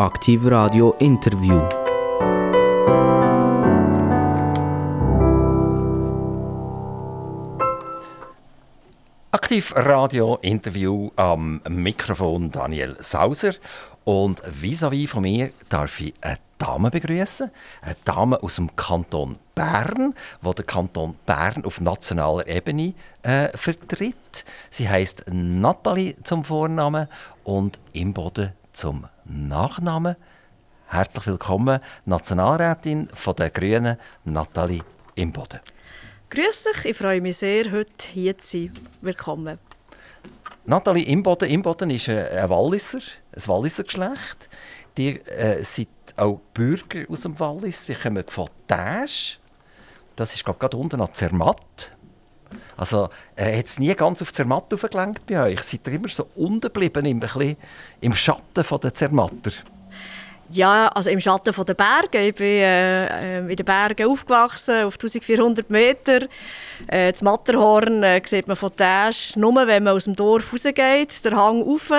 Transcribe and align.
Aktiv 0.00 0.46
Radio 0.46 0.94
Interview. 0.98 1.60
Aktiv 9.30 9.74
Radio 9.76 10.38
Interview 10.40 11.10
am 11.16 11.60
Mikrofon 11.68 12.50
Daniel 12.50 12.96
Sauser 13.00 13.52
und 14.04 14.40
vis-à-vis 14.40 15.04
-vis 15.04 15.08
von 15.08 15.22
mir 15.22 15.50
darf 15.68 16.00
ich 16.00 16.14
eine 16.22 16.38
Dame 16.56 16.90
begrüßen, 16.90 17.50
eine 17.82 17.96
Dame 18.06 18.42
aus 18.42 18.56
dem 18.56 18.74
Kanton 18.74 19.36
Bern, 19.54 20.14
wo 20.40 20.54
der 20.54 20.64
Kanton 20.64 21.16
Bern 21.26 21.66
auf 21.66 21.78
nationaler 21.82 22.46
Ebene 22.46 22.94
äh, 23.22 23.54
vertritt. 23.54 24.46
Sie 24.70 24.88
heißt 24.88 25.26
Nathalie 25.30 26.14
zum 26.22 26.42
Vornamen 26.44 27.06
und 27.44 27.78
Imboden 27.92 28.54
zum 28.72 29.04
Nachnamen. 29.30 30.16
Herzlich 30.88 31.26
willkommen, 31.28 31.78
Nationalrätin 32.04 33.08
von 33.14 33.36
der 33.36 33.50
Grünen, 33.50 33.96
Nathalie 34.24 34.82
Imboden. 35.14 35.60
Grüß 36.30 36.64
dich, 36.64 36.84
ich 36.86 36.96
freue 36.96 37.20
mich 37.20 37.36
sehr, 37.36 37.70
heute 37.70 38.08
hier 38.12 38.36
zu 38.36 38.64
sein. 38.64 38.72
Willkommen. 39.00 39.58
Nathalie 40.64 41.06
Imboden. 41.06 41.48
Imboden 41.48 41.90
ist 41.90 42.08
ein 42.08 42.50
Walliser, 42.50 42.98
ein 42.98 43.46
Walliser 43.46 43.84
Geschlecht. 43.84 44.48
Die 44.96 45.20
äh, 45.20 45.62
sind 45.62 45.88
auch 46.16 46.40
Bürger 46.52 47.04
aus 47.08 47.20
dem 47.22 47.38
Wallis. 47.38 47.86
Sie 47.86 47.94
kommen 47.94 48.24
von 48.26 48.48
Täsch. 48.66 49.38
Das 50.16 50.34
ist 50.34 50.44
gerade 50.44 50.76
unten 50.76 51.00
an 51.00 51.14
Zermatt. 51.14 51.96
Also 52.80 53.10
äh, 53.36 53.58
hat 53.58 53.66
es 53.66 53.78
nie 53.78 53.94
ganz 53.94 54.22
auf 54.22 54.32
Zermatt 54.32 54.72
aufgelenkt 54.72 55.26
bei 55.26 55.38
euch? 55.42 55.60
Seid 55.60 55.86
ihr 55.86 55.92
immer 55.92 56.08
so 56.08 56.26
unten 56.34 56.70
im, 57.04 57.20
im 58.00 58.14
Schatten 58.14 58.64
der 58.82 58.94
Zermatter? 58.94 59.52
Ja, 60.50 60.88
also 60.88 61.10
im 61.10 61.20
Schatten 61.20 61.54
der 61.54 61.74
Berge. 61.74 62.28
Ich 62.28 62.34
bin 62.34 62.46
äh, 62.46 63.40
in 63.40 63.54
den 63.54 63.66
Bergen 63.66 64.10
aufgewachsen, 64.10 64.84
auf 64.84 64.94
1400 64.94 65.68
Meter. 65.68 66.22
Äh, 66.86 67.12
das 67.12 67.20
Matterhorn 67.20 68.02
äh, 68.02 68.22
sieht 68.24 68.48
man 68.48 68.56
von 68.56 68.74
Täsch 68.74 69.36
nur, 69.36 69.66
wenn 69.66 69.82
man 69.82 69.94
aus 69.94 70.04
dem 70.04 70.16
Dorf 70.16 70.50
rausgeht, 70.50 71.22
der 71.22 71.36
Hang 71.36 71.60
rauf. 71.60 71.92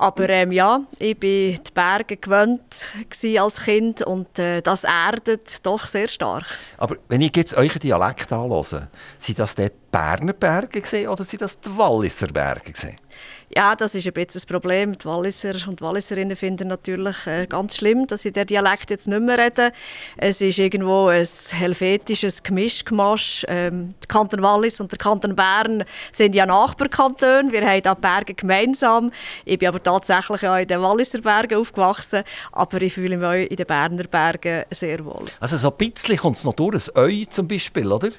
Aber 0.00 0.28
ähm, 0.28 0.52
ja, 0.52 0.80
ich 1.00 1.18
bin 1.18 1.54
die 1.54 1.72
Berge 1.74 2.16
gewöhnt 2.16 2.88
als 3.36 3.60
Kind 3.64 4.00
und 4.02 4.38
äh, 4.38 4.62
das 4.62 4.84
erdet 4.84 5.66
doch 5.66 5.86
sehr 5.88 6.06
stark. 6.06 6.46
Aber 6.76 6.96
wenn 7.08 7.20
ich 7.20 7.36
jetzt 7.36 7.54
euren 7.54 7.80
Dialekt 7.80 8.32
anhöre, 8.32 8.88
sind 9.18 9.40
das 9.40 9.56
die 9.56 9.68
Berner 9.90 10.34
Berge 10.34 11.10
oder 11.10 11.24
sind 11.24 11.42
das 11.42 11.58
die 11.58 11.76
Walliser 11.76 12.28
Berge? 12.28 12.70
Gewesen? 12.72 12.96
Ja, 13.54 13.74
das 13.74 13.94
ist 13.94 14.06
ein 14.06 14.12
bisschen 14.12 14.40
das 14.40 14.46
Problem. 14.46 14.96
Die 14.98 15.04
Walliser 15.06 15.54
und 15.68 15.80
Walliserinnen 15.80 16.36
finden 16.36 16.68
natürlich 16.68 17.26
äh, 17.26 17.46
ganz 17.46 17.76
schlimm, 17.76 18.06
dass 18.06 18.22
sie 18.22 18.32
der 18.32 18.44
Dialekt 18.44 18.90
jetzt 18.90 19.08
nicht 19.08 19.20
mehr 19.20 19.38
reden. 19.38 19.72
Es 20.18 20.40
ist 20.40 20.58
irgendwo 20.58 21.06
ein 21.06 21.26
helvetisches 21.50 22.42
Gemischgemasch. 22.42 23.46
Ähm, 23.48 23.88
der 24.02 24.08
Kanton 24.08 24.42
Wallis 24.42 24.80
und 24.80 24.92
der 24.92 24.98
Kanton 24.98 25.34
Bern 25.34 25.84
sind 26.12 26.34
ja 26.34 26.44
Nachbarkantone. 26.44 27.50
Wir 27.50 27.66
haben 27.66 27.82
da 27.82 27.94
Berge 27.94 28.34
gemeinsam. 28.34 29.10
Ich 29.46 29.58
bin 29.58 29.68
aber 29.68 29.82
tatsächlich 29.82 30.46
auch 30.46 30.56
in 30.56 30.68
den 30.68 30.82
Walliser 30.82 31.20
Bergen 31.20 31.58
aufgewachsen, 31.58 32.24
aber 32.52 32.82
ich 32.82 32.92
fühle 32.92 33.16
mich 33.16 33.26
auch 33.26 33.50
in 33.50 33.56
den 33.56 33.66
Berner 33.66 34.04
Bergen 34.04 34.64
sehr 34.70 35.04
wohl. 35.04 35.24
Also 35.40 35.56
so 35.56 35.70
ein 35.70 35.76
bisschen 35.78 36.18
kommt 36.18 36.36
es 36.36 36.44
noch 36.44 36.54
durch, 36.54 36.94
ein 36.94 37.02
Eu 37.02 37.24
zum 37.30 37.48
Beispiel, 37.48 37.90
oder? 37.90 38.10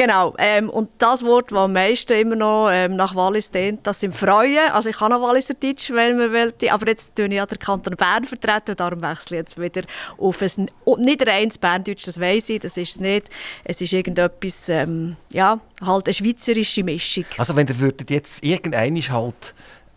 Genau. 0.00 0.34
Ähm, 0.38 0.70
und 0.70 0.92
das 0.96 1.22
Wort, 1.22 1.52
das 1.52 1.58
am 1.58 1.74
meisten 1.74 2.14
immer 2.14 2.34
noch 2.34 2.70
ähm, 2.70 2.96
nach 2.96 3.14
Wallis 3.14 3.50
dient, 3.50 3.86
das 3.86 4.00
sind 4.00 4.16
Freuen. 4.16 4.70
Also 4.72 4.88
ich 4.88 4.96
kann 4.96 5.10
noch 5.10 5.20
Walliser 5.20 5.52
Deutsch, 5.52 5.90
wenn 5.90 6.16
man 6.16 6.32
will. 6.32 6.54
Aber 6.70 6.86
jetzt 6.86 7.14
tue 7.14 7.26
ich 7.26 7.34
ja 7.34 7.44
den 7.44 7.58
Kanton 7.58 7.96
Bern 7.96 8.24
vertreten 8.24 8.70
und 8.70 8.80
darum 8.80 9.02
wechsle 9.02 9.36
ich 9.36 9.40
jetzt 9.40 9.60
wieder 9.60 9.82
auf 10.16 10.40
ein, 10.40 10.70
nicht 11.00 11.28
reines 11.28 11.58
Berndeutsch, 11.58 12.06
das 12.06 12.18
weiß 12.18 12.48
ich, 12.48 12.60
das 12.60 12.78
ist 12.78 12.92
es 12.92 13.00
nicht. 13.00 13.28
Es 13.62 13.82
ist 13.82 13.92
irgendetwas, 13.92 14.70
ähm, 14.70 15.16
ja, 15.28 15.60
halt 15.84 16.06
eine 16.06 16.14
schweizerische 16.14 16.82
Mischung. 16.82 17.26
Also 17.36 17.54
wenn 17.54 17.66
ihr 17.66 17.92
jetzt 18.08 18.42
irgendein 18.42 18.96
halt 18.96 19.54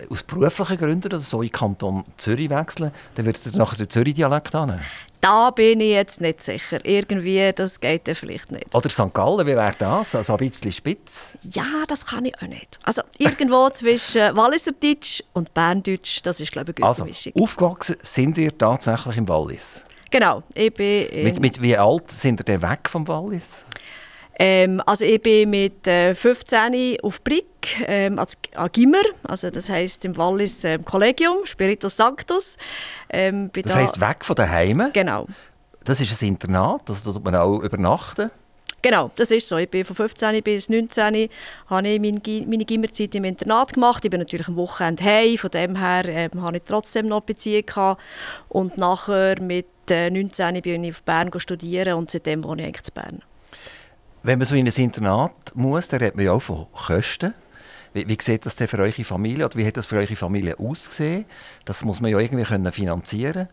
aus 0.09 0.23
beruflichen 0.23 0.77
Gründen 0.79 1.05
oder 1.05 1.19
so 1.19 1.41
in 1.41 1.49
Kanton 1.49 2.03
Zürich 2.17 2.49
wechseln, 2.49 2.91
dann 3.15 3.25
würdet 3.25 3.45
ihr 3.45 3.57
nachher 3.57 3.77
den 3.77 3.89
Zürich-Dialekt 3.89 4.53
annehmen? 4.53 4.81
Da 5.23 5.51
bin 5.51 5.79
ich 5.79 5.91
jetzt 5.91 6.19
nicht 6.19 6.43
sicher. 6.43 6.83
Irgendwie, 6.83 7.49
das 7.55 7.79
geht 7.79 8.09
ja 8.09 8.13
vielleicht 8.13 8.51
nicht. 8.51 8.75
Oder 8.75 8.89
St. 8.89 9.13
Gallen, 9.13 9.47
wie 9.47 9.55
wäre 9.55 9.73
das? 9.79 10.15
Also 10.15 10.33
ein 10.33 10.39
bisschen 10.39 10.69
spitz? 10.69 11.37
Ja, 11.49 11.85
das 11.87 12.05
kann 12.05 12.25
ich 12.25 12.35
auch 12.41 12.47
nicht. 12.47 12.77
Also 12.83 13.03
irgendwo 13.17 13.69
zwischen 13.73 14.35
Walliserdeutsch 14.35 15.23
und 15.31 15.53
Berndeutsch, 15.53 16.19
das 16.23 16.41
ist 16.41 16.51
glaube 16.51 16.71
ich 16.71 16.83
eine 16.83 16.87
gute 16.87 16.87
also, 16.89 17.05
Mischung. 17.05 17.31
aufgewachsen 17.41 17.95
sind 18.01 18.37
ihr 18.37 18.57
tatsächlich 18.57 19.15
im 19.15 19.29
Wallis? 19.29 19.85
Genau, 20.11 20.43
ich 20.55 20.73
bin... 20.73 21.23
Mit, 21.23 21.39
mit 21.39 21.61
wie 21.61 21.77
alt 21.77 22.11
sind 22.11 22.41
ihr 22.41 22.43
denn 22.43 22.61
weg 22.61 22.89
vom 22.89 23.07
Wallis? 23.07 23.63
Ähm, 24.37 24.81
also 24.85 25.05
ich 25.05 25.21
bin 25.21 25.51
mit 25.51 25.87
äh, 25.87 26.13
15 26.13 26.97
auf 27.01 27.23
Brick 27.23 27.45
ähm, 27.85 28.19
als, 28.19 28.37
an 28.55 28.69
Gimmer, 28.71 29.03
also 29.23 29.49
das 29.49 29.69
heißt 29.69 30.05
im 30.05 30.17
Wallis 30.17 30.63
ähm, 30.63 30.85
Collegium, 30.85 31.45
Spiritus 31.45 31.97
Sanctus. 31.97 32.57
Ähm, 33.09 33.51
das 33.53 33.75
heisst 33.75 33.99
weg 33.99 34.23
von 34.23 34.35
daheim? 34.35 34.89
Genau. 34.93 35.27
Das 35.83 35.99
ist 35.99 36.21
ein 36.21 36.29
Internat, 36.29 36.89
also 36.89 37.11
da 37.11 37.13
tut 37.17 37.25
man 37.25 37.35
auch 37.35 37.59
übernachten? 37.59 38.31
Genau, 38.83 39.09
das 39.15 39.31
ist 39.31 39.47
so. 39.47 39.55
Ich 39.55 39.69
bin 39.69 39.85
von 39.85 39.95
15 39.95 40.43
bis 40.43 40.67
19 40.67 41.29
habe 41.67 41.87
ich 41.87 42.01
meine, 42.01 42.21
meine 42.45 42.65
Gimmerzeit 42.65 43.15
im 43.15 43.23
Internat 43.23 43.73
gemacht. 43.73 44.03
Ich 44.03 44.11
bin 44.11 44.19
natürlich 44.19 44.49
am 44.49 44.57
Wochenende 44.57 45.01
heim, 45.01 45.37
von 45.37 45.49
dem 45.51 45.77
her 45.77 46.03
ähm, 46.05 46.41
habe 46.41 46.57
ich 46.57 46.63
trotzdem 46.63 47.07
noch 47.07 47.21
Beziehung 47.21 47.65
gehabt. 47.65 48.01
Und 48.49 48.77
nachher 48.77 49.41
mit 49.41 49.67
äh, 49.89 50.09
19 50.09 50.61
bin 50.61 50.83
ich 50.83 50.91
auf 50.91 51.03
Bern 51.03 51.31
studieren 51.37 51.93
und 51.93 52.11
seitdem 52.11 52.43
wohne 52.43 52.63
ich 52.63 52.67
eigentlich 52.67 52.87
in 52.89 52.93
Bern. 52.93 53.21
Wenn 54.21 54.39
man 54.39 54.47
so 54.47 54.55
in 54.55 54.67
ein 54.67 54.73
Internat 54.75 55.53
muss, 55.53 55.87
dann 55.87 56.01
redet 56.01 56.17
man 56.17 56.25
ja 56.25 56.33
auch 56.33 56.41
von 56.41 56.67
Kosten. 56.73 57.33
Wie, 57.93 58.07
wie 58.07 58.17
sieht 58.19 58.45
das 58.45 58.55
denn 58.55 58.67
für 58.67 58.79
eure 58.79 59.03
Familie 59.03 59.45
oder 59.45 59.55
wie 59.55 59.65
hat 59.65 59.77
das 59.77 59.85
für 59.85 59.97
eure 59.97 60.15
Familie 60.15 60.57
ausgesehen? 60.59 61.25
Das 61.65 61.83
muss 61.85 62.01
man 62.01 62.11
ja 62.11 62.19
irgendwie 62.19 62.43
können 62.43 62.71
finanzieren 62.71 63.47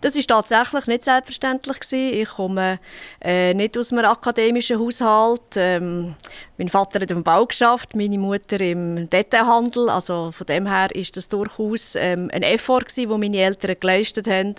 das 0.00 0.14
ist 0.14 0.28
tatsächlich 0.28 0.86
nicht 0.86 1.04
selbstverständlich 1.04 1.80
gewesen. 1.80 2.14
Ich 2.14 2.28
komme 2.28 2.78
äh, 3.20 3.52
nicht 3.54 3.76
aus 3.76 3.92
einem 3.92 4.04
akademischen 4.04 4.78
Haushalt. 4.78 5.56
Ähm, 5.56 6.14
mein 6.56 6.68
Vater 6.68 7.00
hat 7.00 7.10
im 7.10 7.24
Bau 7.24 7.46
geschafft, 7.46 7.96
meine 7.96 8.18
Mutter 8.18 8.60
im 8.60 9.10
Detailhandel. 9.10 9.90
Also 9.90 10.30
von 10.30 10.46
dem 10.46 10.66
her 10.66 10.94
ist 10.94 11.16
das 11.16 11.28
durchaus 11.28 11.96
ähm, 11.96 12.30
ein 12.32 12.42
Effort 12.42 12.84
den 12.96 13.08
meine 13.08 13.38
Eltern 13.38 13.76
geleistet 13.80 14.28
haben, 14.28 14.54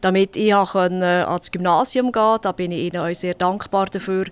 damit 0.00 0.36
ich 0.36 0.54
können, 0.72 1.02
ans 1.02 1.50
Gymnasium 1.50 2.12
gehen 2.12 2.22
konnte. 2.22 2.42
Da 2.42 2.52
bin 2.52 2.70
ich 2.70 2.92
ihnen 2.92 3.02
auch 3.02 3.14
sehr 3.14 3.34
dankbar 3.34 3.86
dafür. 3.86 4.26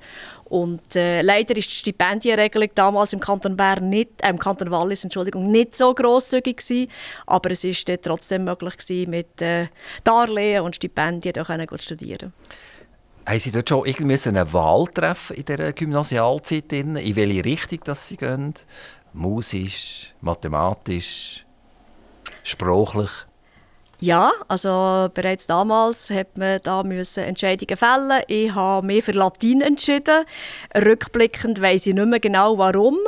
Und 0.52 0.96
äh, 0.96 1.22
leider 1.22 1.56
ist 1.56 1.70
die 1.70 1.76
Stipendienregelung 1.76 2.68
damals 2.74 3.14
im 3.14 3.20
Kanton 3.20 3.56
Bern 3.56 3.88
nicht, 3.88 4.10
äh, 4.18 4.28
im 4.28 4.38
Kanton 4.38 4.70
Wallis, 4.70 5.02
Entschuldigung, 5.02 5.50
nicht 5.50 5.74
so 5.74 5.94
großzügig 5.94 6.58
gewesen, 6.58 6.90
aber 7.26 7.52
es 7.52 7.64
ist 7.64 7.90
trotzdem 8.02 8.44
möglich 8.44 8.76
gewesen, 8.76 9.08
mit 9.08 9.40
äh, 9.40 9.68
Darlehen 10.04 10.60
und 10.60 10.76
Stipendien 10.76 11.38
auch 11.38 11.46
zu 11.46 11.78
studieren. 11.78 12.34
Haben 13.24 13.38
Sie 13.38 13.50
dort 13.50 13.66
schon 13.66 13.86
irgendwie 13.86 14.28
eine 14.28 14.52
Wahl 14.52 14.84
treffen 14.88 15.36
in 15.36 15.46
dieser 15.46 15.72
Gymnasialzeit? 15.72 16.70
In 16.70 16.96
welche 16.96 17.44
Richtung 17.46 17.80
dass 17.84 18.08
Sie 18.08 18.18
gehen? 18.18 18.52
Musisch, 19.14 20.12
mathematisch, 20.20 21.46
sprachlich? 22.42 23.08
Ja, 24.02 24.32
also 24.48 25.08
bereits 25.14 25.46
damals 25.46 26.10
hat 26.10 26.36
man 26.36 26.58
da 26.64 26.82
müssen 26.82 27.22
Entscheidungen 27.22 27.76
fällen. 27.76 28.22
Ich 28.26 28.52
habe 28.52 28.84
mich 28.84 29.04
für 29.04 29.12
Latein 29.12 29.60
entschieden. 29.60 30.24
Rückblickend 30.74 31.62
weiß 31.62 31.86
ich 31.86 31.94
nicht 31.94 32.08
mehr 32.08 32.18
genau 32.18 32.58
warum, 32.58 32.98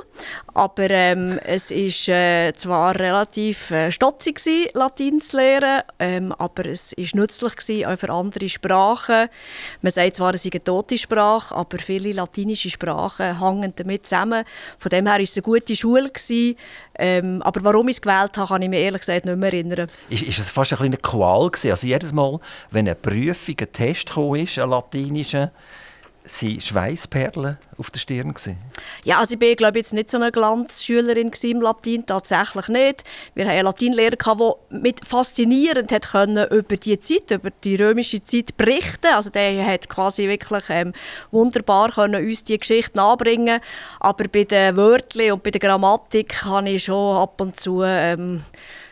aber 0.54 0.88
ähm, 0.90 1.40
es 1.42 1.72
ist 1.72 2.08
äh, 2.08 2.52
zwar 2.52 2.96
relativ 2.96 3.72
äh, 3.72 3.90
stotzig 3.90 4.36
gewesen, 4.36 4.70
Latein 4.74 5.20
zu 5.20 5.36
lernen, 5.36 5.82
ähm, 5.98 6.30
aber 6.30 6.66
es 6.66 6.92
ist 6.92 7.16
nützlich 7.16 7.56
gewesen, 7.56 7.86
auch 7.86 7.98
für 7.98 8.10
andere 8.10 8.48
Sprachen. 8.48 9.28
Man 9.82 9.90
sagt 9.90 10.14
zwar, 10.14 10.34
es 10.34 10.44
ist 10.44 10.54
eine 10.54 10.62
tote 10.62 10.96
Sprache, 10.96 11.56
aber 11.56 11.78
viele 11.78 12.12
latinische 12.12 12.70
Sprachen 12.70 13.40
hängen 13.40 13.72
damit 13.74 14.06
zusammen. 14.06 14.44
Von 14.78 14.90
dem 14.90 15.06
her 15.06 15.14
war 15.14 15.20
es 15.20 15.36
eine 15.36 15.42
gute 15.42 15.74
Schule 15.74 16.08
gewesen. 16.08 16.54
Ähm, 16.98 17.42
aber 17.42 17.64
warum 17.64 17.88
ich 17.88 17.96
es 17.96 18.02
gewählt 18.02 18.36
habe, 18.36 18.48
kann 18.48 18.62
ich 18.62 18.68
mir 18.68 18.80
ehrlich 18.80 19.00
gesagt 19.00 19.24
nicht 19.24 19.36
mehr 19.36 19.52
erinnern. 19.52 19.88
Ist, 20.08 20.22
ist 20.22 20.38
es 20.38 20.50
fast 20.50 20.72
ein 20.72 20.78
eine 20.78 20.96
Qual 20.96 21.50
gewesen? 21.50 21.70
Also 21.70 21.86
jedes 21.86 22.12
Mal, 22.12 22.38
wenn 22.70 22.86
eine 22.86 22.94
Prüfung, 22.94 23.56
ein 23.60 23.72
Test 23.72 24.14
kam, 24.14 24.32
ein 24.32 24.46
latinischer, 24.70 25.50
waren 26.24 26.60
Schweißperlen 26.60 27.58
auf 27.76 27.90
der 27.90 28.00
Stirn? 28.00 28.32
Gewesen? 28.32 28.56
Ja, 29.04 29.18
also 29.18 29.34
ich 29.34 29.38
bin 29.38 29.54
glaube 29.56 29.78
jetzt 29.78 29.92
nicht 29.92 30.10
so 30.10 30.16
eine 30.16 30.32
Glanzschülerin 30.32 31.30
im 31.42 31.60
Latin, 31.60 32.06
tatsächlich 32.06 32.68
nicht. 32.68 33.04
Wir 33.34 33.44
hatten 33.44 33.56
einen 33.56 33.64
Latinlehrer, 33.64 34.16
der 34.16 34.56
mit 34.70 35.04
faszinierend 35.06 35.92
hat 35.92 36.10
können 36.10 36.48
über 36.48 36.76
die 36.76 36.98
Zeit, 36.98 37.30
über 37.30 37.50
die 37.50 37.76
römische 37.76 38.24
Zeit 38.24 38.56
berichten 38.56 39.12
Also 39.12 39.28
der 39.28 39.66
hat 39.66 39.88
quasi 39.88 40.26
wirklich 40.26 40.64
ähm, 40.70 40.94
wunderbar 41.30 41.90
können 41.92 42.26
uns 42.26 42.44
die 42.44 42.58
Geschichte 42.58 42.96
nahebringen 42.96 43.60
Aber 44.00 44.24
bei 44.28 44.44
den 44.44 44.76
Wörtern 44.76 45.32
und 45.32 45.42
bei 45.42 45.50
der 45.50 45.60
Grammatik 45.60 46.42
habe 46.44 46.70
ich 46.70 46.84
schon 46.84 47.16
ab 47.16 47.40
und 47.40 47.60
zu... 47.60 47.82
Ähm, 47.82 48.42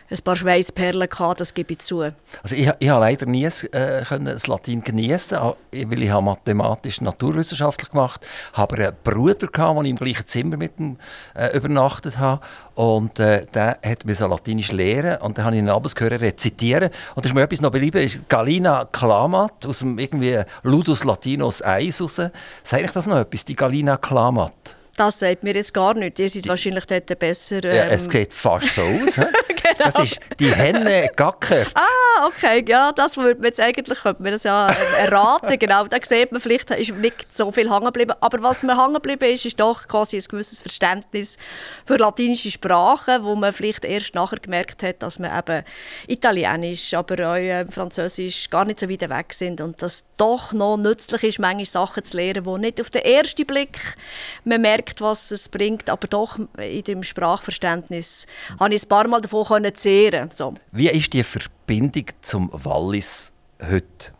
ein 0.09 0.17
paar 0.23 0.35
Schweißperlen 0.35 1.09
gehabt, 1.09 1.39
das 1.39 1.53
gebe 1.53 1.73
ich 1.73 1.79
zu. 1.79 2.01
Also 2.01 2.55
ich, 2.55 2.69
ich 2.79 2.89
habe 2.89 3.01
leider 3.01 3.25
nie 3.25 3.45
äh, 3.45 4.03
können 4.03 4.25
das 4.25 4.47
Latein 4.47 4.83
genießen, 4.83 5.37
weil 5.37 6.01
ich 6.01 6.09
habe 6.09 6.25
mathematisch 6.25 7.01
naturwissenschaftlich 7.01 7.91
gemacht, 7.91 8.25
habe 8.53 8.75
einen 8.75 8.95
Bruder 9.03 9.47
gehabt, 9.47 9.77
den 9.77 9.85
ich 9.85 9.91
im 9.91 9.97
gleichen 9.97 10.27
Zimmer 10.27 10.57
mit 10.57 10.79
ihm 10.79 10.97
äh, 11.35 11.55
übernachtet 11.55 12.19
habe 12.19 12.41
und 12.75 13.19
äh, 13.19 13.45
der 13.53 13.79
hat 13.83 14.05
mir 14.05 14.15
so 14.15 14.27
Latinisch 14.27 14.71
lehren 14.71 15.21
und 15.21 15.37
dann 15.37 15.45
habe 15.45 15.55
ich 15.55 15.61
ihn 15.61 15.69
abends 15.69 15.95
gehört 15.95 16.21
rezitieren 16.21 16.89
und 17.15 17.25
da 17.25 17.29
ist 17.29 17.35
mir 17.35 17.43
etwas 17.43 17.61
noch 17.61 17.71
geblieben, 17.71 18.01
ist 18.01 18.27
Galina 18.29 18.85
Clamat 18.91 19.65
aus 19.65 19.79
dem 19.79 19.99
irgendwie 19.99 20.41
Ludus 20.63 21.03
Latinus 21.03 21.61
1 21.61 22.01
raus. 22.01 22.21
Sagt 22.63 22.83
euch 22.83 22.91
das 22.91 23.07
noch 23.07 23.17
etwas, 23.17 23.45
die 23.45 23.55
Galina 23.55 23.97
Clamat? 23.97 24.75
Das 24.95 25.19
sagt 25.19 25.43
mir 25.43 25.55
jetzt 25.55 25.73
gar 25.73 25.95
nicht. 25.95 26.19
Ihr 26.19 26.29
seid 26.29 26.47
wahrscheinlich 26.47 26.85
dort 26.85 27.17
besser. 27.17 27.63
Ähm... 27.63 27.75
Ja, 27.75 27.85
es 27.85 28.05
sieht 28.05 28.33
fast 28.33 28.75
so 28.75 28.81
aus. 28.81 29.19
Das 29.83 29.99
ist 29.99 30.19
die 30.39 30.53
Henne 30.53 31.09
gackert. 31.15 31.69
Ah, 31.75 32.27
okay. 32.27 32.63
Ja, 32.67 32.91
das 32.91 33.17
würde 33.17 33.39
man 33.39 33.47
jetzt 33.47 33.59
eigentlich 33.59 33.99
könnte 33.99 34.21
man 34.21 34.31
das 34.31 34.43
ja 34.43 34.67
erraten. 34.99 35.57
genau. 35.59 35.85
Da 35.85 35.97
sieht 36.01 36.31
man, 36.31 36.39
vielleicht 36.39 36.69
ist 36.71 36.93
nicht 36.95 37.33
so 37.33 37.51
viel 37.51 37.69
hängen 37.69 37.85
geblieben. 37.85 38.13
Aber 38.21 38.41
was 38.43 38.63
mir 38.63 38.79
hängen 38.79 38.93
geblieben 38.93 39.25
ist, 39.25 39.45
ist 39.45 39.59
doch 39.59 39.87
quasi 39.87 40.17
ein 40.17 40.23
gewisses 40.23 40.61
Verständnis 40.61 41.37
für 41.85 41.97
latinische 41.97 42.51
Sprache, 42.51 43.23
wo 43.23 43.35
man 43.35 43.51
vielleicht 43.51 43.85
erst 43.85 44.15
nachher 44.15 44.39
gemerkt 44.39 44.83
hat, 44.83 45.01
dass 45.01 45.19
man 45.19 45.37
eben 45.37 45.63
Italienisch, 46.07 46.93
aber 46.93 47.31
auch 47.31 47.35
äh, 47.35 47.65
Französisch 47.65 48.49
gar 48.49 48.65
nicht 48.65 48.79
so 48.79 48.89
weit 48.89 49.09
weg 49.09 49.33
sind 49.33 49.59
und 49.59 49.81
dass 49.81 50.05
doch 50.17 50.53
noch 50.53 50.77
nützlich 50.77 51.23
ist, 51.23 51.39
manche 51.39 51.65
Sachen 51.65 52.03
zu 52.03 52.17
lernen, 52.17 52.43
die 52.43 52.59
nicht 52.59 52.79
auf 52.79 52.89
den 52.89 53.01
ersten 53.01 53.45
Blick 53.45 53.95
man 54.43 54.61
merkt, 54.61 54.83
merkt, 54.83 55.01
was 55.01 55.31
es 55.31 55.49
bringt, 55.49 55.89
aber 55.89 56.07
doch 56.07 56.37
in 56.57 56.83
dem 56.83 57.03
Sprachverständnis 57.03 58.27
habe 58.59 58.73
ich 58.73 58.83
ein 58.83 58.89
paar 58.89 59.07
Mal 59.07 59.21
davon 59.21 59.45
zehren. 59.71 60.29
So. 60.31 60.53
Wie 60.71 60.89
ist 60.89 61.13
die 61.13 61.23
Verbindung 61.23 62.05
zum 62.21 62.49
Wallis 62.51 63.31
heute? 63.61 64.11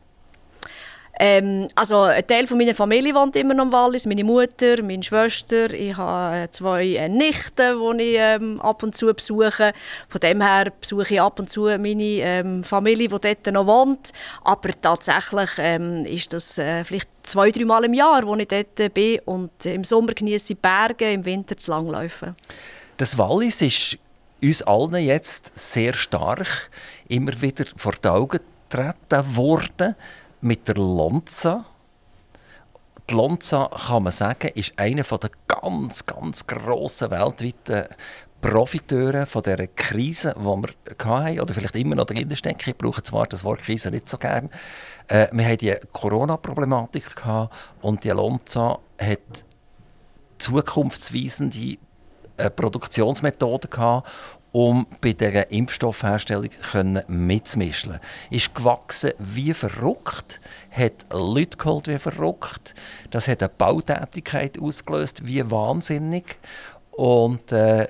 Ähm, 1.19 1.67
also 1.75 2.01
ein 2.01 2.25
Teil 2.25 2.47
von 2.47 2.57
meiner 2.57 2.73
Familie 2.73 3.13
wohnt 3.13 3.35
immer 3.35 3.53
noch 3.53 3.65
im 3.65 3.71
Wallis. 3.71 4.07
Meine 4.07 4.23
Mutter, 4.23 4.81
meine 4.81 5.03
Schwester. 5.03 5.71
Ich 5.71 5.95
habe 5.95 6.37
äh, 6.37 6.49
zwei 6.49 6.85
äh, 6.95 7.07
Nichten, 7.07 7.97
die 7.99 8.03
ich 8.03 8.17
ähm, 8.17 8.59
ab 8.59 8.81
und 8.81 8.97
zu 8.97 9.13
besuche. 9.13 9.73
Von 10.09 10.21
dem 10.21 10.41
her 10.41 10.73
besuche 10.81 11.13
ich 11.13 11.21
ab 11.21 11.37
und 11.39 11.51
zu 11.51 11.65
meine 11.65 12.03
ähm, 12.03 12.63
Familie, 12.63 13.09
die 13.09 13.19
dort 13.19 13.53
noch 13.53 13.67
wohnt. 13.67 14.11
Aber 14.43 14.69
tatsächlich 14.81 15.51
ähm, 15.59 16.03
ist 16.05 16.33
das 16.33 16.57
äh, 16.57 16.83
vielleicht 16.83 17.09
zwei, 17.21 17.51
drei 17.51 17.65
Mal 17.65 17.83
im 17.83 17.93
Jahr, 17.93 18.25
wo 18.25 18.35
ich 18.35 18.47
dort 18.47 18.93
bin. 18.93 19.19
Und 19.25 19.65
im 19.65 19.83
Sommer 19.83 20.13
genieße 20.13 20.53
ich 20.53 20.59
Berge, 20.59 21.11
im 21.11 21.25
Winter 21.25 21.55
zu 21.55 21.71
Langläufen. 21.71 22.35
Das 22.97 23.17
Wallis 23.17 23.61
ist 23.61 23.99
uns 24.43 24.61
allen 24.63 24.95
jetzt 24.95 25.51
sehr 25.57 25.93
stark 25.93 26.69
immer 27.07 27.41
wieder 27.41 27.65
vor 27.75 27.93
die 27.93 28.07
Augen 28.09 28.39
getreten 28.69 29.35
worden 29.35 29.95
mit 30.41 30.67
der 30.67 30.75
Lonza. 30.75 31.65
Die 33.09 33.13
Lonza, 33.13 33.69
kann 33.87 34.03
man 34.03 34.11
sagen, 34.11 34.51
ist 34.55 34.73
einer 34.77 35.03
der 35.03 35.31
ganz, 35.47 36.05
ganz 36.05 36.47
grossen 36.47 37.11
weltweiten 37.11 37.85
Profiteure 38.41 39.25
von 39.25 39.41
dieser 39.41 39.67
Krise, 39.67 40.35
die 40.37 40.43
wir 40.43 40.69
hatten, 40.99 41.39
oder 41.39 41.53
vielleicht 41.53 41.77
immer 41.77 41.95
noch 41.95 42.05
drin 42.05 42.35
stecken. 42.35 42.69
Ich 42.69 42.77
brauche 42.77 43.01
zwar 43.01 43.25
das 43.25 43.45
Wort 43.45 43.61
Krise 43.61 43.89
nicht 43.89 44.09
so 44.09 44.17
gern. 44.17 44.49
Äh, 45.07 45.27
wir 45.31 45.45
hatten 45.45 45.57
die 45.59 45.75
Corona-Problematik 45.93 47.23
und 47.81 48.03
die 48.03 48.09
Lonza 48.09 48.79
hat 48.99 49.45
zukunftsweisende 50.39 51.77
äh, 52.37 52.49
Produktionsmethoden 52.49 53.69
gehabt 53.69 54.09
um 54.53 54.85
bei 55.01 55.13
dieser 55.13 55.49
Impfstoffherstellung 55.51 56.49
mitzumischen. 57.07 57.99
Ist 58.29 58.53
gewachsen 58.53 59.11
wie 59.17 59.53
verrückt, 59.53 60.39
hat 60.69 61.05
Leute 61.11 61.57
geholt 61.57 61.87
wie 61.87 61.97
verrückt. 61.97 62.75
Das 63.09 63.27
hat 63.27 63.41
eine 63.41 63.49
Bautätigkeit 63.49 64.59
ausgelöst 64.61 65.25
wie 65.25 65.49
wahnsinnig. 65.49 66.37
Und 66.91 67.51
äh, 67.51 67.87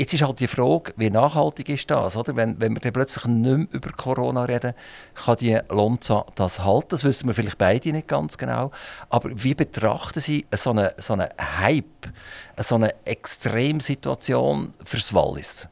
jetzt 0.00 0.14
ist 0.14 0.22
halt 0.22 0.40
die 0.40 0.48
Frage, 0.48 0.94
wie 0.96 1.10
nachhaltig 1.10 1.68
ist 1.68 1.90
das? 1.90 2.16
Oder? 2.16 2.34
Wenn, 2.34 2.58
wenn 2.58 2.74
wir 2.74 2.80
dann 2.80 2.92
plötzlich 2.92 3.26
nicht 3.26 3.58
mehr 3.58 3.66
über 3.70 3.92
Corona 3.92 4.44
reden, 4.44 4.72
kann 5.14 5.36
die 5.36 5.58
Lonza 5.68 6.24
das 6.36 6.64
halten? 6.64 6.88
Das 6.90 7.04
wissen 7.04 7.26
wir 7.26 7.34
vielleicht 7.34 7.58
beide 7.58 7.92
nicht 7.92 8.08
ganz 8.08 8.38
genau. 8.38 8.70
Aber 9.10 9.30
wie 9.34 9.54
betrachten 9.54 10.20
Sie 10.20 10.46
so 10.54 10.70
einen 10.70 10.90
so 10.96 11.12
eine 11.12 11.28
Hype, 11.38 12.08
so 12.58 12.76
eine 12.76 12.94
Extremsituation 13.04 14.72
fürs 14.84 15.12
Wallis? 15.12 15.68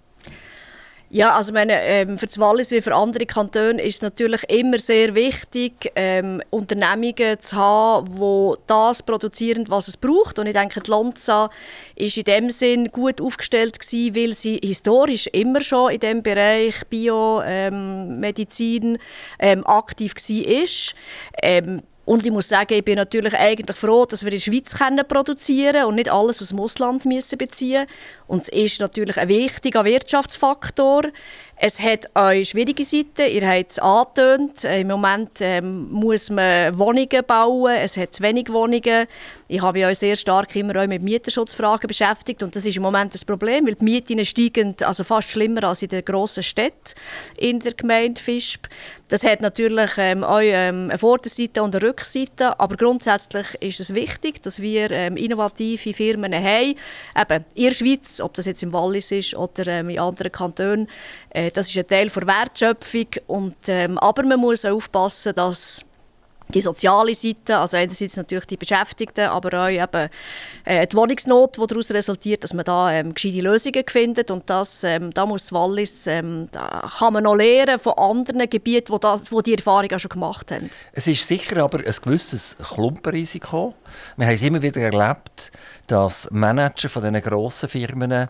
Ja, 1.10 1.34
also 1.34 1.54
meine, 1.54 1.72
ähm, 1.84 2.18
für 2.18 2.26
das 2.26 2.38
Wallis 2.38 2.70
wie 2.70 2.82
für 2.82 2.94
andere 2.94 3.24
Kantone 3.24 3.80
ist 3.80 3.96
es 3.96 4.02
natürlich 4.02 4.42
immer 4.50 4.78
sehr 4.78 5.14
wichtig, 5.14 5.90
ähm, 5.96 6.42
Unternehmungen 6.50 7.40
zu 7.40 7.56
haben, 7.56 8.14
die 8.14 8.52
das 8.66 9.02
produzieren, 9.02 9.64
was 9.68 9.88
es 9.88 9.96
braucht. 9.96 10.38
Und 10.38 10.48
ich 10.48 10.52
denke, 10.52 10.82
die 10.82 10.90
Lonza 10.90 11.48
ist 11.96 12.18
in 12.18 12.24
dem 12.24 12.50
Sinn 12.50 12.90
gut 12.92 13.22
aufgestellt 13.22 13.80
gewesen, 13.80 14.16
weil 14.16 14.34
sie 14.34 14.60
historisch 14.62 15.28
immer 15.28 15.62
schon 15.62 15.92
in 15.92 16.00
dem 16.00 16.22
Bereich 16.22 16.86
Biomedizin 16.90 18.84
ähm, 18.84 18.98
ähm, 19.38 19.66
aktiv 19.66 20.12
war. 20.14 20.94
Ähm, 21.42 21.82
und 22.08 22.24
ich 22.24 22.32
muss 22.32 22.48
sagen, 22.48 22.72
ich 22.72 22.84
bin 22.86 22.96
natürlich 22.96 23.34
eigentlich 23.34 23.76
froh, 23.76 24.06
dass 24.06 24.24
wir 24.24 24.32
in 24.32 24.38
der 24.38 24.42
Schweiz 24.42 24.74
können 24.74 25.06
produzieren 25.06 25.84
und 25.84 25.96
nicht 25.96 26.08
alles 26.08 26.40
aus 26.40 26.48
dem 26.48 26.58
Ausland 26.58 27.04
müssen 27.04 27.36
beziehen 27.36 27.86
Und 28.26 28.44
es 28.44 28.48
ist 28.48 28.80
natürlich 28.80 29.18
ein 29.18 29.28
wichtiger 29.28 29.84
Wirtschaftsfaktor. 29.84 31.02
Es 31.60 31.80
hat 31.80 32.06
auch 32.14 32.32
schwierige 32.44 32.84
Seiten, 32.84 33.28
ihr 33.28 33.48
habt 33.48 33.72
es 33.72 33.78
angetönt. 33.80 34.62
Im 34.62 34.86
Moment 34.86 35.40
ähm, 35.40 35.90
muss 35.90 36.30
man 36.30 36.78
Wohnungen 36.78 37.24
bauen, 37.26 37.74
es 37.74 37.96
hat 37.96 38.14
zu 38.14 38.22
wenig 38.22 38.52
Wohnungen. 38.52 39.08
Ich 39.48 39.60
habe 39.60 39.78
mich 39.78 39.86
auch 39.86 39.94
sehr 39.98 40.14
stark 40.14 40.54
immer 40.54 40.80
auch 40.80 40.86
mit 40.86 41.02
Mieterschutzfragen 41.02 41.88
beschäftigt 41.88 42.44
und 42.44 42.54
das 42.54 42.64
ist 42.64 42.76
im 42.76 42.82
Moment 42.84 43.12
das 43.12 43.24
Problem, 43.24 43.66
weil 43.66 43.74
die 43.74 43.84
Mieten 43.84 44.24
steigen 44.24 44.76
also 44.82 45.02
fast 45.02 45.30
schlimmer 45.30 45.64
als 45.64 45.82
in 45.82 45.88
den 45.88 46.04
grossen 46.04 46.44
Städten 46.44 46.94
in 47.36 47.58
der 47.58 47.72
Gemeinde 47.72 48.20
Fischb. 48.20 48.66
Das 49.08 49.24
hat 49.24 49.40
natürlich 49.40 49.92
ähm, 49.96 50.22
auch 50.22 50.40
ähm, 50.42 50.90
eine 50.90 50.98
Vorderseite 50.98 51.62
und 51.62 51.74
eine 51.74 51.88
Rückseite, 51.88 52.60
aber 52.60 52.76
grundsätzlich 52.76 53.46
ist 53.60 53.80
es 53.80 53.94
wichtig, 53.94 54.42
dass 54.42 54.60
wir 54.60 54.90
ähm, 54.90 55.16
innovative 55.16 55.94
Firmen 55.94 56.34
haben, 56.34 56.74
eben 57.18 57.44
in 57.54 57.64
der 57.64 57.70
Schweiz, 57.70 58.20
ob 58.20 58.34
das 58.34 58.44
jetzt 58.44 58.62
im 58.62 58.72
Wallis 58.74 59.10
ist 59.10 59.34
oder 59.34 59.66
ähm, 59.66 59.88
in 59.88 59.98
anderen 59.98 60.30
Kantonen. 60.30 60.88
Äh, 61.30 61.50
das 61.50 61.68
ist 61.68 61.76
ein 61.76 61.86
Teil 61.86 62.08
der 62.08 62.26
Wertschöpfung, 62.26 63.06
und, 63.26 63.56
ähm, 63.68 63.98
aber 63.98 64.24
man 64.24 64.40
muss 64.40 64.64
auch 64.64 64.76
aufpassen, 64.76 65.34
dass 65.34 65.84
die 66.54 66.60
soziale 66.60 67.14
Seite, 67.14 67.58
also 67.58 67.76
einerseits 67.76 68.16
natürlich 68.16 68.46
die 68.46 68.56
Beschäftigten, 68.56 69.26
aber 69.26 69.64
auch 69.64 69.68
eben, 69.68 70.08
äh, 70.64 70.86
die 70.86 70.96
Wohnungsnot, 70.96 71.56
die 71.56 71.66
daraus 71.66 71.90
resultiert, 71.90 72.44
dass 72.44 72.54
man 72.54 72.64
da 72.64 72.90
ähm, 72.92 73.14
gescheite 73.14 73.40
Lösungen 73.40 73.84
findet 73.86 74.30
und 74.30 74.48
das, 74.48 74.82
ähm, 74.84 75.12
da 75.12 75.26
muss 75.26 75.52
Wallis, 75.52 76.06
ähm, 76.06 76.48
da 76.52 76.88
kann 76.98 77.12
man 77.12 77.24
noch 77.24 77.34
lernen 77.34 77.78
von 77.78 77.94
anderen 77.94 78.48
Gebieten, 78.48 78.92
wo, 78.92 78.98
das, 78.98 79.30
wo 79.30 79.42
die 79.42 79.54
Erfahrung 79.54 79.90
auch 79.92 79.98
schon 79.98 80.08
gemacht 80.08 80.50
haben. 80.50 80.70
Es 80.92 81.06
ist 81.06 81.26
sicher 81.26 81.62
aber 81.62 81.78
ein 81.78 81.94
gewisses 82.02 82.56
Klumpenrisiko. 82.74 83.74
Wir 84.16 84.26
haben 84.26 84.34
es 84.34 84.42
immer 84.42 84.62
wieder 84.62 84.80
erlebt, 84.80 85.52
dass 85.86 86.30
Manager 86.30 86.88
von 86.88 87.02
diesen 87.02 87.20
grossen 87.20 87.68
Firmen 87.68 88.28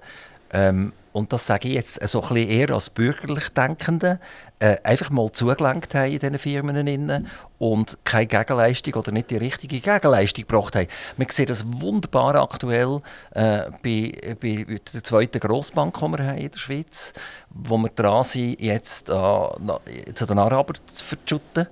ähm, 0.52 0.92
und 1.12 1.32
das 1.32 1.46
sage 1.46 1.68
ich 1.68 1.74
jetzt 1.74 2.06
so 2.08 2.22
ein 2.22 2.28
bisschen 2.28 2.48
eher 2.50 2.70
als 2.70 2.90
bürgerlich 2.90 3.48
Denkende, 3.50 4.20
äh, 4.58 4.76
einfach 4.82 5.10
mal 5.10 5.30
zugelenkt 5.32 5.94
haben 5.94 6.10
in 6.12 6.18
diesen 6.18 6.38
Firmen 6.38 6.86
innen 6.86 7.28
und 7.58 7.98
keine 8.04 8.26
Gegenleistung 8.26 8.94
oder 8.94 9.12
nicht 9.12 9.30
die 9.30 9.36
richtige 9.36 9.80
Gegenleistung 9.80 10.46
gebracht 10.46 10.76
haben. 10.76 10.88
Wir 11.16 11.26
sehen 11.30 11.46
das 11.46 11.64
wunderbar 11.66 12.34
aktuell 12.36 13.00
äh, 13.32 13.70
bei, 13.82 14.36
bei 14.40 14.80
der 14.94 15.04
zweiten 15.04 15.40
Grossbank, 15.40 15.98
die 15.98 16.06
wir 16.06 16.26
haben 16.26 16.38
in 16.38 16.50
der 16.50 16.58
Schweiz, 16.58 17.12
wo 17.50 17.78
wir 17.78 17.90
dran 17.90 18.24
sind, 18.24 18.60
jetzt 18.60 19.08
äh, 19.08 19.12
zu 19.12 20.26
den 20.26 20.38
Arabern 20.38 20.76
zu 20.86 21.04
verschütten. 21.04 21.66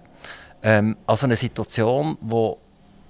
Ähm, 0.63 0.97
also 1.07 1.27
eine 1.27 1.37
Situation, 1.37 2.17
die 2.21 2.66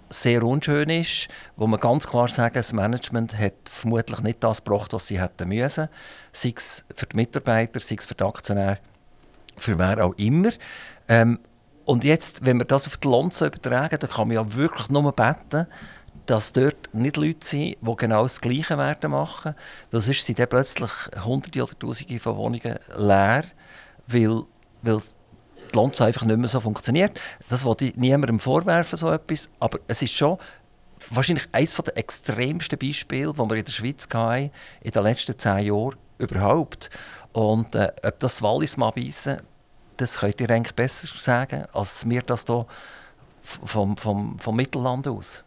sehr 0.09 0.43
unschön 0.43 0.89
ist, 0.91 1.29
wo 1.57 1.67
man 1.67 1.81
ganz 1.81 2.07
klar 2.07 2.29
sagen, 2.29 2.55
das 2.55 2.73
Management 2.73 3.37
hat 3.39 3.55
vermutlich 3.71 4.21
nicht 4.21 4.43
das 4.43 4.63
gebracht, 4.65 4.93
was 4.93 5.09
sie 5.09 5.21
hätten 5.21 5.49
müssen, 5.49 5.89
sei 6.33 6.55
es 6.57 6.85
für 6.95 7.07
die 7.07 7.17
Mitarbeiter, 7.17 7.81
sei 7.81 7.97
es 7.99 8.07
für 8.07 8.15
die 8.15 8.25
Aktionäre, 8.25 8.79
für 9.57 9.79
wer 9.79 10.05
auch 10.05 10.15
immer. 10.17 10.51
Ähm, 11.09 11.39
und 11.85 12.05
jetzt, 12.05 12.45
wenn 12.45 12.59
wir 12.59 12.65
das 12.65 12.87
auf 12.87 12.97
die 12.97 13.09
Lonze 13.09 13.47
übertragen, 13.47 13.99
dann 13.99 14.11
kann 14.11 14.29
man 14.29 14.37
ja 14.37 14.55
wirklich 14.55 14.89
nur 14.89 15.11
beten, 15.13 15.67
dass 16.27 16.53
dort 16.53 16.93
nicht 16.93 17.17
Leute 17.17 17.47
sind, 17.47 17.77
die 17.81 17.97
genau 17.97 18.25
das 18.25 18.41
Gleiche 18.41 18.77
werden 18.77 19.13
machen, 19.13 19.55
weil 19.91 20.01
sonst 20.01 20.27
sind 20.27 20.39
dann 20.39 20.49
plötzlich 20.49 20.91
Hunderte 21.25 21.63
oder 21.63 21.79
Tausende 21.79 22.19
von 22.19 22.37
Wohnungen 22.37 22.79
leer, 22.97 23.45
weil, 24.09 24.43
weil 24.83 25.01
die 25.76 25.80
Lonza 25.83 26.06
einfach 26.06 26.25
nicht 26.25 26.38
mehr 26.38 26.49
so 26.49 26.61
funktioniert. 26.61 27.18
Das 27.49 27.64
wollte 27.64 27.87
ich 27.87 27.97
niemandem 27.97 28.40
vorwerfen, 28.40 28.97
so 28.97 29.11
etwas. 29.11 29.50
Aber 29.61 29.78
es 29.87 30.02
ist 30.02 30.12
schon 30.12 30.38
wahrscheinlich 31.11 31.47
eines 31.52 31.75
der 31.75 31.97
extremsten 31.97 32.78
Beispiele, 32.78 33.33
die 33.33 33.38
wir 33.38 33.56
in 33.56 33.64
der 33.64 33.73
Schweiz 33.73 34.09
hatten, 34.12 34.50
in 34.80 34.90
den 34.90 35.02
letzten 35.02 35.38
zehn 35.38 35.66
Jahren 35.66 35.97
überhaupt. 36.18 36.90
Und 37.33 37.75
äh, 37.75 37.92
ob 38.02 38.18
das 38.21 38.42
Wallis 38.42 38.76
mal 38.76 38.90
beißen, 38.90 39.40
das 39.99 40.18
könnt 40.18 40.40
ihr 40.40 40.50
eigentlich 40.50 40.75
besser 40.75 41.09
sagen, 41.18 41.66
als 41.73 42.09
wir 42.09 42.23
das 42.23 42.45
hier 42.47 42.66
vom, 43.42 43.97
vom, 43.97 44.38
vom 44.38 44.56
Mittelland 44.56 45.06
aus. 45.09 45.42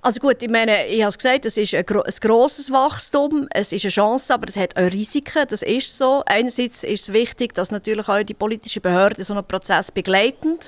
Also 0.00 0.20
gut, 0.20 0.42
ich 0.42 0.50
meine, 0.50 0.86
ich 0.86 1.00
habe 1.00 1.08
es 1.08 1.18
gesagt, 1.18 1.44
es 1.46 1.56
ist 1.56 1.74
ein, 1.74 1.84
gro 1.84 2.02
ein 2.02 2.14
grosses 2.20 2.70
Wachstum, 2.70 3.48
es 3.50 3.72
ist 3.72 3.84
eine 3.84 3.90
Chance, 3.90 4.32
aber 4.32 4.48
es 4.48 4.56
hat 4.56 4.76
auch 4.76 4.92
Risiken, 4.92 5.44
das 5.48 5.62
ist 5.62 5.96
so. 5.96 6.22
Einerseits 6.26 6.84
ist 6.84 7.08
es 7.08 7.12
wichtig, 7.12 7.54
dass 7.54 7.70
natürlich 7.70 8.08
auch 8.08 8.22
die 8.22 8.34
politischen 8.34 8.80
Behörden 8.82 9.24
so 9.24 9.34
einen 9.34 9.44
Prozess 9.44 9.90
begleiten 9.90 10.58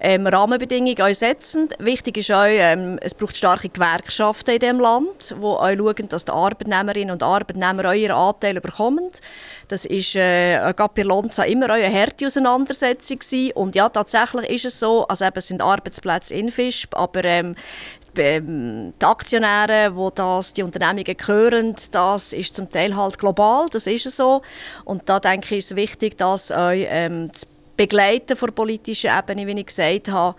ähm, 0.00 0.26
Rahmenbedingungen 0.26 1.14
setzen. 1.14 1.68
Wichtig 1.78 2.18
ist 2.18 2.30
auch, 2.30 2.44
ähm, 2.46 2.98
es 3.00 3.14
braucht 3.14 3.36
starke 3.36 3.70
Gewerkschaften 3.70 4.50
in 4.50 4.60
diesem 4.60 4.80
Land, 4.80 5.30
die 5.30 5.42
auch 5.42 5.66
schauen, 5.66 6.08
dass 6.08 6.24
die 6.26 6.32
Arbeitnehmerinnen 6.32 7.10
und 7.10 7.22
Arbeitnehmer 7.22 7.88
auch 7.88 7.94
ihren 7.94 8.12
Anteil 8.12 8.60
bekommen. 8.60 9.08
Das 9.68 9.84
war 9.84 10.20
äh, 10.20 10.74
gerade 10.74 10.92
bei 10.94 11.02
Lonza 11.02 11.44
immer 11.44 11.70
eine 11.70 11.92
harte 11.92 12.26
Auseinandersetzung 12.26 13.18
gewesen. 13.18 13.52
Und 13.52 13.74
ja, 13.74 13.88
tatsächlich 13.88 14.50
ist 14.50 14.66
es 14.66 14.80
so, 14.80 15.06
also 15.06 15.24
eben, 15.24 15.40
sind 15.40 15.62
Arbeitsplätze 15.62 16.34
in 16.34 16.50
Fischb, 16.50 16.94
aber 16.94 17.24
ähm, 17.24 17.54
die 18.16 19.04
Aktionäre, 19.04 19.96
wo 19.96 20.10
das 20.10 20.52
die 20.52 20.62
Unternehmungen 20.62 21.16
gehören, 21.16 21.74
das 21.90 22.32
ist 22.32 22.56
zum 22.56 22.70
Teil 22.70 22.96
halt 22.96 23.18
global, 23.18 23.66
das 23.70 23.86
ist 23.86 24.10
so. 24.10 24.42
Und 24.84 25.08
da 25.08 25.20
denke 25.20 25.54
ich, 25.54 25.58
ist 25.58 25.70
es 25.72 25.76
wichtig, 25.76 26.16
das 26.16 26.50
auch 26.52 26.72
ähm, 26.72 27.32
zu 27.32 27.46
begleiten 27.76 28.36
von 28.36 28.52
politischer 28.52 29.18
Ebene, 29.18 29.46
wie 29.46 29.58
ich 29.58 29.66
gesagt 29.66 30.08
habe. 30.08 30.36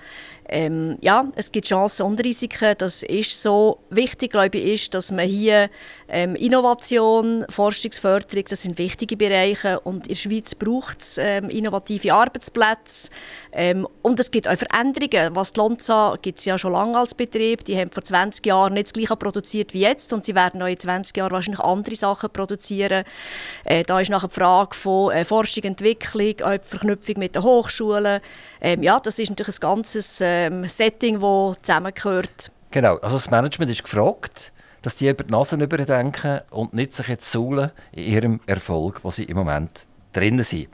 Ähm, 0.48 0.98
ja, 1.01 1.27
es 1.36 1.51
gibt 1.51 1.67
Chancen 1.67 2.05
und 2.05 2.24
Risiken, 2.24 2.75
das 2.77 3.01
ist 3.01 3.41
so. 3.41 3.79
Wichtig, 3.89 4.32
glaube 4.32 4.58
ich, 4.58 4.74
ist, 4.74 4.94
dass 4.94 5.12
man 5.12 5.27
hier 5.27 5.70
ähm, 6.07 6.35
Innovation, 6.35 7.45
Forschungsförderung, 7.50 8.45
das 8.47 8.62
sind 8.62 8.77
wichtige 8.77 9.17
Bereiche 9.17 9.79
und 9.79 10.07
in 10.07 10.13
der 10.13 10.15
Schweiz 10.15 10.55
braucht 10.55 11.01
es 11.01 11.17
ähm, 11.17 11.50
innovative 11.50 12.13
Arbeitsplätze 12.13 13.09
ähm, 13.51 13.88
und 14.01 14.19
es 14.19 14.31
gibt 14.31 14.47
auch 14.47 14.55
Veränderungen. 14.55 15.35
Was 15.35 15.53
die 15.53 15.59
Lonza 15.59 16.17
gibt 16.21 16.39
es 16.39 16.45
ja 16.45 16.57
schon 16.57 16.74
lange 16.74 16.97
als 16.97 17.15
Betrieb, 17.15 17.65
die 17.65 17.77
haben 17.77 17.91
vor 17.91 18.03
20 18.03 18.45
Jahren 18.45 18.74
nicht 18.74 18.88
das 18.88 18.93
Gleiche 18.93 19.15
produziert 19.15 19.74
wie 19.74 19.81
jetzt 19.81 20.13
und 20.13 20.25
sie 20.25 20.35
werden 20.35 20.62
auch 20.62 20.67
in 20.67 20.79
20 20.79 21.17
Jahren 21.17 21.31
wahrscheinlich 21.31 21.63
andere 21.63 21.95
Sachen 21.95 22.29
produzieren. 22.29 23.03
Äh, 23.63 23.83
da 23.83 24.00
ist 24.00 24.09
nachher 24.09 24.27
die 24.27 24.35
Frage 24.35 24.75
von 24.75 25.12
äh, 25.12 25.25
Forschung, 25.25 25.63
Entwicklung, 25.63 26.35
auch 26.43 26.57
die 26.57 26.67
Verknüpfung 26.67 27.15
mit 27.17 27.35
den 27.35 27.43
Hochschulen. 27.43 28.21
Ähm, 28.62 28.83
ja, 28.83 29.00
das 29.00 29.19
ist 29.19 29.29
natürlich 29.29 29.57
ein 29.57 29.62
ganzes 29.62 30.19
ähm, 30.21 30.67
Setting, 30.69 31.19
das 31.19 31.62
zusammengehört. 31.62 32.51
Genau, 32.71 32.97
also 32.97 33.15
das 33.15 33.31
Management 33.31 33.71
ist 33.71 33.83
gefragt 33.83 34.51
dass 34.86 34.96
die 34.96 35.10
über 35.10 35.24
die 35.24 35.32
Nase 35.32 35.56
überdenken 35.56 36.42
und 36.51 36.75
nicht 36.75 36.94
sich 36.94 37.08
jetzt 37.08 37.32
suhlen 37.32 37.72
in 37.92 38.04
ihrem 38.04 38.39
Erfolg, 38.46 39.04
wo 39.04 39.10
sie 39.10 39.24
im 39.24 39.36
Moment 39.36 39.88
drinnen 40.13 40.44
sind. 40.44 40.68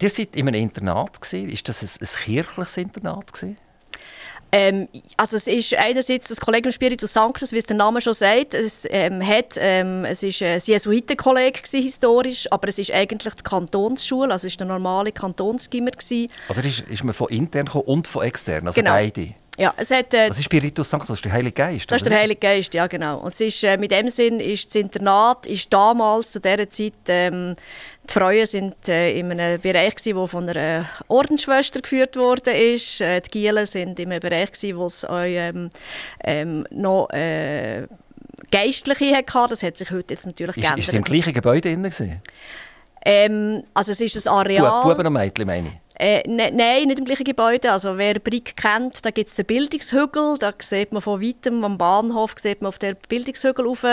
Ihr 0.00 0.08
seid 0.08 0.34
in 0.36 0.48
einem 0.48 0.62
Internat 0.62 1.20
gewesen. 1.20 1.50
Ist 1.50 1.68
das 1.68 1.82
ein, 1.82 1.90
ein 2.00 2.24
kirchliches 2.24 2.76
Internat 2.78 3.30
gewesen? 3.30 3.58
Ähm, 4.52 4.88
also 5.18 5.36
es 5.36 5.46
ist 5.46 5.74
einerseits 5.74 6.28
das 6.28 6.40
Collegium 6.40 6.72
Spiritus 6.72 7.12
Sanctus, 7.12 7.52
wie 7.52 7.58
es 7.58 7.64
der 7.64 7.76
Name 7.76 8.00
schon 8.00 8.14
sagt. 8.14 8.54
Es, 8.54 8.86
ähm, 8.88 9.24
hat, 9.24 9.54
ähm, 9.58 10.06
es 10.06 10.22
ist 10.22 10.42
ein 10.42 10.58
Jesuitenkolleg 10.58 11.62
historisch, 11.68 12.50
aber 12.50 12.68
es 12.68 12.78
ist 12.78 12.90
eigentlich 12.90 13.34
die 13.34 13.42
Kantonsschule, 13.42 14.32
also 14.32 14.46
es 14.46 14.54
ist 14.54 14.60
der 14.60 14.66
normale 14.66 15.12
Kantonsgimmer 15.12 15.92
Oder 16.48 16.64
ist, 16.64 16.80
ist 16.80 17.04
man 17.04 17.14
von 17.14 17.28
intern 17.28 17.68
und 17.68 18.08
von 18.08 18.24
extern, 18.24 18.66
also 18.66 18.80
genau. 18.80 18.92
beide? 18.92 19.34
Ja, 19.58 19.74
es 19.76 19.90
hat, 19.90 20.14
äh, 20.14 20.30
Was 20.30 20.38
ist 20.38 20.44
Spiritus 20.44 20.88
Sanctus? 20.88 21.08
Das 21.08 21.18
ist 21.18 21.24
der 21.24 21.32
Heilige 21.32 21.52
Geist? 21.52 21.90
Das 21.90 22.02
ist 22.02 22.08
der 22.08 22.18
Heilige 22.18 22.40
Geist, 22.40 22.72
ja 22.72 22.86
genau. 22.86 23.18
Und 23.18 23.32
es 23.32 23.40
ist, 23.40 23.62
äh, 23.64 23.76
mit 23.76 23.90
dem 23.90 24.08
Sinn 24.08 24.40
ist 24.40 24.68
das 24.68 24.76
Internat 24.76 25.44
ist 25.46 25.72
damals 25.72 26.32
zu 26.32 26.40
dieser 26.40 26.70
Zeit 26.70 26.94
ähm, 27.08 27.56
die 28.08 28.12
Frauen 28.12 28.46
sind 28.46 28.88
äh, 28.88 29.18
in 29.18 29.30
einem 29.30 29.60
Bereich, 29.60 29.94
der 29.94 30.26
von 30.26 30.48
einer 30.48 30.88
Ordensschwester 31.06 31.80
geführt 31.80 32.16
wurde. 32.16 32.52
Äh, 32.52 32.76
die 33.20 33.30
Gielen 33.30 33.66
sind 33.66 34.00
in 34.00 34.10
einem 34.10 34.20
Bereich, 34.20 34.50
wo 34.74 34.86
es 34.86 35.04
auch, 35.04 35.22
ähm, 35.22 35.70
ähm, 36.24 36.66
noch 36.70 37.08
äh, 37.10 37.86
Geistliche 38.50 39.16
hatte. 39.16 39.50
Das 39.50 39.62
hat 39.62 39.76
sich 39.76 39.90
heute 39.90 40.14
jetzt 40.14 40.26
natürlich 40.26 40.56
ist, 40.56 40.62
geändert. 40.62 40.78
Ist 40.78 40.88
es 40.88 40.94
im 40.94 41.04
gleichen 41.04 41.32
Gebäude 41.32 41.76
drin? 41.76 42.20
Ähm, 43.04 43.62
also 43.74 43.92
es 43.92 44.00
ist 44.00 44.26
ein 44.26 44.34
Areal... 44.34 44.82
Buben 44.82 45.06
und 45.06 45.12
Mädchen, 45.12 45.46
meine 45.46 45.68
ich. 45.68 45.89
Äh, 46.02 46.26
ne, 46.26 46.50
nein, 46.50 46.84
nicht 46.88 46.98
im 46.98 47.04
gleichen 47.04 47.24
Gebäude. 47.24 47.70
Also 47.70 47.98
wer 47.98 48.14
Brick 48.14 48.56
kennt, 48.56 49.04
da 49.04 49.10
gibt 49.10 49.28
es 49.28 49.36
den 49.36 49.44
Bildungshügel. 49.44 50.38
Da 50.38 50.54
sieht 50.58 50.92
man 50.92 51.02
von 51.02 51.20
weitem 51.20 51.62
am 51.62 51.76
Bahnhof 51.76 52.36
sieht 52.38 52.62
man 52.62 52.68
auf 52.68 52.78
den 52.78 52.96
Bildungshügel 53.06 53.66
rauf. 53.66 53.84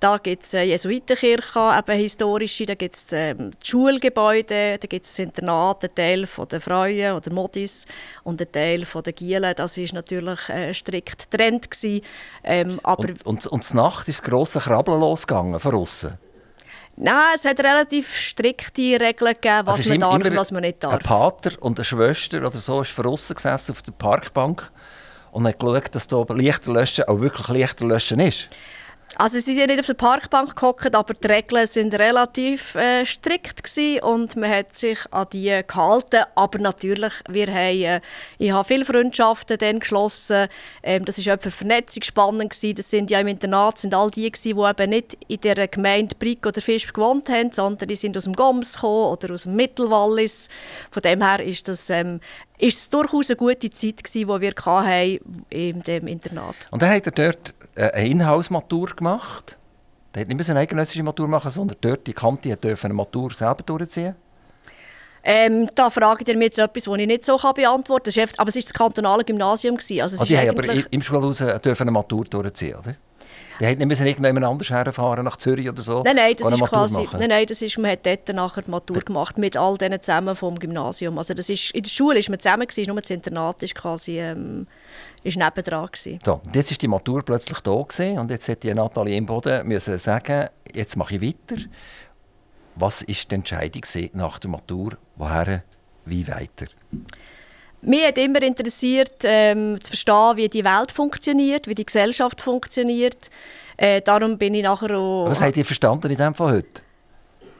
Da 0.00 0.18
gibt 0.18 0.46
es 0.46 0.54
eine 0.56 0.64
Jesuitenkirche, 0.64 1.78
eben 1.78 1.96
historische. 1.96 2.66
Da 2.66 2.74
gibt 2.74 2.96
es 2.96 3.06
das 3.06 3.36
Schulgebäude. 3.62 4.78
Da 4.80 4.86
gibt 4.88 5.06
es 5.06 5.16
Internat, 5.16 5.84
einen 5.84 5.94
Teil 5.94 6.26
von 6.26 6.48
der 6.48 6.60
Freuen 6.60 7.14
oder 7.14 7.32
Modis 7.32 7.86
und 8.24 8.40
einen 8.40 8.50
Teil 8.50 8.84
von 8.84 9.04
der 9.04 9.12
Gielen. 9.12 9.54
Das 9.56 9.78
war 9.78 9.94
natürlich 9.94 10.48
äh, 10.48 10.74
strikt 10.74 11.30
getrennt 11.30 11.68
Ähm, 12.42 12.80
aber 12.82 13.10
und, 13.10 13.26
und, 13.26 13.46
und 13.46 13.74
Nacht 13.74 14.08
ist 14.08 14.22
das 14.22 14.28
grosse 14.28 14.58
Krabbeln 14.58 14.98
losgegangen 14.98 15.60
von 15.60 15.74
außen. 15.76 16.23
Nein, 16.96 17.32
es 17.34 17.44
hat 17.44 17.58
relativ 17.58 18.14
strikte 18.14 19.00
Regeln 19.00 19.34
gegeben, 19.34 19.66
was 19.66 19.78
also 19.78 19.90
man 19.90 20.00
darf 20.00 20.14
und 20.14 20.36
was 20.36 20.52
man 20.52 20.62
nicht 20.62 20.82
darf. 20.82 20.92
Ein 20.92 20.98
Pater 21.00 21.50
und 21.60 21.78
eine 21.78 21.84
Schwester 21.84 22.38
oder 22.46 22.58
so 22.58 22.82
ist 22.82 22.96
draussen 22.96 23.34
gesessen 23.34 23.72
auf 23.72 23.82
der 23.82 23.92
Parkbank 23.92 24.70
und 25.32 25.46
hat 25.46 25.58
geschaut, 25.58 25.94
dass 25.94 26.06
hier 26.08 26.26
Lichterlöschen 26.28 27.04
auch 27.04 27.20
wirklich 27.20 27.48
Lichterlöschen 27.48 28.20
ist. 28.20 28.48
Also 29.16 29.38
sie 29.38 29.54
sind 29.54 29.68
nicht 29.68 29.78
auf 29.78 29.86
der 29.86 29.94
Parkbank 29.94 30.56
gehockt, 30.56 30.94
aber 30.94 31.14
die 31.14 31.26
Regeln 31.28 31.66
sind 31.68 31.94
relativ 31.94 32.74
äh, 32.74 33.04
strikt 33.06 33.62
und 34.02 34.34
man 34.34 34.50
hat 34.50 34.74
sich 34.74 34.98
an 35.12 35.28
die 35.32 35.62
gehalten. 35.66 36.24
Aber 36.34 36.58
natürlich, 36.58 37.12
wir 37.28 37.46
haben, 37.46 37.82
äh, 37.82 38.00
ich 38.38 38.50
habe 38.50 38.66
viele 38.66 38.84
Freundschaften 38.84 39.56
dann 39.58 39.78
geschlossen. 39.78 40.48
Ähm, 40.82 41.04
das 41.04 41.24
war 41.24 41.38
für 41.38 41.52
Vernetzung 41.52 42.02
spannend 42.02 42.50
gewesen. 42.50 42.74
Das 42.74 42.90
sind 42.90 43.10
ja 43.10 43.20
im 43.20 43.28
Internat 43.28 43.78
sind 43.78 43.94
all 43.94 44.10
die 44.10 44.30
gewesen, 44.30 44.56
die 44.56 44.82
eben 44.82 44.90
nicht 44.90 45.16
in 45.28 45.40
der 45.42 45.68
Gemeinde 45.68 46.16
Brick 46.16 46.44
oder 46.44 46.60
Fisch 46.60 46.92
gewohnt 46.92 47.28
haben, 47.28 47.52
sondern 47.52 47.88
die 47.88 47.94
sind 47.94 48.16
aus 48.16 48.24
dem 48.24 48.32
Goms 48.32 48.74
gekommen 48.74 49.12
oder 49.12 49.32
aus 49.32 49.44
dem 49.44 49.54
Mittelwallis. 49.54 50.48
Von 50.90 51.02
dem 51.02 51.22
her 51.22 51.40
ist 51.40 51.68
das 51.68 51.88
ähm, 51.88 52.20
ist 52.58 52.78
es 52.78 52.90
durchaus 52.90 53.30
eine 53.30 53.36
gute 53.36 53.70
Zeit 53.70 54.04
gewesen, 54.04 54.28
die 54.28 54.40
wir 54.40 54.52
hatten 54.64 55.44
in 55.50 55.82
dem 55.82 56.06
Internat. 56.06 56.54
Und 56.70 56.82
dann 56.82 56.90
hat 56.90 57.06
er 57.06 57.12
dort 57.12 57.54
äh, 57.74 57.90
eine 57.90 58.08
Inhouse-Matur 58.08 58.94
gemacht. 58.96 59.56
Er 60.12 60.20
hat 60.20 60.28
nicht 60.28 60.38
mehr 60.38 60.48
eine 60.50 60.60
eidgenössische 60.60 61.02
Matur 61.02 61.26
machen, 61.26 61.50
sondern 61.50 61.76
dort 61.80 62.06
die 62.06 62.12
Kante 62.12 62.56
dürfen 62.56 62.86
eine 62.86 62.94
Matur 62.94 63.32
selber 63.32 63.62
durchziehen. 63.64 64.14
Ähm, 65.26 65.70
da 65.74 65.88
fragt 65.88 66.28
ihr 66.28 66.36
mich 66.36 66.46
jetzt 66.46 66.58
etwas, 66.58 66.84
das 66.84 66.98
ich 66.98 67.06
nicht 67.06 67.24
so 67.24 67.36
beantworten 67.36 68.12
kann. 68.12 68.28
Aber 68.36 68.48
es 68.50 68.56
war 68.56 68.62
das 68.62 68.72
kantonale 68.74 69.24
Gymnasium. 69.24 69.76
Also 69.76 70.16
es 70.16 70.20
ah, 70.20 70.24
die 70.24 70.36
haben 70.36 70.50
aber 70.50 70.92
im 70.92 71.02
Schulhaus 71.02 71.38
dürfen 71.38 71.82
eine 71.82 71.90
Matur 71.90 72.24
durchziehen, 72.24 72.76
oder? 72.76 72.94
Die 73.60 73.66
hätten 73.66 73.86
nicht 73.86 74.00
irgendjemand 74.00 74.44
anders 74.44 74.70
herfahren, 74.70 75.24
nach 75.24 75.36
Zürich 75.36 75.68
oder 75.68 75.82
so? 75.82 76.02
Nein, 76.02 76.16
nein, 76.16 76.34
das 76.36 76.50
ist 76.50 76.64
quasi, 76.64 77.08
nein, 77.12 77.28
nein, 77.28 77.46
das 77.46 77.62
ist, 77.62 77.78
man 77.78 77.92
hat 77.92 78.04
dort 78.04 78.28
nachher 78.28 78.62
die 78.62 78.70
Matur 78.70 79.00
gemacht, 79.00 79.38
mit 79.38 79.56
all 79.56 79.76
denen 79.78 80.00
zusammen 80.02 80.34
vom 80.34 80.58
Gymnasium. 80.58 81.18
Also 81.18 81.34
das 81.34 81.48
ist, 81.48 81.70
in 81.70 81.82
der 81.82 81.90
Schule 81.90 82.20
war 82.20 82.30
man 82.30 82.40
zusammen, 82.40 82.66
gewesen, 82.66 82.88
nur 82.88 83.00
das 83.00 83.10
Internat 83.10 83.62
ist 83.62 83.74
quasi 83.74 84.18
ähm, 84.18 84.66
ist 85.22 85.36
nebendran. 85.36 85.86
Gewesen. 85.86 86.18
So, 86.24 86.40
jetzt 86.52 86.70
ist 86.70 86.82
die 86.82 86.88
Matur 86.88 87.24
plötzlich 87.24 87.60
da 87.60 87.82
gewesen, 87.82 88.18
und 88.18 88.30
jetzt 88.30 88.46
hätte 88.48 88.74
Nathalie 88.74 89.16
Imboden 89.16 89.66
müssen 89.66 89.98
sagen, 89.98 90.48
jetzt 90.72 90.96
mache 90.96 91.16
ich 91.16 91.22
weiter. 91.22 91.62
Was 92.76 93.06
war 93.06 93.14
die 93.30 93.34
Entscheidung 93.34 93.82
nach 94.12 94.38
der 94.38 94.50
Matur? 94.50 94.96
Woher, 95.16 95.62
wie 96.04 96.26
weiter? 96.28 96.66
Mich 97.84 98.06
hat 98.06 98.18
immer 98.18 98.42
interessiert, 98.42 99.12
ähm, 99.24 99.78
zu 99.80 99.88
verstehen, 99.88 100.36
wie 100.36 100.48
die 100.48 100.64
Welt 100.64 100.90
funktioniert, 100.90 101.68
wie 101.68 101.74
die 101.74 101.84
Gesellschaft 101.84 102.40
funktioniert. 102.40 103.30
Äh, 103.76 104.00
darum 104.00 104.38
bin 104.38 104.54
ich 104.54 104.62
nachher 104.62 104.96
auch... 104.96 105.26
Was 105.28 105.42
habt 105.42 105.56
ihr 105.56 105.64
verstanden 105.64 106.10
in 106.10 106.16
dem 106.16 106.34
Fall 106.34 106.52
heute? 106.54 106.82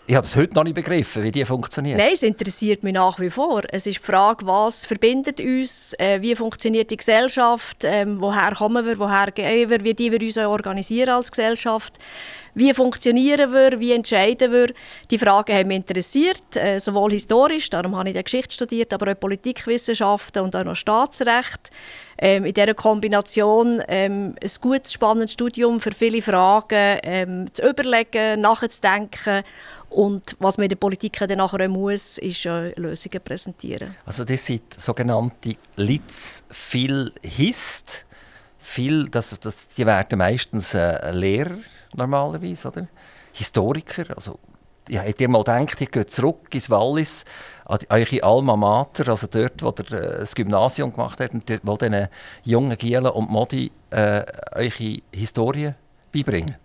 Ich 0.06 0.14
habe 0.14 0.26
es 0.26 0.36
heute 0.36 0.54
noch 0.54 0.64
nicht 0.64 0.74
begriffen, 0.74 1.22
wie 1.22 1.32
die 1.32 1.46
funktioniert. 1.46 1.96
Nein, 1.96 2.10
es 2.12 2.22
interessiert 2.22 2.82
mich 2.82 2.92
nach 2.92 3.18
wie 3.20 3.30
vor. 3.30 3.62
Es 3.70 3.86
ist 3.86 4.00
die 4.00 4.04
Frage, 4.04 4.46
was 4.46 4.84
verbindet 4.84 5.40
uns, 5.40 5.94
äh, 5.98 6.20
wie 6.20 6.36
funktioniert 6.36 6.90
die 6.90 6.98
Gesellschaft, 6.98 7.84
äh, 7.84 8.04
woher 8.06 8.54
kommen 8.54 8.84
wir, 8.84 8.98
woher 8.98 9.30
gehen 9.30 9.70
wir, 9.70 9.82
wie 9.82 9.94
die 9.94 10.12
wir 10.12 10.20
uns 10.20 10.36
organisieren 10.36 11.08
als 11.08 11.30
Gesellschaft. 11.30 11.94
Wie 12.52 12.72
funktionieren 12.74 13.50
wir, 13.50 13.80
wie 13.80 13.92
entscheiden 13.92 14.52
wir? 14.52 14.66
Die 15.10 15.18
Fragen 15.18 15.56
haben 15.56 15.68
mich 15.68 15.78
interessiert, 15.78 16.54
äh, 16.54 16.78
sowohl 16.78 17.12
historisch, 17.12 17.70
darum 17.70 17.96
habe 17.96 18.10
ich 18.10 18.24
Geschichte 18.24 18.54
studiert, 18.54 18.92
aber 18.92 19.10
auch 19.10 19.18
Politikwissenschaften 19.18 20.42
und 20.42 20.54
auch 20.54 20.64
noch 20.64 20.76
Staatsrecht. 20.76 21.70
Ähm, 22.16 22.44
in 22.44 22.54
dieser 22.54 22.74
Kombination 22.74 23.82
ähm, 23.88 24.36
ein 24.40 24.50
gutes, 24.60 24.92
spannendes 24.92 25.32
Studium 25.32 25.80
für 25.80 25.90
viele 25.90 26.22
Fragen 26.22 27.00
ähm, 27.02 27.52
zu 27.52 27.68
überlegen, 27.68 28.40
nachzudenken 28.40 29.42
und 29.94 30.36
was 30.40 30.58
man 30.58 30.64
in 30.64 30.70
der 30.70 30.76
Politik 30.76 31.18
dann 31.18 31.38
nachher 31.38 31.68
muss, 31.68 32.18
ist 32.18 32.44
äh, 32.46 32.70
Lösungen 32.78 33.20
präsentieren. 33.22 33.94
Also 34.04 34.24
das 34.24 34.44
sind 34.44 34.62
sogenannte 34.78 35.56
Litz 35.76 36.44
viel 36.50 37.12
Hist. 37.22 38.04
Viel, 38.58 39.08
das, 39.08 39.38
das, 39.38 39.68
die 39.68 39.86
werden 39.86 40.18
meistens 40.18 40.74
äh, 40.74 41.10
Lehrer 41.12 41.58
normalerweise, 41.94 42.68
oder? 42.68 42.88
Historiker, 43.32 44.04
also 44.16 44.38
ja, 44.88 45.02
habt 45.02 45.20
ihr 45.20 45.28
mal 45.28 45.38
gedacht, 45.44 45.80
ihr 45.80 45.86
geht 45.86 46.10
zurück 46.10 46.54
ins 46.54 46.68
Wallis, 46.70 47.24
an 47.64 47.78
eure 47.88 48.22
Alma 48.22 48.56
Mater, 48.56 49.08
also 49.08 49.26
dort, 49.26 49.62
wo 49.62 49.68
ihr 49.78 49.92
äh, 49.92 50.18
das 50.20 50.34
Gymnasium 50.34 50.92
gemacht 50.92 51.20
habt, 51.20 51.34
und 51.34 51.48
dort, 51.48 51.60
wo 51.62 51.76
diesen 51.76 52.08
jungen 52.42 52.76
Gielen 52.76 53.06
und 53.06 53.30
Modi 53.30 53.70
äh, 53.90 54.24
eure 54.52 54.98
Historie 55.12 55.72
beibringen? 56.12 56.56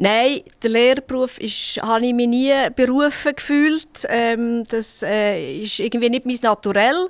Nein, 0.00 0.42
der 0.62 0.70
Lehrberuf 0.70 1.38
ist, 1.38 1.82
habe 1.82 2.06
ich 2.06 2.14
mich 2.14 2.28
nie 2.28 2.54
berufen 2.74 3.34
gefühlt. 3.34 4.06
Ähm, 4.08 4.62
das 4.70 5.02
äh, 5.02 5.60
ist 5.60 5.80
irgendwie 5.80 6.08
nicht 6.08 6.24
mein 6.24 6.38
Naturell. 6.40 7.08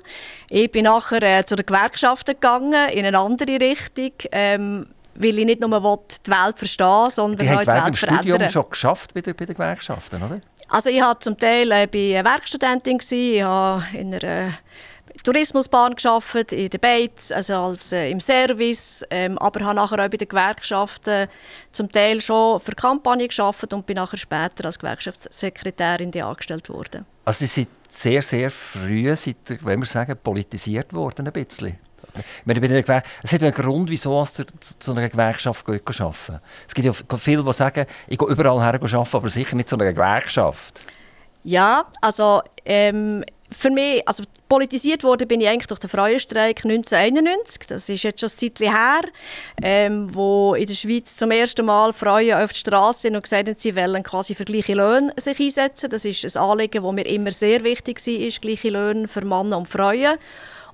Ich 0.49 0.71
bin 0.71 0.85
nachher 0.85 1.21
äh, 1.21 1.45
zu 1.45 1.55
den 1.55 1.67
Gewerkschaften 1.67 2.33
gegangen, 2.33 2.89
in 2.89 3.05
eine 3.05 3.19
andere 3.19 3.61
Richtung. 3.61 4.11
Ähm, 4.31 4.87
weil 5.21 5.37
ich 5.37 5.45
nicht 5.45 5.59
nur 5.59 5.69
die 5.69 6.31
Welt 6.31 6.57
verstehen 6.57 7.11
sondern 7.11 7.45
die 7.45 7.53
auch 7.53 7.61
die 7.61 7.67
Welt 7.67 7.85
Welt 7.85 7.97
verändern. 7.97 8.23
Studium 8.23 8.49
schon 8.49 8.69
geschafft 8.69 9.13
bei, 9.13 9.21
der, 9.21 9.33
bei 9.33 9.45
den 9.45 9.55
Gewerkschaften, 9.55 10.23
oder? 10.23 10.39
Also 10.69 10.89
ich 10.89 11.01
war 11.01 11.19
zum 11.19 11.37
Teil 11.37 11.69
äh, 11.71 11.87
bei 11.87 12.23
Werkstudentin, 12.23 12.99
ich 13.09 13.43
habe 13.43 13.83
in 13.93 14.15
einer 14.15 14.53
Tourismusbahn 15.23 15.95
geschafft 15.95 16.53
in 16.53 16.69
der 16.69 16.77
Beiz, 16.77 17.31
also 17.31 17.53
als 17.55 17.91
äh, 17.91 18.09
im 18.09 18.19
Service, 18.19 19.03
ähm, 19.09 19.37
aber 19.37 19.65
habe 19.65 19.75
nachher 19.75 20.05
auch 20.05 20.09
bei 20.09 20.17
den 20.17 20.27
Gewerkschaften 20.27 21.27
zum 21.71 21.91
Teil 21.91 22.21
schon 22.21 22.59
für 22.59 22.71
Kampagnen 22.71 23.27
geschafft 23.27 23.73
und 23.73 23.85
bin 23.85 23.95
nachher 23.95 24.17
später 24.17 24.65
als 24.65 24.79
Gewerkschaftssekretärin 24.79 26.15
angestellt 26.21 26.69
worden. 26.69 27.05
Also 27.25 27.39
Sie 27.39 27.47
sind 27.47 27.69
sehr, 27.89 28.21
sehr 28.21 28.51
früh, 28.51 29.09
ihr, 29.09 29.17
wenn 29.61 29.79
wir 29.79 29.85
sagen, 29.85 30.17
politisiert 30.21 30.93
worden 30.93 31.27
ein 31.27 31.33
bisschen. 31.33 31.77
Es 33.23 33.33
hat 33.33 33.43
einen 33.43 33.53
Grund, 33.53 33.89
wieso 33.89 34.21
ihr 34.21 34.45
zu 34.79 34.91
einer 34.91 35.09
Gewerkschaft 35.09 35.67
arbeiten 35.67 36.39
Es 36.67 36.73
gibt 36.73 36.85
ja 36.85 37.17
viele, 37.17 37.43
die 37.43 37.53
sagen, 37.53 37.85
ich 38.07 38.17
gehe 38.17 38.27
überall 38.27 38.61
her 38.61 38.73
arbeiten, 38.73 39.15
aber 39.15 39.29
sicher 39.29 39.55
nicht 39.55 39.69
zu 39.69 39.75
einer 39.75 39.91
Gewerkschaft. 39.91 40.81
Ja, 41.43 41.85
also 42.01 42.41
ähm, 42.65 43.23
für 43.51 43.71
mich, 43.71 44.07
also 44.07 44.23
politisiert 44.47 45.03
wurde 45.03 45.25
bin 45.25 45.41
ich 45.41 45.47
eigentlich 45.47 45.67
durch 45.67 45.79
den 45.79 45.89
Frauenstreik 45.89 46.65
1991. 46.65 47.67
Das 47.67 47.89
ist 47.89 48.03
jetzt 48.03 48.19
schon 48.19 48.29
ein 48.29 48.37
Zeit 48.37 48.59
her, 48.59 49.01
ähm, 49.61 50.13
wo 50.13 50.53
in 50.53 50.67
der 50.67 50.73
Schweiz 50.75 51.15
zum 51.15 51.31
ersten 51.31 51.65
Mal 51.65 51.93
Frauen 51.93 52.33
auf 52.33 52.53
die 52.53 52.59
Straße 52.59 53.01
sind 53.01 53.15
und 53.15 53.23
gesagt 53.23 53.47
haben, 53.47 53.55
sie 53.57 53.75
wollen 53.75 54.03
quasi 54.03 54.35
für 54.35 54.45
gleiche 54.45 54.73
Löhne 54.73 55.13
sich 55.17 55.39
einsetzen. 55.39 55.89
Das 55.89 56.05
ist 56.05 56.37
ein 56.37 56.43
Anliegen, 56.43 56.83
das 56.83 56.93
mir 56.93 57.05
immer 57.05 57.31
sehr 57.31 57.63
wichtig 57.63 58.05
war, 58.05 58.39
gleiche 58.41 58.69
Löhne 58.69 59.07
für 59.07 59.25
Männer 59.25 59.57
und 59.57 59.67
Frauen. 59.67 60.17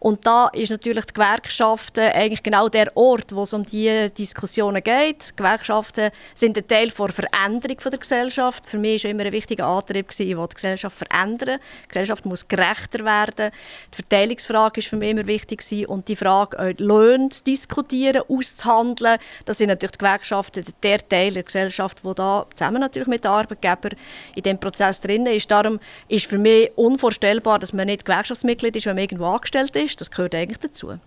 Und 0.06 0.24
da 0.28 0.50
ist 0.50 0.70
natürlich 0.70 1.06
die 1.06 1.14
Gewerkschaften 1.16 2.12
eigentlich 2.12 2.44
genau 2.44 2.70
der 2.70 2.96
Ort, 2.96 3.34
wo 3.34 3.42
es 3.42 3.56
um 3.56 3.66
diese 3.66 4.12
Diskussionen 4.12 4.84
geht. 4.84 5.32
Die 5.32 5.36
Gewerkschaften 5.36 6.12
sind 6.36 6.56
ein 6.56 6.68
Teil 6.68 6.92
der 6.92 7.08
Veränderung 7.08 7.78
der 7.84 7.98
Gesellschaft. 7.98 8.68
Für 8.68 8.78
mich 8.78 9.04
war 9.04 9.10
immer 9.10 9.26
ein 9.26 9.32
wichtiger 9.32 9.66
Antrieb, 9.66 10.12
ich 10.12 10.18
die 10.18 10.36
Gesellschaft 10.36 10.96
verändern. 10.96 11.60
Die 11.86 11.88
Gesellschaft 11.88 12.24
muss 12.28 12.48
gerechter 12.48 13.04
werden. 13.04 13.50
Die 13.92 13.96
Verteilungsfrage 13.96 14.80
ist 14.80 14.90
für 14.90 14.96
mich 14.96 15.10
immer 15.10 15.26
wichtig 15.26 15.90
und 15.90 16.08
die 16.08 16.16
Frage, 16.16 16.76
Löhne 16.78 17.30
zu 17.30 17.44
diskutieren, 17.44 18.22
auszuhandeln. 18.30 19.18
Das 19.46 19.58
sind 19.58 19.70
natürlich 19.70 19.94
die 19.94 19.98
Gewerkschaften 19.98 20.66
der 20.84 21.00
Teil 21.00 21.32
der 21.32 21.42
Gesellschaft, 21.42 22.04
wo 22.04 22.14
da 22.14 22.46
zusammen 22.54 22.82
natürlich 22.82 23.08
mit 23.08 23.24
den 23.24 23.32
Arbeitgebern 23.32 23.98
in 24.36 24.44
dem 24.44 24.60
Prozess 24.60 25.02
drin 25.02 25.26
ist. 25.26 25.50
Darum 25.50 25.80
ist 26.10 26.28
für 26.28 26.38
mich 26.38 26.70
unvorstellbar, 26.76 27.58
dass 27.58 27.74
man 27.74 27.88
nicht 27.88 28.06
Gewerkschaftsmitglied 28.06 28.76
ist, 28.76 28.86
wenn 28.86 28.98
man 28.98 29.04
irgendwo 29.04 29.26
angestellt 29.26 29.76
ist 29.76 29.95
ist. 29.96 30.02
Das 30.02 30.12
gehört 30.12 30.36
eigentlich 30.36 30.60
dazu. 30.60 30.98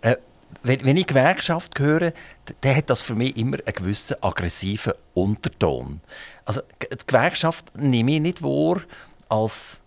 Äh, 0.00 0.16
wenn, 0.62 0.84
wenn, 0.84 0.96
ich 0.96 1.06
Gewerkschaft 1.06 1.78
höre, 1.78 2.12
dann 2.60 2.76
hat 2.76 2.90
das 2.90 3.02
für 3.02 3.14
mich 3.14 3.36
immer 3.36 3.58
einen 3.64 3.74
gewissen 3.74 4.16
aggressiven 4.20 4.92
Unterton. 5.14 6.00
Also 6.44 6.60
die 6.80 6.96
Gewerkschaft 7.06 7.76
nehme 7.76 8.14
ich 8.14 8.20
nicht 8.20 8.42
wahr 8.42 8.80
als 9.28 9.82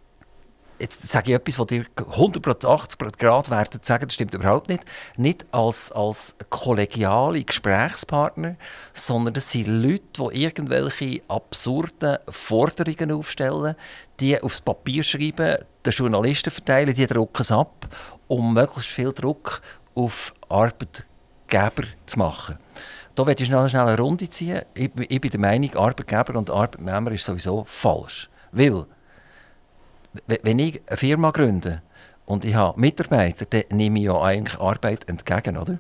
jetzt 0.80 1.08
sage 1.08 1.32
ich 1.32 1.36
etwas, 1.36 1.60
was 1.60 1.68
dir 1.68 1.86
180 1.96 2.98
Grad 3.18 3.50
werden 3.50 3.80
sagen, 3.84 4.08
das 4.08 4.14
stimmt 4.14 4.34
überhaupt 4.34 4.70
nicht, 4.70 4.84
nicht 5.18 5.46
als, 5.52 5.92
als 5.92 6.36
kollegiale 6.50 7.44
Gesprächspartner, 7.44 8.56
sondern 8.94 9.34
das 9.34 9.52
sind 9.52 9.68
Leute, 9.68 10.30
die 10.32 10.44
irgendwelche 10.44 11.22
absurden 11.28 12.18
Forderungen 12.30 13.12
aufstellen, 13.12 13.76
die 14.20 14.42
aufs 14.42 14.62
Papier 14.62 15.04
schreiben, 15.04 15.58
den 15.86 15.94
Journalisten 15.94 16.52
verteilen, 16.52 16.94
die 16.94 17.08
drucken 17.08 17.42
es 17.42 17.52
ab, 17.52 17.88
um 18.28 18.54
möglichst 18.54 18.92
viel 18.92 19.14
Druck 19.14 19.62
auf 19.96 20.34
Arbeitgeber 20.50 21.84
zu 22.06 22.20
machen. 22.20 22.58
Da 23.16 23.28
werde 23.28 23.44
ich 23.44 23.50
schnell, 23.50 23.68
schnell 23.70 23.88
eine 23.88 23.98
Runde 23.98 24.30
ziehen. 24.30 24.62
Ich, 24.74 24.92
ich 24.96 25.22
bin 25.22 25.32
der 25.32 25.40
Meinung, 25.40 25.76
Arbeitgeber 25.76 26.38
und 26.38 26.50
Arbeitnehmer 26.50 27.12
ist 27.12 27.26
sowieso 27.26 27.66
falsch. 27.68 28.30
Weil 28.52 28.86
wenn 30.28 30.60
ich 30.60 30.82
eine 30.88 30.98
Firma 30.98 31.32
gründe 31.32 31.82
und 32.26 32.46
ich 32.46 32.56
habe 32.56 32.80
Mitarbeiter, 32.80 33.46
dann 33.46 33.64
nehme 33.72 34.00
ich 34.00 34.06
ja 34.06 34.22
eigentlich 34.22 34.60
Arbeit 34.60 35.08
entgegen, 35.08 35.58
oder? 35.58 35.78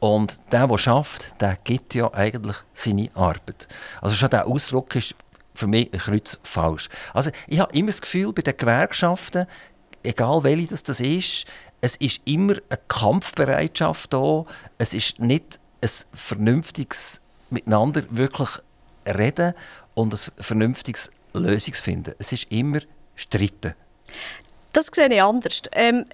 Und 0.00 0.40
der, 0.52 0.68
der 0.68 0.78
schafft, 0.78 1.40
der 1.40 1.58
gibt 1.64 1.94
ja 1.94 2.12
eigentlich 2.12 2.56
seine 2.72 3.10
Arbeit. 3.14 3.66
Also 4.00 4.14
schon 4.14 4.30
der 4.30 4.46
Ausdruck 4.46 4.94
ist 4.94 5.14
für 5.54 5.66
mich 5.66 5.92
ein 5.92 5.98
Kreuz 5.98 6.38
falsch. 6.44 6.88
Also 7.12 7.30
ich 7.48 7.58
habe 7.58 7.76
immer 7.76 7.88
das 7.88 8.00
Gefühl, 8.00 8.32
bei 8.32 8.42
den 8.42 8.56
Gewerkschaften, 8.56 9.46
egal 10.04 10.44
welche 10.44 10.68
das, 10.68 10.84
das 10.84 11.00
ist, 11.00 11.46
es 11.80 11.96
ist 11.96 12.20
immer 12.24 12.54
eine 12.68 12.78
Kampfbereitschaft 12.88 14.12
da. 14.12 14.44
Es 14.78 14.94
ist 14.94 15.18
nicht 15.18 15.58
ein 15.80 15.90
vernünftiges 16.12 17.20
Miteinander 17.50 18.02
wirklich 18.10 18.50
reden 19.06 19.54
und 19.94 20.12
ein 20.12 20.32
vernünftiges 20.42 21.10
Lösungsfinden. 21.32 22.14
Es 22.18 22.32
ist 22.32 22.50
immer 22.50 22.80
Streiten. 23.14 23.74
Das 24.72 24.90
sehe 24.92 25.08
ich 25.08 25.22
anders. 25.22 25.62
Ähm, 25.72 26.04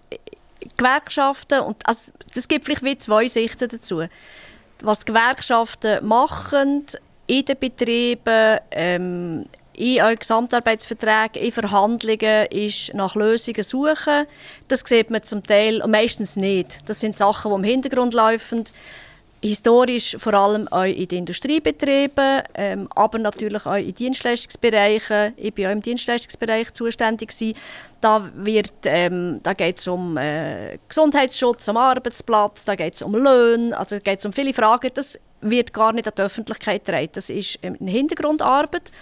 Gewerkschaften, 0.77 1.61
und 1.61 1.77
also, 1.87 2.07
es 2.35 2.49
gibt 2.49 2.65
vielleicht 2.65 2.85
wie 2.85 2.99
zwei 2.99 3.27
Sichten 3.29 3.69
dazu. 3.69 4.05
Was 4.81 5.01
die 5.01 5.07
Gewerkschaften 5.07 6.07
machen 6.07 6.87
in 7.27 7.45
den 7.45 7.59
Betrieben, 7.59 8.59
ähm, 8.71 9.47
in 9.75 10.01
euren 10.01 10.19
Gesamtarbeitsverträgen, 10.19 11.43
in 11.43 11.53
Verhandlungen, 11.53 12.47
ist 12.47 12.95
nach 12.95 13.15
Lösungen 13.17 13.63
suchen. 13.63 14.27
Das 14.69 14.81
sieht 14.85 15.11
man 15.11 15.23
zum 15.23 15.43
Teil 15.43 15.83
meistens 15.87 16.37
nicht. 16.37 16.89
Das 16.89 17.01
sind 17.01 17.19
Sachen, 17.19 17.51
die 17.51 17.57
im 17.57 17.65
Hintergrund 17.65 18.15
laufen 18.15 18.65
historisch 19.49 20.17
vor 20.19 20.35
allem 20.35 20.67
auch 20.69 20.85
in 20.85 21.07
den 21.07 21.19
Industriebetrieben, 21.19 22.43
ähm, 22.55 22.89
aber 22.95 23.19
natürlich 23.19 23.67
auch 23.67 23.77
in 23.77 23.95
Dienstleistungsbereichen. 23.95 25.35
Ich 25.37 25.57
war 25.59 25.69
auch 25.69 25.73
im 25.73 25.83
Dienstleistungsbereich 25.83 26.73
zuständig. 26.73 27.29
Gewesen. 27.29 27.55
Da, 28.01 28.31
ähm, 28.85 29.41
da 29.43 29.53
geht 29.53 29.79
es 29.79 29.89
um 29.89 30.17
äh, 30.17 30.79
Gesundheitsschutz 30.89 31.69
am 31.69 31.77
Arbeitsplatz, 31.77 32.65
da 32.65 32.75
geht 32.75 32.95
es 32.95 33.03
um 33.03 33.15
Löhne, 33.15 33.77
also 33.77 33.99
geht 34.01 34.19
es 34.19 34.27
um 34.27 34.33
viele 34.33 34.55
Fragen. 34.55 34.91
Das 34.95 35.19
wird 35.41 35.73
gar 35.73 35.93
nicht 35.93 36.07
an 36.07 36.15
die 36.17 36.23
Öffentlichkeit 36.23 36.85
getragen. 36.85 37.11
Das 37.13 37.29
ist 37.31 37.59
eine 37.63 37.91
Hintergrundarbeit, 37.91 38.93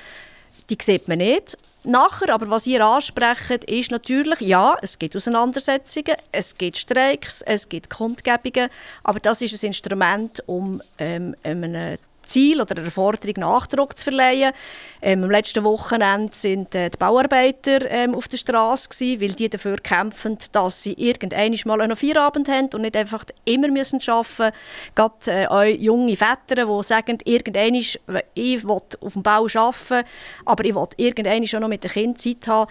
die 0.70 0.78
sieht 0.80 1.06
man 1.08 1.18
nicht. 1.18 1.56
Nachher, 1.84 2.32
aber 2.32 2.48
was 2.48 2.66
ihr 2.66 2.84
ansprecht, 2.84 3.64
ist 3.64 3.90
natürlich, 3.90 4.40
ja, 4.40 4.76
es 4.82 5.00
gibt 5.00 5.16
Auseinandersetzungen, 5.16 6.14
es 6.30 6.56
gibt 6.56 6.78
Streiks, 6.78 7.42
es 7.42 7.68
gibt 7.68 7.90
Kundgebungen, 7.90 8.70
aber 9.02 9.18
das 9.18 9.42
ist 9.42 9.60
ein 9.62 9.66
Instrument, 9.66 10.42
um 10.46 10.80
ähm, 10.98 11.34
einem 11.42 11.98
Ziel 12.32 12.60
oder 12.60 12.76
einer 12.76 12.90
Forderung 12.90 13.34
Nachdruck 13.36 13.96
zu 13.96 14.04
verleihen. 14.04 14.52
Ähm, 15.00 15.24
am 15.24 15.30
letzten 15.30 15.64
Wochenende 15.64 16.30
sind 16.34 16.74
äh, 16.74 16.90
die 16.90 16.96
Bauarbeiter 16.96 17.90
ähm, 17.90 18.14
auf 18.14 18.28
der 18.28 18.38
Straße 18.38 18.88
weil 19.20 19.32
die 19.34 19.50
dafür 19.50 19.76
kämpfen, 19.76 20.38
dass 20.52 20.82
sie 20.82 20.94
irgendwann 20.94 21.56
mal 21.64 21.80
einen 21.80 21.96
Feierabend 21.96 22.48
haben 22.48 22.68
und 22.74 22.82
nicht 22.82 22.96
einfach 22.96 23.24
immer 23.44 23.68
müssen 23.68 24.00
arbeiten 24.06 24.28
müssen. 24.28 24.52
Gerade 24.94 25.14
äh, 25.26 25.46
auch 25.46 25.62
junge 25.64 26.16
Väter, 26.16 26.66
die 26.66 26.82
sagen, 26.82 27.18
irgendwann 27.24 27.74
ich 27.74 27.98
will 28.06 28.82
auf 29.00 29.12
dem 29.12 29.22
Bau 29.22 29.46
arbeiten, 29.54 30.06
aber 30.44 30.64
ich 30.64 30.74
will 30.74 30.88
irgendwann 30.96 31.46
schon 31.46 31.60
noch 31.60 31.68
mit 31.68 31.84
den 31.84 31.90
Kindern 31.90 32.16
Zeit 32.16 32.48
haben 32.48 32.68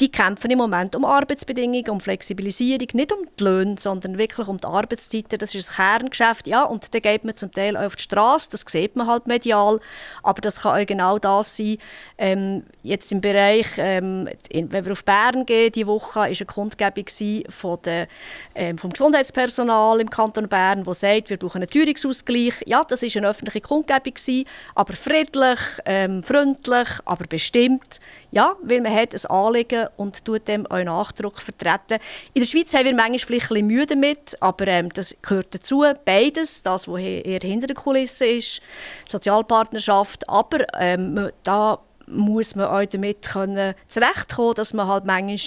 die 0.00 0.10
kämpfen 0.10 0.50
im 0.50 0.58
Moment 0.58 0.96
um 0.96 1.04
Arbeitsbedingungen, 1.04 1.90
um 1.90 2.00
Flexibilisierung, 2.00 2.88
nicht 2.94 3.12
um 3.12 3.26
die 3.38 3.44
Löhne, 3.44 3.76
sondern 3.78 4.16
wirklich 4.16 4.48
um 4.48 4.56
die 4.56 4.66
Arbeitszeiten. 4.66 5.38
Das 5.38 5.54
ist 5.54 5.70
ein 5.70 5.76
Kerngeschäft. 5.76 6.46
Ja, 6.46 6.62
und 6.62 6.94
da 6.94 6.98
geht 7.00 7.24
man 7.24 7.36
zum 7.36 7.52
Teil 7.52 7.76
auf 7.76 7.96
die 7.96 8.02
Straße, 8.04 8.48
das 8.50 8.64
sieht 8.66 8.96
man 8.96 9.06
halt 9.06 9.26
medial, 9.26 9.78
aber 10.22 10.40
das 10.40 10.62
kann 10.62 10.80
auch 10.80 10.86
genau 10.86 11.18
das 11.18 11.56
sein. 11.56 11.76
Ähm, 12.16 12.64
jetzt 12.82 13.12
im 13.12 13.20
Bereich, 13.20 13.66
ähm, 13.76 14.28
wenn 14.52 14.84
wir 14.84 14.92
auf 14.92 15.04
Bern 15.04 15.44
gehen, 15.44 15.72
die 15.72 15.86
Woche 15.86 16.20
war 16.20 16.24
eine 16.24 16.36
Kundgebung 16.46 17.04
von 17.48 17.78
der, 17.84 18.08
ähm, 18.54 18.78
vom 18.78 18.90
Gesundheitspersonal 18.90 20.00
im 20.00 20.08
Kanton 20.08 20.48
Bern, 20.48 20.86
wo 20.86 20.94
sagt, 20.94 21.28
wir 21.28 21.36
brauchen 21.36 21.58
einen 21.58 21.70
Teuerungsausgleich. 21.70 22.54
Ja, 22.64 22.82
das 22.84 23.02
ist 23.02 23.16
eine 23.16 23.28
öffentliche 23.28 23.60
Kundgebung 23.60 24.14
gewesen, 24.14 24.44
aber 24.74 24.94
friedlich, 24.94 25.60
ähm, 25.84 26.22
freundlich, 26.22 26.88
aber 27.04 27.26
bestimmt. 27.26 28.00
Ja, 28.30 28.56
weil 28.62 28.80
man 28.80 28.94
hat 28.94 29.12
ein 29.12 29.30
Anliegen 29.30 29.88
und 29.96 30.24
tut 30.24 30.48
dem 30.48 30.66
auch 30.66 30.82
Nachdruck 30.82 31.40
vertreten. 31.40 31.98
In 32.34 32.42
der 32.42 32.46
Schweiz 32.46 32.72
haben 32.74 32.84
wir 32.84 32.94
manchmal 32.94 33.18
vielleicht 33.18 33.52
ein 33.52 33.66
Mühe 33.66 33.86
damit, 33.86 34.36
aber 34.40 34.66
ähm, 34.68 34.90
das 34.90 35.16
gehört 35.22 35.54
dazu. 35.54 35.84
Beides, 36.04 36.62
das, 36.62 36.88
was 36.88 37.00
eher 37.00 37.40
hinter 37.40 37.66
der 37.66 37.76
Kulisse 37.76 38.26
ist, 38.26 38.60
Sozialpartnerschaft, 39.06 40.28
aber 40.28 40.66
ähm, 40.78 41.30
da 41.42 41.80
muss 42.06 42.54
man 42.54 42.66
auch 42.66 42.84
damit 42.86 43.22
können 43.22 43.74
zurechtkommen, 43.86 44.54
dass 44.54 44.74
man 44.74 44.88
halt 44.88 45.04
manchmal 45.04 45.38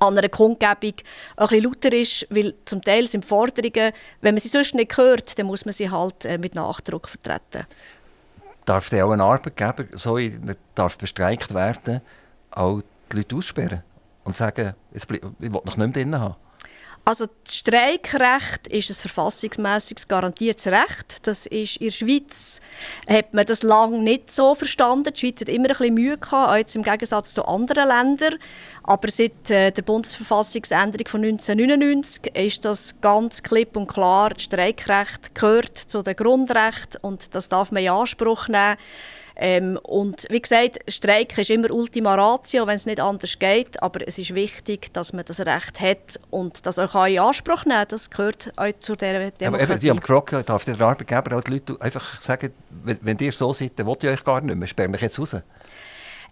an 0.00 0.18
einer 0.18 0.28
Kundgebung 0.28 0.94
ein 1.36 1.48
bisschen 1.48 1.64
lauter 1.64 1.92
ist, 1.92 2.26
weil 2.30 2.54
zum 2.64 2.82
Teil 2.82 3.06
sind 3.06 3.24
Forderungen, 3.24 3.92
wenn 4.20 4.34
man 4.34 4.40
sie 4.40 4.48
sonst 4.48 4.74
nicht 4.74 4.96
hört, 4.96 5.38
dann 5.38 5.46
muss 5.46 5.64
man 5.64 5.72
sie 5.72 5.90
halt 5.90 6.24
äh, 6.24 6.38
mit 6.38 6.54
Nachdruck 6.54 7.08
vertreten. 7.08 7.66
Darf 8.64 8.90
der 8.90 9.06
auch 9.06 9.12
ein 9.12 9.20
Arbeitgeber, 9.20 9.84
so 9.92 10.18
darf 10.74 10.98
bestreikt 10.98 11.54
werden, 11.54 12.02
auch 12.50 12.82
die 13.12 13.16
Leute 13.16 13.36
aussperren 13.36 13.82
und 14.24 14.36
sagen, 14.36 14.74
ich 14.92 15.08
will 15.08 15.20
noch 15.50 15.64
nicht 15.64 15.76
mehr 15.76 15.88
drin 15.88 16.18
haben? 16.18 16.36
Also 17.08 17.24
das 17.44 17.56
Streikrecht 17.56 18.68
ist 18.68 18.90
ein 18.90 18.94
verfassungsmäßiges 18.94 20.08
garantiertes 20.08 20.66
Recht. 20.66 21.26
Das 21.26 21.46
ist 21.46 21.78
in 21.78 21.86
der 21.86 21.92
Schweiz 21.92 22.60
hat 23.08 23.32
man 23.32 23.46
das 23.46 23.62
lange 23.62 24.02
nicht 24.02 24.30
so 24.30 24.54
verstanden. 24.54 25.14
Die 25.14 25.18
Schweiz 25.18 25.40
hat 25.40 25.48
immer 25.48 25.70
ein 25.70 25.76
bisschen 25.78 25.94
Mühe 25.94 26.18
gehabt, 26.18 26.50
auch 26.50 26.56
jetzt 26.56 26.76
im 26.76 26.82
Gegensatz 26.82 27.32
zu 27.32 27.46
anderen 27.46 27.88
Ländern. 27.88 28.34
Aber 28.82 29.10
seit 29.10 29.50
äh, 29.50 29.70
der 29.70 29.80
Bundesverfassungsänderung 29.80 31.06
von 31.06 31.24
1999 31.24 32.36
ist 32.36 32.66
das 32.66 33.00
ganz 33.00 33.42
klipp 33.42 33.74
und 33.78 33.86
klar. 33.86 34.28
Das 34.28 34.42
Streikrecht 34.42 35.34
gehört 35.34 35.78
zu 35.78 36.02
den 36.02 36.14
Grundrechten 36.14 37.00
und 37.00 37.34
das 37.34 37.48
darf 37.48 37.72
man 37.72 37.82
in 37.82 37.88
Anspruch 37.88 38.48
nehmen. 38.48 38.76
Ähm, 39.40 39.78
und 39.84 40.26
wie 40.30 40.40
gesagt, 40.40 40.78
Streik 40.88 41.38
ist 41.38 41.50
immer 41.50 41.70
Ultima 41.70 42.16
Ratio, 42.16 42.66
wenn 42.66 42.74
es 42.74 42.86
nicht 42.86 42.98
anders 42.98 43.38
geht. 43.38 43.80
Aber 43.80 44.06
es 44.06 44.18
ist 44.18 44.34
wichtig, 44.34 44.92
dass 44.92 45.12
man 45.12 45.24
das 45.24 45.40
Recht 45.40 45.80
hat 45.80 46.18
und 46.30 46.66
das 46.66 46.78
auch 46.78 47.06
in 47.06 47.20
Anspruch 47.20 47.64
nehmen 47.64 47.78
kann. 47.78 47.88
Das 47.88 48.10
gehört 48.10 48.52
auch 48.56 48.72
zu 48.80 48.96
dieser 48.96 49.30
Demokratie. 49.30 49.46
Aber 49.46 49.60
eben, 49.60 49.78
ich 49.80 49.90
habe 49.90 50.00
gefragt, 50.00 50.48
darf 50.48 50.64
der 50.64 50.80
Arbeitgeber 50.80 51.38
auch 51.38 51.42
die 51.42 51.52
Leute 51.52 51.76
einfach 51.80 52.20
sagen, 52.20 52.52
wenn, 52.82 52.98
wenn 53.00 53.18
ihr 53.18 53.32
so 53.32 53.52
seid, 53.52 53.72
dann 53.76 53.86
will 53.86 53.96
ich 54.02 54.08
euch 54.08 54.24
gar 54.24 54.40
nicht 54.40 54.56
mehr, 54.56 54.66
sperre 54.66 54.88
mich 54.88 55.00
jetzt 55.00 55.20
raus? 55.20 55.36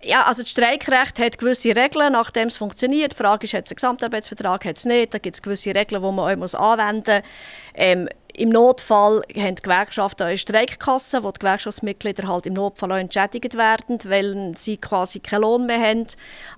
Ja, 0.03 0.25
also 0.25 0.43
das 0.43 0.51
Streikrecht 0.51 1.19
hat 1.19 1.39
gewisse 1.39 1.75
Regeln, 1.75 2.13
nachdem 2.13 2.49
es 2.49 2.57
funktioniert. 2.57 3.13
Die 3.13 3.17
Frage 3.17 3.45
ist, 3.45 3.55
hat 3.55 3.65
es 3.65 3.73
einen 3.73 3.77
Gesamtarbeitsvertrag, 3.77 4.65
hat 4.65 4.77
es 4.77 4.85
nicht. 4.85 5.15
Da 5.15 5.19
gibt 5.19 5.37
es 5.37 5.43
gewisse 5.43 5.75
Regeln, 5.75 6.03
die 6.03 6.13
man 6.13 6.43
auch 6.43 6.55
anwenden 6.55 7.23
muss. 7.23 7.31
Ähm, 7.75 8.09
im 8.37 8.51
Notfall 8.51 9.23
haben 9.35 9.55
die 9.55 9.63
Gewerkschaften 9.63 10.25
eine 10.25 10.37
Streikkasse, 10.37 11.25
wo 11.25 11.31
die 11.31 11.39
Gewerkschaftsmitglieder 11.39 12.29
halt 12.29 12.45
im 12.45 12.53
Notfall 12.53 12.93
auch 12.93 12.97
entschädigt 12.97 13.57
werden, 13.57 13.99
weil 14.05 14.53
sie 14.59 14.77
quasi 14.77 15.21
keinen 15.21 15.41
Lohn 15.41 15.65
mehr 15.65 15.81
haben. 15.81 16.07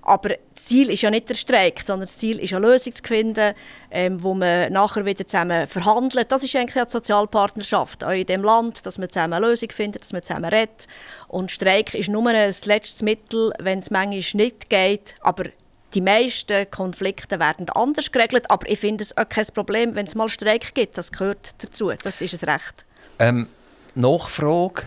Aber 0.01 0.29
das 0.29 0.65
Ziel 0.65 0.89
ist 0.89 1.01
ja 1.01 1.09
nicht 1.09 1.29
der 1.29 1.35
Streik, 1.35 1.79
sondern 1.79 2.07
das 2.07 2.17
Ziel 2.17 2.37
ist 2.39 2.53
eine 2.53 2.67
Lösung 2.67 2.93
zu 2.95 3.03
finden, 3.03 3.53
ähm, 3.91 4.21
wo 4.21 4.33
man 4.33 4.73
nachher 4.73 5.05
wieder 5.05 5.25
zusammen 5.25 5.67
verhandelt. 5.67 6.29
Das 6.31 6.43
ist 6.43 6.53
eigentlich 6.55 6.83
die 6.83 6.91
Sozialpartnerschaft 6.91 8.03
auch 8.03 8.11
in 8.11 8.25
dem 8.25 8.43
Land, 8.43 8.85
dass 8.85 8.97
man 8.97 9.09
zusammen 9.09 9.33
eine 9.33 9.47
Lösung 9.47 9.69
findet, 9.71 10.01
dass 10.01 10.11
man 10.11 10.21
zusammen 10.21 10.49
redet. 10.49 10.87
Und 11.29 11.49
Streik 11.49 11.93
ist 11.93 12.09
nur 12.09 12.27
ein 12.27 12.53
letztes 12.65 13.01
Mittel, 13.03 13.53
wenn 13.57 13.79
es 13.79 13.89
manchmal 13.89 14.43
nicht 14.43 14.69
geht. 14.69 15.15
Aber 15.21 15.45
die 15.93 16.01
meisten 16.01 16.69
Konflikte 16.69 17.39
werden 17.39 17.69
anders 17.69 18.11
geregelt, 18.11 18.49
aber 18.49 18.69
ich 18.69 18.79
finde 18.79 19.03
es 19.03 19.17
auch 19.17 19.27
kein 19.27 19.45
Problem, 19.53 19.95
wenn 19.95 20.05
es 20.05 20.15
mal 20.15 20.29
Streik 20.29 20.73
gibt. 20.75 20.97
Das 20.97 21.11
gehört 21.11 21.55
dazu. 21.63 21.91
Das 22.03 22.21
ist 22.21 22.43
ein 22.43 22.49
Recht. 22.49 22.85
Ähm, 23.17 23.47
Nachfrage 23.95 24.83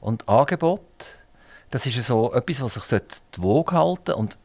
und 0.00 0.28
Angebot, 0.28 0.80
das 1.70 1.86
ist 1.86 2.02
so 2.06 2.32
etwas, 2.34 2.60
was 2.60 2.88
sich 2.88 3.00
die 3.36 3.42
Waage 3.42 3.72
halten 3.72 4.12
und 4.12 4.36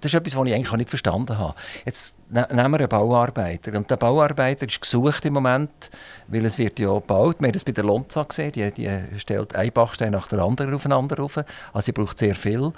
das 0.00 0.12
ist 0.12 0.14
etwas, 0.14 0.36
was 0.36 0.46
ich 0.46 0.54
eigentlich 0.54 0.72
nicht 0.72 0.90
verstanden 0.90 1.38
habe. 1.38 1.54
Jetzt 1.84 2.14
ne-, 2.28 2.46
nehmen 2.50 2.72
wir 2.72 2.80
einen 2.80 2.88
Bauarbeiter. 2.88 3.76
Und 3.76 3.90
der 3.90 3.96
Bauarbeiter 3.96 4.66
ist 4.66 4.80
gesucht 4.80 5.24
im 5.24 5.34
Moment, 5.34 5.90
weil 6.28 6.44
es 6.44 6.58
wird 6.58 6.78
ja 6.78 6.92
gebaut. 6.92 7.36
Wir 7.40 7.48
haben 7.48 7.52
das 7.52 7.64
bei 7.64 7.72
der 7.72 7.84
Lonza 7.84 8.22
gesehen. 8.22 8.52
Die, 8.52 8.70
die 8.70 8.90
stellt 9.18 9.54
einen 9.56 9.72
Bachstein 9.72 10.12
nach 10.12 10.28
der 10.28 10.40
anderen 10.40 10.74
aufeinander 10.74 11.20
auf. 11.22 11.38
Also 11.38 11.86
sie 11.86 11.92
braucht 11.92 12.18
sehr 12.18 12.34
viel 12.34 12.72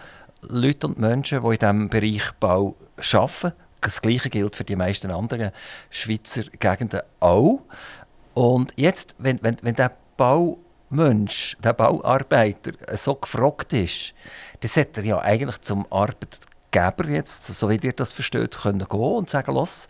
Leute 0.49 0.87
und 0.87 0.99
Menschen, 0.99 1.43
die 1.43 1.47
in 1.47 1.59
diesem 1.59 1.89
Bereich 1.89 2.33
Bau 2.41 2.77
arbeiten. 3.13 3.53
Das 3.81 4.01
Gleiche 4.01 4.31
gilt 4.31 4.57
für 4.57 4.65
die 4.65 4.77
meisten 4.77 5.11
anderen 5.11 5.51
Schweizer 5.91 6.45
Gegenden 6.59 7.01
auch. 7.21 7.61
Und 8.33 8.73
jetzt, 8.77 9.15
wenn, 9.19 9.43
wenn, 9.43 9.57
wenn 9.63 9.75
der 9.75 9.93
Baumensch, 10.17 11.57
der 11.63 11.73
Bauarbeiter 11.75 12.73
so 12.97 13.15
gefragt 13.15 13.73
ist, 13.73 14.15
dann 14.61 14.69
sollte 14.69 15.01
er 15.01 15.07
ja 15.07 15.19
eigentlich 15.21 15.61
zum 15.61 15.87
Arbeitgeber 15.91 17.09
jetzt, 17.09 17.45
so 17.45 17.69
wie 17.69 17.77
ihr 17.77 17.93
das 17.93 18.13
versteht, 18.13 18.57
können 18.57 18.87
gehen 18.89 19.01
und 19.01 19.31
sagen, 19.31 19.55
los, 19.55 19.87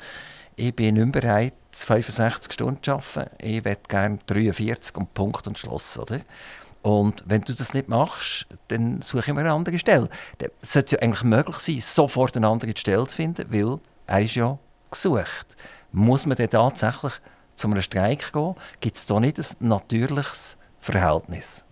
ich 0.57 0.75
bin 0.75 0.95
nicht 0.95 1.13
bereit, 1.13 1.55
65 1.73 2.53
Stunden 2.53 2.83
zu 2.83 2.93
arbeiten, 2.93 3.31
ich 3.39 3.65
möchte 3.65 3.89
gerne 3.89 4.19
43 4.27 4.97
und 4.97 5.15
Punkt 5.15 5.47
und 5.47 5.59
Schluss. 5.59 5.99
Oder? 5.99 6.21
Und 6.85 7.25
wenn 7.25 7.41
du 7.41 7.55
das 7.55 7.73
nicht 7.73 7.89
machst, 7.89 8.47
dann 8.69 9.01
suche 9.01 9.21
ich 9.21 9.33
mir 9.33 9.41
eine 9.41 9.53
andere 9.53 9.79
Stelle. 9.79 10.11
Dann 10.37 10.51
sollte 10.61 10.87
es 10.87 10.93
ja 10.93 10.99
eigentlich 10.99 11.25
möglich 11.25 11.57
sein, 11.57 11.81
sofort 11.81 12.37
eine 12.37 12.47
andere 12.47 12.77
Stelle 12.77 13.07
zu 13.07 13.17
finden, 13.17 13.47
weil 13.49 13.79
er 14.07 14.21
ist 14.21 14.35
ja 14.35 14.59
gesucht. 14.91 15.57
Muss 15.93 16.27
man 16.27 16.37
dann 16.37 16.51
tatsächlich 16.51 17.15
zu 17.57 17.69
einem 17.69 17.81
Streik 17.81 18.35
gehen? 18.35 18.55
Gibt 18.81 18.99
es 18.99 19.07
da 19.07 19.19
nicht 19.19 19.39
ein 19.39 19.69
natürliches 19.69 20.59
Verhältnis? 20.79 21.65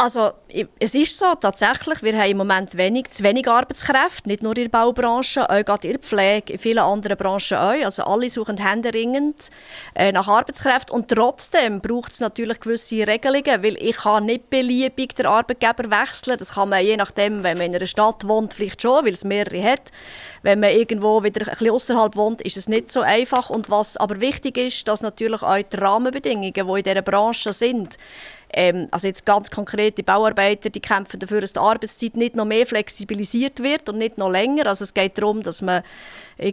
Also 0.00 0.30
es 0.78 0.94
ist 0.94 1.18
so, 1.18 1.34
tatsächlich, 1.34 2.04
wir 2.04 2.16
haben 2.16 2.30
im 2.30 2.36
Moment 2.36 2.76
wenig, 2.76 3.10
zu 3.10 3.24
wenig 3.24 3.48
Arbeitskräfte, 3.48 4.28
nicht 4.28 4.44
nur 4.44 4.56
in 4.56 4.62
der 4.62 4.68
Baubranche, 4.68 5.50
auch 5.50 5.64
gerade 5.64 5.88
in 5.88 5.94
der 5.94 6.00
Pflege, 6.00 6.52
in 6.52 6.58
vielen 6.60 6.78
anderen 6.78 7.16
Branchen 7.16 7.58
auch. 7.58 7.84
Also 7.84 8.04
alle 8.04 8.30
suchen 8.30 8.58
händeringend 8.58 9.50
äh, 9.96 10.12
nach 10.12 10.28
Arbeitskräften 10.28 10.94
und 10.94 11.08
trotzdem 11.08 11.80
braucht 11.80 12.12
es 12.12 12.20
natürlich 12.20 12.60
gewisse 12.60 13.08
Regelungen, 13.08 13.64
weil 13.64 13.76
ich 13.76 13.96
kann 13.96 14.26
nicht 14.26 14.48
beliebig 14.50 15.16
den 15.16 15.26
Arbeitgeber 15.26 15.90
wechseln. 15.90 16.38
Das 16.38 16.54
kann 16.54 16.68
man 16.68 16.84
je 16.84 16.96
nachdem, 16.96 17.42
wenn 17.42 17.58
man 17.58 17.66
in 17.66 17.74
einer 17.74 17.86
Stadt 17.88 18.28
wohnt, 18.28 18.54
vielleicht 18.54 18.80
schon, 18.80 19.04
weil 19.04 19.14
es 19.14 19.24
mehrere 19.24 19.64
hat. 19.64 19.90
Wenn 20.42 20.60
man 20.60 20.70
irgendwo 20.70 21.24
wieder 21.24 21.50
ein 21.50 21.56
bisschen 21.58 21.96
wohnt, 22.14 22.40
ist 22.42 22.56
es 22.56 22.68
nicht 22.68 22.92
so 22.92 23.00
einfach. 23.00 23.50
Und 23.50 23.68
was 23.68 23.96
aber 23.96 24.20
wichtig 24.20 24.58
ist, 24.58 24.86
dass 24.86 25.00
natürlich 25.00 25.42
auch 25.42 25.60
die 25.60 25.76
Rahmenbedingungen, 25.76 26.52
die 26.52 26.60
in 26.60 26.82
dieser 26.84 27.02
Branche 27.02 27.52
sind, 27.52 27.98
ähm, 28.52 28.88
also 28.90 29.06
jetzt 29.06 29.26
ganz 29.26 29.50
konkret, 29.50 29.98
die 29.98 30.02
Bauarbeiter 30.02 30.70
die 30.70 30.80
kämpfen 30.80 31.20
dafür, 31.20 31.40
dass 31.40 31.52
die 31.52 31.60
Arbeitszeit 31.60 32.16
nicht 32.16 32.36
noch 32.36 32.44
mehr 32.44 32.66
flexibilisiert 32.66 33.62
wird 33.62 33.88
und 33.88 33.98
nicht 33.98 34.18
noch 34.18 34.30
länger. 34.30 34.66
Also 34.66 34.84
es 34.84 34.94
geht 34.94 35.18
darum, 35.18 35.42
dass 35.42 35.62
man 35.62 35.82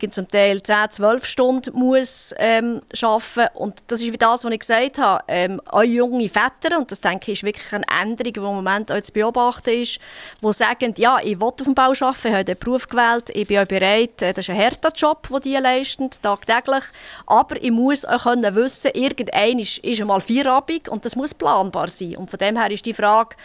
zum 0.10 0.28
Teil 0.28 0.64
10, 0.64 0.90
12 0.90 1.26
Stunden 1.26 1.78
muss 1.78 2.34
ähm, 2.38 2.82
arbeiten 3.02 3.56
Und 3.56 3.84
das 3.88 4.02
ist 4.02 4.12
wie 4.12 4.18
das, 4.18 4.44
was 4.44 4.52
ich 4.52 4.60
gesagt 4.60 4.98
habe. 4.98 5.24
Ähm, 5.28 5.62
auch 5.66 5.84
junge 5.84 6.28
Väter, 6.28 6.78
und 6.78 6.92
das 6.92 7.02
denke 7.02 7.32
ich 7.32 7.36
ist 7.36 7.44
wirklich 7.44 7.74
eine 7.74 7.86
Änderung, 8.02 8.34
die 8.34 8.40
im 8.40 8.44
Moment 8.44 8.92
auch 8.92 9.02
zu 9.02 9.12
beobachten 9.12 9.70
ist, 9.70 10.00
die 10.42 10.54
sagen, 10.54 10.94
ja, 10.98 11.18
ich 11.22 11.40
will 11.40 11.48
auf 11.48 11.56
dem 11.56 11.76
Bau 11.76 11.92
arbeiten, 11.92 12.28
ich 12.28 12.34
habe 12.34 12.46
den 12.46 12.58
Beruf 12.58 12.88
gewählt, 12.88 13.30
ich 13.34 13.48
bin 13.48 13.60
auch 13.60 13.66
bereit, 13.66 14.22
äh, 14.22 14.34
das 14.34 14.46
ist 14.46 14.50
ein 14.50 14.60
harter 14.60 14.92
Job, 14.94 15.28
den 15.30 15.42
die 15.42 15.56
leisten, 15.56 16.10
tagtäglich, 16.22 16.84
aber 17.28 17.62
ich 17.62 17.72
muss 17.72 18.06
auch 18.06 18.24
können 18.24 18.56
wissen, 18.56 18.92
irgendein 18.94 19.60
ist, 19.60 19.80
ist 19.80 20.02
einmal 20.02 20.22
Feierabend 20.22 20.90
und 20.90 21.06
das 21.06 21.16
muss 21.16 21.34
planbar 21.34 21.90
sein. 21.90 22.18
Und 22.18 22.30
von 22.30 22.40
dem 22.40 22.58
her 22.58 22.72
ist 22.72 22.86
die 22.86 22.94
Frage, 22.94 23.36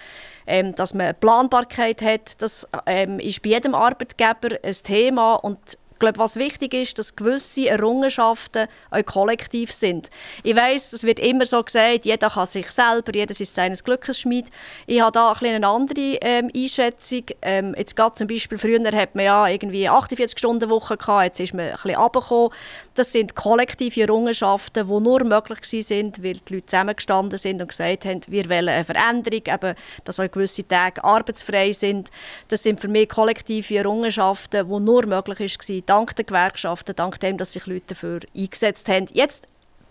ähm, 0.46 0.74
dass 0.74 0.94
man 0.94 1.14
Planbarkeit 1.14 2.02
hat, 2.02 2.40
das 2.40 2.68
ähm, 2.86 3.18
ist 3.18 3.42
bei 3.42 3.50
jedem 3.50 3.74
Arbeitgeber 3.74 4.56
ein 4.62 4.74
Thema 4.82 5.34
und 5.34 5.58
glaube, 6.00 6.18
was 6.18 6.36
wichtig 6.36 6.74
ist, 6.74 6.98
dass 6.98 7.14
gewisse 7.14 7.68
Errungenschaften 7.68 8.66
auch 8.90 9.04
kollektiv 9.04 9.70
sind. 9.72 10.10
Ich 10.42 10.56
weiß, 10.56 10.92
es 10.92 11.04
wird 11.04 11.20
immer 11.20 11.46
so 11.46 11.62
gesagt, 11.62 12.06
jeder 12.06 12.30
kann 12.30 12.46
sich 12.46 12.70
selber, 12.70 13.12
jeder 13.14 13.38
ist 13.38 13.54
seines 13.54 13.84
Glückes 13.84 14.18
Schmied. 14.18 14.46
Ich 14.86 15.00
habe 15.00 15.12
da 15.12 15.32
ein 15.32 15.54
eine 15.54 15.66
andere 15.66 16.18
ähm, 16.20 16.50
Einschätzung. 16.54 17.24
Ähm, 17.42 17.74
jetzt 17.76 17.94
gerade 17.94 18.14
zum 18.14 18.26
Beispiel 18.26 18.58
früher 18.58 18.80
hat 18.92 19.14
man 19.14 19.24
ja 19.24 19.46
irgendwie 19.46 19.88
48 19.88 20.38
Stunden 20.38 20.70
Woche 20.70 20.96
gehabt, 20.96 21.24
jetzt 21.24 21.40
ist 21.40 21.54
man 21.54 21.66
ein 21.66 21.72
bisschen 21.72 21.94
runtergekommen. 21.94 22.50
Das 22.94 23.12
sind 23.12 23.34
kollektive 23.34 24.02
Errungenschaften, 24.02 24.86
die 24.86 25.00
nur 25.00 25.24
möglich 25.24 25.60
sind, 25.86 26.22
weil 26.22 26.34
die 26.34 26.54
Leute 26.54 26.66
zusammengestanden 26.66 27.38
sind 27.38 27.60
und 27.60 27.68
gesagt 27.68 28.04
haben, 28.04 28.20
wir 28.26 28.48
wollen 28.48 28.68
eine 28.68 28.84
Veränderung, 28.84 29.42
eben, 29.46 29.74
dass 30.04 30.20
auch 30.20 30.30
gewisse 30.30 30.66
Tage 30.66 31.02
arbeitsfrei 31.04 31.72
sind. 31.72 32.10
Das 32.48 32.62
sind 32.62 32.80
für 32.80 32.88
mich 32.88 33.08
kollektive 33.08 33.76
Errungenschaften, 33.76 34.66
die 34.66 34.80
nur 34.80 35.06
möglich 35.06 35.38
waren 35.40 35.86
dank 35.90 36.14
der 36.14 36.24
Gewerkschaften, 36.24 36.94
dank 36.94 37.18
dem, 37.18 37.36
dass 37.36 37.52
sich 37.52 37.66
Leute 37.66 37.86
dafür 37.88 38.20
eingesetzt 38.34 38.88
haben. 38.88 39.06
Jetzt 39.12 39.48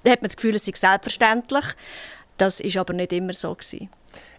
hat 0.07 0.21
man 0.21 0.29
das 0.29 0.38
Gefühl, 0.38 0.55
es 0.55 0.65
sei 0.65 0.71
selbstverständlich. 0.73 1.65
Das 2.38 2.63
war 2.63 2.81
aber 2.81 2.93
nicht 2.93 3.12
immer 3.12 3.33
so. 3.33 3.53
Gewesen. 3.53 3.89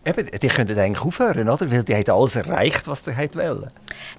Eben, 0.03 0.27
die 0.27 0.49
könnten 0.49 0.79
eigentlich 0.79 1.05
aufhören, 1.05 1.47
oder? 1.47 1.71
Weil 1.71 1.85
die 1.85 1.95
haben 1.95 2.11
alles 2.11 2.35
erreicht, 2.35 2.89
was 2.89 3.05
sie 3.05 3.15
wollen. 3.15 3.71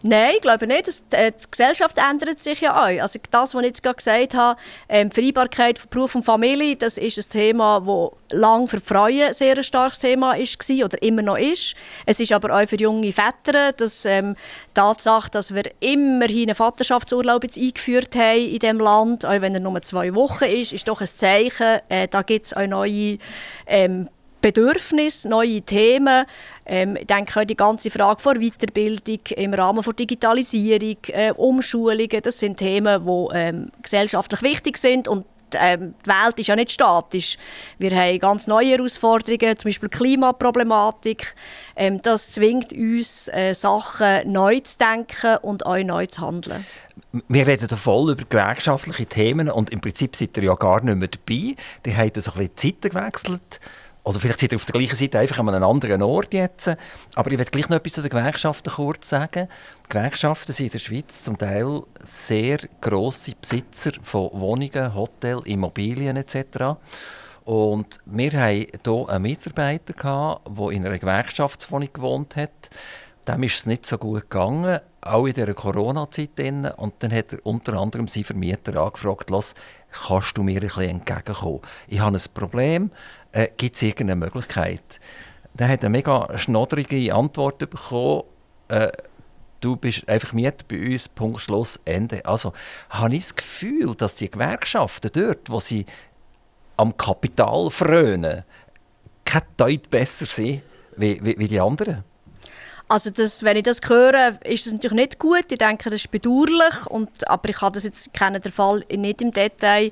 Nein, 0.04 0.34
ich 0.36 0.42
glaube 0.42 0.68
nicht. 0.68 0.88
Das, 0.88 1.04
äh, 1.10 1.32
die 1.32 1.50
Gesellschaft 1.50 1.98
ändert 1.98 2.40
sich 2.40 2.62
ja 2.62 2.76
auch. 2.76 3.02
Also 3.02 3.18
das, 3.32 3.56
was 3.56 3.62
ich 3.62 3.68
jetzt 3.68 3.82
gerade 3.82 3.96
gesagt 3.96 4.36
habe, 4.36 4.60
ähm, 4.90 5.10
Vereinbarkeit 5.10 5.80
von 5.80 5.90
Beruf 5.90 6.14
und 6.14 6.24
Familie, 6.24 6.76
das 6.76 7.00
ist 7.00 7.18
ein 7.18 7.30
Thema, 7.32 7.80
das 7.80 8.40
lang 8.40 8.68
für 8.68 8.80
Frauen 8.80 9.34
sehr 9.34 9.58
ein 9.58 9.64
starkes 9.64 9.98
Thema 9.98 10.38
war 10.38 10.86
oder 10.86 11.02
immer 11.02 11.24
noch 11.24 11.38
ist. 11.38 11.74
Es 12.06 12.20
ist 12.20 12.32
aber 12.32 12.56
auch 12.56 12.68
für 12.68 12.78
junge 12.78 13.12
Väter, 13.12 13.72
dass 13.74 14.06
ähm, 14.06 14.36
die 14.70 14.74
Tatsache, 14.76 15.32
dass 15.32 15.56
wir 15.56 15.64
immerhin 15.80 16.50
einen 16.50 16.56
Vaterschaftsurlaub 16.56 17.44
jetzt 17.44 17.58
eingeführt 17.58 18.16
haben 18.16 18.40
in 18.40 18.60
diesem 18.60 18.80
Land, 18.80 19.26
auch 19.26 19.42
wenn 19.42 19.56
er 19.56 19.60
nur 19.60 19.82
zwei 19.82 20.14
Wochen 20.14 20.44
ist, 20.44 20.74
ist 20.74 20.88
doch 20.88 21.02
ein 21.02 21.08
Zeichen. 21.08 21.80
Äh, 21.90 22.08
da 22.08 22.22
gibt 22.22 22.46
es 22.46 22.54
auch 22.54 22.68
neue 22.68 23.18
ähm, 23.66 24.10
Bedürfnisse, 24.42 25.30
neue 25.30 25.62
Themen. 25.62 26.26
Ähm, 26.66 26.98
ich 26.98 27.08
denke 27.08 27.46
die 27.46 27.56
ganze 27.56 27.92
Frage 27.92 28.22
von 28.22 28.40
Weiterbildung 28.40 29.20
im 29.36 29.54
Rahmen 29.54 29.84
von 29.84 29.96
Digitalisierung, 29.96 30.98
äh, 31.08 31.32
Umschulungen, 31.32 32.22
das 32.24 32.40
sind 32.40 32.58
Themen, 32.58 33.06
die 33.06 33.36
ähm, 33.36 33.72
gesellschaftlich 33.82 34.42
wichtig 34.42 34.78
sind 34.78 35.08
und 35.08 35.26
ähm, 35.56 35.94
die 36.06 36.10
Welt 36.10 36.40
ist 36.40 36.48
ja 36.48 36.56
nicht 36.56 36.72
statisch. 36.72 37.38
Wir 37.78 37.92
haben 37.92 38.20
ganz 38.20 38.48
neue 38.48 38.72
Herausforderungen, 38.72 39.58
zum 39.58 39.70
Beispiel 39.70 39.90
Klimaproblematik. 39.90 41.36
Ähm, 41.76 42.02
das 42.02 42.32
zwingt 42.32 42.74
uns, 42.74 43.28
äh, 43.30 43.54
Sachen 43.54 44.32
neu 44.32 44.60
zu 44.60 44.78
denken 44.78 45.38
und 45.42 45.66
auch 45.66 45.78
neu 45.78 46.06
zu 46.06 46.22
handeln. 46.22 46.66
Wir 47.28 47.48
reden 47.48 47.68
hier 47.68 47.78
voll 47.78 48.12
über 48.12 48.24
gewerkschaftliche 48.24 49.06
Themen 49.06 49.50
und 49.50 49.70
im 49.70 49.82
Prinzip 49.82 50.16
seid 50.16 50.38
ihr 50.38 50.44
ja 50.44 50.56
gar 50.56 50.82
nicht 50.82 50.96
mehr 50.96 51.10
dabei. 51.10 51.56
Die 51.86 51.96
haben 51.96 52.12
so 52.16 52.32
ein 52.32 52.38
bisschen 52.38 52.58
Zeiten 52.58 52.90
gewechselt. 52.90 53.60
Also 54.04 54.20
vielleicht 54.20 54.40
seid 54.40 54.52
ihr 54.52 54.56
auf 54.56 54.66
der 54.66 54.74
gleichen 54.74 54.96
Seite 54.96 55.20
einfach 55.20 55.38
an 55.38 55.50
einem 55.50 55.64
anderen 55.64 56.02
Ort 56.02 56.34
jetzt. 56.34 56.76
Aber 57.16 57.32
ich 57.32 57.38
werde 57.38 57.52
gleich 57.52 57.70
noch 57.70 57.78
etwas 57.78 57.94
zu 57.94 58.02
den 58.02 58.10
Gewerkschaften 58.10 58.74
kurz 58.74 59.10
sagen. 59.10 59.48
Die 59.86 59.90
Gewerkschaften 59.90 60.54
sind 60.54 60.68
in 60.68 60.72
der 60.72 60.80
Schweiz 60.80 61.24
zum 61.24 61.38
Teil 61.38 61.84
sehr 62.02 62.58
grosse 62.80 63.36
Besitzer 63.40 63.92
von 64.02 64.32
Wohnungen, 64.34 64.96
Hotels, 64.96 65.46
Immobilien 65.46 66.18
etc. 66.18 66.80
Und 67.44 68.00
wir 68.06 68.32
hatten 68.32 68.68
hier 68.84 69.10
einen 69.10 69.22
Mitarbeiter, 69.22 70.42
der 70.48 70.70
in 70.72 70.86
einer 70.86 70.98
Gewerkschaftswohnung 70.98 71.90
gewohnt 71.94 72.36
hat. 72.36 72.70
Dem 73.28 73.44
ist 73.44 73.58
es 73.58 73.66
nicht 73.68 73.86
so 73.86 74.00
gut 74.00 74.22
gegangen, 74.22 74.80
auch 75.02 75.28
in 75.28 75.34
dieser 75.34 75.54
Corona-Zeit. 75.54 76.40
Und 76.78 76.94
dann 77.00 77.14
hat 77.14 77.34
er 77.34 77.46
unter 77.46 77.74
anderem 77.74 78.08
seinen 78.08 78.24
Vermieter 78.24 78.82
angefragt, 78.82 79.32
kannst 80.08 80.38
du 80.38 80.44
mir 80.44 80.60
ein 80.60 80.68
bisschen 80.68 80.90
entgegenkommen? 80.90 81.62
Ich 81.88 82.00
habe 82.00 82.18
ein 82.18 82.24
Problem, 82.34 82.90
äh, 83.32 83.48
gibt 83.58 83.76
es 83.76 83.82
irgendeine 83.82 84.16
Möglichkeit? 84.16 85.00
Dann 85.54 85.70
hat 85.70 85.82
eine 85.82 85.90
mega 85.90 86.38
schnoddrige 86.38 87.14
Antwort 87.14 87.60
bekommen, 87.60 88.24
äh, 88.70 88.92
du 89.60 89.76
bist 89.76 90.08
einfach 90.10 90.34
Mieter 90.34 90.66
bei 90.68 90.92
uns, 90.92 91.08
Punkt, 91.08 91.42
Schluss, 91.42 91.80
Ende. 91.86 92.26
Also 92.26 92.54
habe 92.90 93.16
ich 93.16 93.24
das 93.24 93.36
Gefühl, 93.36 93.96
dass 93.96 94.16
die 94.16 94.30
Gewerkschaften 94.30 95.12
dort, 95.14 95.50
wo 95.50 95.60
sie 95.60 95.86
am 96.78 96.98
Kapital 96.98 97.70
frönen, 97.70 98.44
kein 99.24 99.44
Deut 99.58 99.90
besser 99.90 100.26
sind 100.26 100.64
wie, 100.98 101.24
wie, 101.24 101.38
wie 101.38 101.48
die 101.48 101.60
anderen. 101.60 102.04
Also 102.92 103.10
das, 103.10 103.42
wenn 103.42 103.56
ich 103.56 103.64
das 103.64 103.80
höre, 103.88 104.34
ist 104.44 104.66
das 104.66 104.74
natürlich 104.74 104.96
nicht 104.96 105.18
gut. 105.18 105.46
Ich 105.50 105.58
denke, 105.58 105.90
das 105.90 106.02
ist 106.02 106.12
bedauerlich. 106.12 106.88
Und, 106.90 107.26
aber 107.26 107.48
ich 107.48 107.62
habe 107.62 107.76
das 107.76 107.86
jetzt 107.86 108.14
kenne 108.14 108.42
den 108.42 108.52
Fall 108.52 108.84
nicht 108.94 109.22
im 109.22 109.32
Detail. 109.32 109.92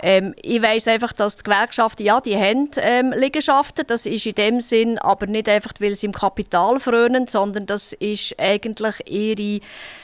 Ähm, 0.00 0.34
ich 0.42 0.60
weiß 0.60 0.88
einfach, 0.88 1.12
dass 1.12 1.36
die 1.36 1.44
Gewerkschaften, 1.44 2.04
ja, 2.04 2.20
die 2.20 2.36
haben 2.36 2.68
ähm, 2.78 3.14
Liegenschaften. 3.16 3.84
Das 3.86 4.04
ist 4.04 4.26
in 4.26 4.34
dem 4.34 4.60
Sinn 4.60 4.98
aber 4.98 5.28
nicht 5.28 5.48
einfach, 5.48 5.74
weil 5.78 5.94
sie 5.94 6.06
im 6.06 6.12
Kapital 6.12 6.80
frönen, 6.80 7.28
sondern 7.28 7.66
das 7.66 7.92
ist 7.92 8.34
eigentlich 8.36 8.96
ihre 9.08 9.60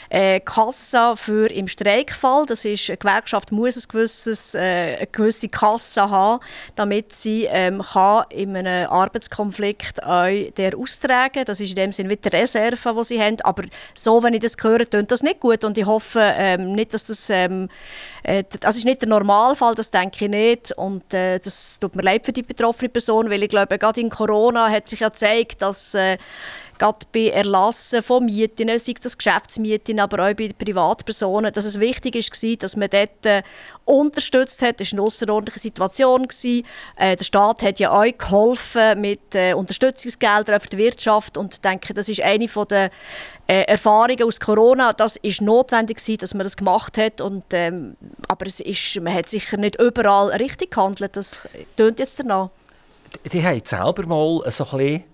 äh, 0.09 0.41
Kasse 0.41 1.15
für 1.17 1.51
im 1.51 1.69
Streikfall. 1.69 2.47
Das 2.47 2.65
ist, 2.65 2.89
eine 2.91 2.97
Gewerkschaft 2.97 3.53
muss 3.53 3.77
ein 3.77 3.83
gewisses, 3.89 4.55
äh, 4.55 4.97
eine 4.97 5.07
gewisse 5.07 5.49
Kasse 5.49 6.11
haben, 6.11 6.43
damit 6.75 7.15
sie 7.15 7.45
ähm, 7.45 7.83
kann 7.83 8.25
in 8.31 8.57
einem 8.57 8.89
Arbeitskonflikt 8.89 10.03
auch 10.03 10.53
der 10.57 10.77
austragen 10.77 11.45
Das 11.45 11.61
ist 11.61 11.71
in 11.71 11.77
dem 11.77 11.93
Sinne 11.93 12.11
wieder 12.11 12.31
die 12.31 12.37
Reserve, 12.37 12.95
die 12.95 13.05
sie 13.05 13.21
haben. 13.21 13.41
Aber 13.43 13.65
so, 13.95 14.23
wenn 14.23 14.35
ich 14.35 14.41
das 14.41 14.57
höre, 14.61 14.89
tönt 14.89 15.11
das 15.11 15.23
nicht 15.23 15.41
gut. 15.41 15.65
Und 15.65 15.79
ich 15.79 15.87
hoffe 15.87 16.21
ähm, 16.37 16.73
nicht, 16.73 16.95
dass 16.95 17.07
das... 17.07 17.31
Ähm, 17.31 17.69
äh, 18.27 18.43
das 18.61 18.77
ist 18.77 18.85
nicht 18.85 19.03
der 19.03 19.09
Normalfall, 19.09 19.75
das 19.77 19.91
denke 19.91 20.25
ich 20.25 20.31
nicht. 20.31 20.73
Und 20.73 21.15
äh, 21.15 21.39
das 21.39 21.79
tut 21.79 21.95
mir 21.95 22.03
leid 22.03 22.27
für 22.27 22.33
die 22.33 22.43
betroffene 22.43 22.89
Person, 22.89 23.31
weil 23.31 23.43
ich 23.43 23.49
glaube, 23.49 23.79
gerade 23.79 24.01
in 24.01 24.11
Corona 24.11 24.69
hat 24.69 24.89
sich 24.89 25.01
ja 25.01 25.09
gezeigt, 25.09 25.63
dass 25.63 25.95
äh, 25.95 26.19
gerade 26.79 27.07
bei 27.13 27.29
Erlassen 27.29 28.03
von 28.03 28.25
Mieten, 28.25 28.69
sei 28.79 28.95
das 29.01 29.17
Geschäftsmieten, 29.17 30.01
aber 30.01 30.29
auch 30.29 30.35
bei 30.35 30.51
Privatpersonen, 30.57 31.53
dass 31.53 31.65
es 31.65 31.81
wichtig 31.81 32.15
war, 32.15 32.57
dass 32.57 32.77
man 32.77 32.91
dort 32.91 33.27
äh, 33.27 33.43
unterstützt 33.85 34.63
hat. 34.63 34.81
Das 34.81 34.93
war 34.93 34.99
eine 34.99 35.07
außerordentliche 35.07 35.61
Situation. 35.61 36.27
Äh, 36.97 37.17
der 37.17 37.25
Staat 37.25 37.63
hat 37.63 37.79
ja 37.79 37.91
auch 37.91 38.05
geholfen 38.05 39.01
mit 39.01 39.35
äh, 39.35 39.55
Unterstützungsgeldern 39.55 40.61
für 40.61 40.69
die 40.69 40.79
Wirtschaft 40.79 41.37
und 41.37 41.55
ich 41.55 41.61
denke, 41.61 41.95
das 41.95 42.09
ist 42.09 42.21
eine 42.21 42.47
der 42.47 42.91
äh, 43.47 43.63
Erfahrungen 43.63 44.23
aus 44.25 44.41
Corona. 44.41 44.93
Das 44.93 45.17
ist 45.17 45.41
notwendig 45.41 45.99
gewesen, 45.99 46.19
dass 46.19 46.35
man 46.35 46.45
das 46.45 46.57
gemacht 46.57 46.99
hat 46.99 47.21
und 47.21 47.45
ähm, 47.53 47.97
aber 48.29 48.47
es 48.47 48.61
ist, 48.61 49.01
man 49.01 49.15
hat 49.15 49.29
sicher 49.29 49.57
nicht 49.57 49.81
überall 49.81 50.29
richtig 50.31 50.73
gehandelt. 50.73 51.17
Das 51.17 51.41
tönt 51.77 51.99
jetzt 51.99 52.19
danach. 52.19 52.51
Die, 53.33 53.43
haben 53.43 53.63
selber 53.65 54.07
mal 54.07 54.51
so 54.51 54.65
ein 54.65 54.79
bisschen 54.79 55.05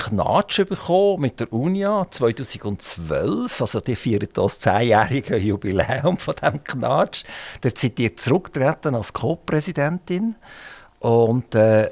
Knatsch 0.00 0.64
bekommen 0.64 1.20
mit 1.20 1.40
der 1.40 1.52
UNIA 1.52 2.06
2012. 2.10 3.60
Also 3.60 3.80
die 3.80 3.94
feiern 3.94 4.28
das 4.32 4.58
zehnjährige 4.58 5.36
Jubiläum 5.36 6.16
von 6.16 6.34
diesem 6.34 6.64
Knatsch. 6.64 7.24
Dort 7.60 7.76
sind 7.76 7.98
die 7.98 8.14
zurückgetreten 8.14 8.94
als 8.94 9.12
Co-Präsidentin. 9.12 10.36
Und 11.00 11.54
äh, 11.54 11.90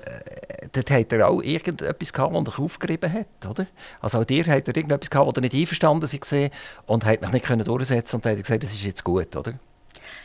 dort 0.73 0.91
hat 0.91 1.13
er 1.13 1.29
auch 1.29 1.43
irgendetwas 1.43 2.13
gehabt, 2.13 2.35
das 2.35 2.45
dich 2.45 2.59
aufgerieben 2.59 3.13
hat, 3.13 3.47
oder? 3.49 3.67
Also 4.01 4.21
auch 4.21 4.25
dir 4.25 4.47
hat 4.47 4.69
er 4.69 4.77
irgendetwas 4.77 5.11
gehabt, 5.11 5.37
er 5.37 5.41
nicht 5.41 5.55
einverstanden 5.55 6.11
war 6.11 6.51
und 6.87 7.05
hat 7.05 7.23
dich 7.23 7.49
nicht 7.49 7.69
durchsetzen 7.69 8.17
und 8.17 8.27
hat 8.27 8.37
gesagt, 8.37 8.63
das 8.63 8.73
ist 8.73 8.85
jetzt 8.85 9.05
gut, 9.05 9.35
oder? 9.37 9.53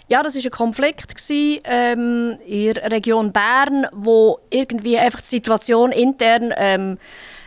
Ja, 0.07 0.21
das 0.21 0.35
war 0.35 0.43
ein 0.43 0.51
Konflikt 0.51 1.13
ähm, 1.29 2.37
in 2.45 2.73
der 2.73 2.91
Region 2.91 3.31
Bern, 3.31 3.87
wo 3.93 4.39
irgendwie 4.49 4.97
einfach 4.97 5.21
die 5.21 5.27
Situation 5.27 5.91
intern 5.91 6.53
ähm, 6.57 6.97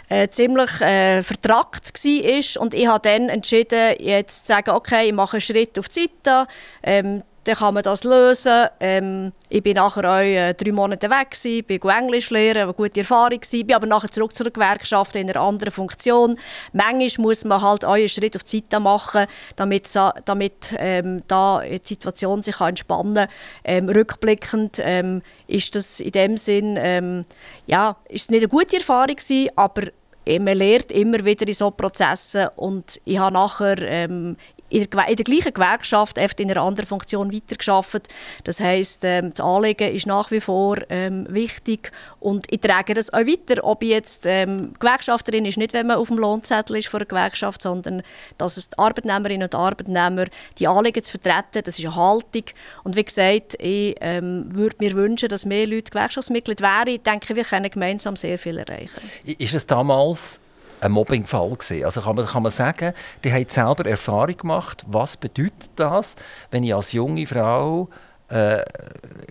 äh, 0.08 0.28
ziemlich 0.28 0.80
äh, 0.80 1.22
vertrackt 1.22 1.92
war. 2.04 2.62
Und 2.62 2.74
ich 2.74 2.86
habe 2.86 3.08
dann 3.08 3.28
entschieden, 3.28 3.96
jetzt 3.98 4.46
zu 4.46 4.52
sagen, 4.52 4.70
okay, 4.70 5.08
ich 5.08 5.12
mache 5.12 5.36
einen 5.36 5.40
Schritt 5.40 5.78
auf 5.78 5.88
die 5.88 6.10
Seite. 6.24 6.48
Ähm, 6.82 7.22
dann 7.46 7.56
kann 7.56 7.74
man 7.74 7.82
das 7.84 8.02
lösen. 8.02 8.66
Ähm, 8.80 9.32
ich 9.48 9.62
bin 9.62 9.74
nachher 9.74 10.04
auch 10.04 10.20
äh, 10.20 10.52
drei 10.54 10.72
Monate 10.72 11.08
weg, 11.08 11.30
gewesen, 11.30 11.64
bin 11.64 11.80
Englisch 11.80 12.30
lernen, 12.30 12.64
eine 12.64 12.74
gute 12.74 13.00
Erfahrung 13.00 13.40
gewesen, 13.40 13.66
bin 13.66 13.76
aber 13.76 13.86
nachher 13.86 14.10
zurück 14.10 14.34
zur 14.34 14.50
Gewerkschaft 14.50 15.14
in 15.14 15.30
einer 15.30 15.40
anderen 15.40 15.72
Funktion. 15.72 16.36
Manchmal 16.72 17.26
muss 17.26 17.44
man 17.44 17.62
halt 17.62 17.84
auch 17.84 17.92
einen 17.92 18.08
Schritt 18.08 18.34
auf 18.34 18.42
die 18.42 18.58
Seite 18.58 18.80
machen, 18.80 19.26
damit, 19.54 19.94
damit 20.24 20.74
ähm, 20.78 21.22
da 21.28 21.62
die 21.62 21.80
Situation 21.84 22.42
sich 22.42 22.60
entspannen 22.60 23.14
kann. 23.14 23.28
Ähm, 23.64 23.88
rückblickend 23.88 24.80
ähm, 24.82 25.22
ist 25.46 25.76
das 25.76 26.00
in 26.00 26.10
dem 26.10 26.36
Sinn, 26.36 26.76
ähm, 26.78 27.24
ja, 27.66 27.96
ist 28.08 28.30
nicht 28.30 28.40
eine 28.40 28.48
gute 28.48 28.78
Erfahrung 28.78 29.14
gewesen, 29.14 29.50
aber 29.54 29.82
man 30.28 30.58
lernt 30.58 30.90
immer 30.90 31.24
wieder 31.24 31.46
in 31.46 31.54
solchen 31.54 31.76
Prozessen 31.76 32.48
und 32.56 33.00
ich 33.04 33.18
habe 33.18 33.34
nachher 33.34 33.80
ähm, 33.82 34.36
in 34.68 34.88
der, 34.90 35.08
in 35.08 35.16
der 35.16 35.24
gleichen 35.24 35.54
Gewerkschaft, 35.54 36.18
einfach 36.18 36.38
in 36.38 36.50
einer 36.50 36.62
anderen 36.62 36.86
Funktion 36.86 37.32
weitergearbeitet. 37.32 38.08
Das 38.44 38.60
heisst, 38.60 39.04
ähm, 39.04 39.32
das 39.34 39.44
Anliegen 39.44 39.94
ist 39.94 40.06
nach 40.06 40.30
wie 40.30 40.40
vor 40.40 40.78
ähm, 40.88 41.26
wichtig 41.28 41.92
und 42.20 42.46
ich 42.50 42.60
trage 42.60 42.94
das 42.94 43.12
auch 43.12 43.20
weiter, 43.20 43.64
ob 43.64 43.82
ich 43.82 43.90
jetzt 43.90 44.26
ähm, 44.26 44.74
Gewerkschafterin 44.78 45.44
ist, 45.44 45.58
nicht 45.58 45.72
wenn 45.72 45.86
man 45.86 45.96
auf 45.96 46.08
dem 46.08 46.18
Lohnzettel 46.18 46.76
ist 46.76 46.88
von 46.88 47.00
einer 47.00 47.06
Gewerkschaft, 47.06 47.62
sondern 47.62 48.02
dass 48.38 48.56
es 48.56 48.70
die 48.70 48.78
Arbeitnehmerinnen 48.78 49.44
und 49.44 49.54
Arbeitnehmer 49.54 50.26
die 50.58 50.68
Anliegen 50.68 51.02
zu 51.02 51.18
vertreten, 51.18 51.62
das 51.64 51.78
ist 51.78 51.84
eine 51.84 51.94
Haltung 51.94 52.44
und 52.84 52.96
wie 52.96 53.04
gesagt, 53.04 53.56
ich 53.58 53.96
ähm, 54.00 54.46
würde 54.54 54.76
mir 54.80 54.92
wünschen, 54.94 55.28
dass 55.28 55.46
mehr 55.46 55.66
Leute 55.66 55.90
Gewerkschaftsmitglied 55.90 56.60
wären. 56.60 56.88
Ich 56.88 57.02
denke, 57.02 57.36
wir 57.36 57.44
können 57.44 57.70
gemeinsam 57.70 58.16
sehr 58.16 58.38
viel 58.38 58.58
erreichen. 58.58 59.10
Ist 59.24 59.54
es 59.54 59.66
damals 59.66 60.40
ein 60.80 60.92
Mobbingfall 60.92 61.56
gesehen. 61.56 61.84
Also 61.84 62.00
kann 62.00 62.16
man, 62.16 62.26
kann 62.26 62.42
man 62.42 62.52
sagen, 62.52 62.92
die 63.24 63.32
haben 63.32 63.46
selber 63.48 63.86
Erfahrung 63.86 64.36
gemacht, 64.36 64.84
was 64.86 65.16
bedeutet 65.16 65.70
das, 65.76 66.16
wenn 66.50 66.64
ich 66.64 66.74
als 66.74 66.92
junge 66.92 67.26
Frau 67.26 67.88
äh, 68.28 68.62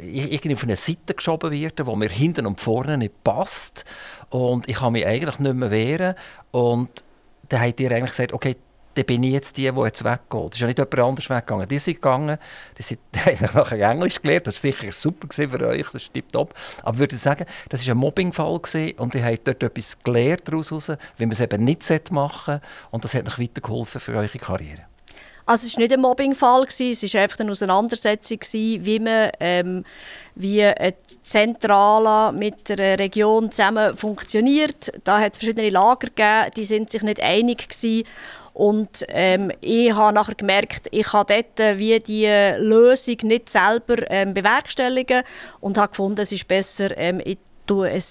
irgendwie 0.01 0.55
auf 0.55 0.63
eine 0.63 0.75
Seite 0.75 1.13
geschoben 1.13 1.51
werde, 1.51 1.85
wo 1.85 1.95
mir 1.95 2.09
hinten 2.09 2.45
und 2.45 2.61
vorne 2.61 2.97
nicht 2.97 3.23
passt 3.23 3.85
und 4.29 4.69
ich 4.69 4.77
kann 4.77 4.93
mich 4.93 5.05
eigentlich 5.05 5.39
nicht 5.39 5.55
mehr 5.55 5.71
wehren 5.71 6.15
und 6.51 7.03
dann 7.49 7.61
hat 7.61 7.79
ihr 7.79 7.91
eigentlich 7.91 8.11
gesagt, 8.11 8.33
okay, 8.33 8.55
dann 8.95 9.05
bin 9.05 9.23
ich 9.23 9.33
jetzt 9.33 9.57
die, 9.57 9.71
die 9.71 9.81
jetzt 9.81 10.03
weggeht. 10.03 10.49
Das 10.49 10.55
ist 10.55 10.61
ja 10.61 10.67
nicht 10.67 10.79
jemand 10.79 10.99
anders 10.99 11.29
weggegangen. 11.29 11.67
Die 11.67 11.79
sind 11.79 11.95
gegangen, 11.95 12.37
die 12.77 12.81
sind 12.81 12.99
haben 13.25 13.49
nachher 13.53 13.91
Englisch 13.91 14.21
gelernt, 14.21 14.47
das 14.47 14.63
war 14.63 14.71
sicher 14.71 14.91
super 14.91 15.27
für 15.31 15.67
euch, 15.67 15.85
das 15.91 16.03
ist 16.03 16.31
top. 16.31 16.53
Aber 16.81 16.95
ich 16.95 16.99
würde 16.99 17.17
sagen, 17.17 17.45
das 17.69 17.85
war 17.85 17.93
ein 17.93 17.97
Mobbingfall 17.97 18.59
und 18.97 19.15
ihr 19.15 19.25
habt 19.25 19.47
dort 19.47 19.63
etwas 19.63 19.99
gelernt 20.03 20.43
daraus, 20.45 20.71
wie 20.71 21.25
man 21.25 21.31
es 21.31 21.39
eben 21.39 21.63
nicht 21.63 22.11
machen 22.11 22.53
sollte 22.55 22.61
und 22.91 23.03
das 23.03 23.13
hat 23.13 23.27
euch 23.27 23.39
weitergeholfen 23.39 24.01
für 24.01 24.13
eure 24.13 24.39
Karriere. 24.39 24.81
Also 25.47 25.67
es 25.67 25.75
war 25.75 25.81
nicht 25.81 25.93
ein 25.93 26.01
Mobbingfall, 26.01 26.65
es 26.67 26.79
war 26.79 27.21
einfach 27.21 27.39
eine 27.39 27.51
Auseinandersetzung, 27.51 28.39
wie 28.41 28.99
man 28.99 29.29
ähm, 29.39 29.83
wie 30.33 30.63
eine 30.63 30.95
Zentrale 31.23 32.35
mit 32.35 32.67
der 32.69 32.97
Region 32.97 33.51
zusammen 33.51 33.95
funktioniert. 33.95 34.91
Da 35.03 35.19
hat 35.19 35.33
es 35.33 35.37
verschiedene 35.37 35.69
Lager 35.69 36.07
gegeben, 36.07 36.51
die 36.57 36.65
sind 36.65 36.91
sich 36.91 37.03
nicht 37.03 37.19
einig 37.19 37.69
gewesen. 37.69 38.07
Und 38.55 39.03
ähm, 39.09 39.51
ich 39.59 39.93
habe 39.93 40.15
nachher 40.15 40.35
gemerkt, 40.35 40.87
ich 40.91 41.07
kann 41.07 41.25
dort 41.27 41.59
äh, 41.59 41.77
wie 41.77 41.99
die 41.99 42.25
Lösung 42.57 43.17
nicht 43.23 43.49
selber 43.49 44.09
ähm, 44.09 44.33
bewerkstelligen 44.33 45.23
und 45.59 45.77
habe 45.77 45.89
gefunden, 45.89 46.21
es 46.21 46.31
ist 46.31 46.47
besser, 46.47 46.97
ähm, 46.97 47.19
in 47.19 47.37
einen, 47.69 48.01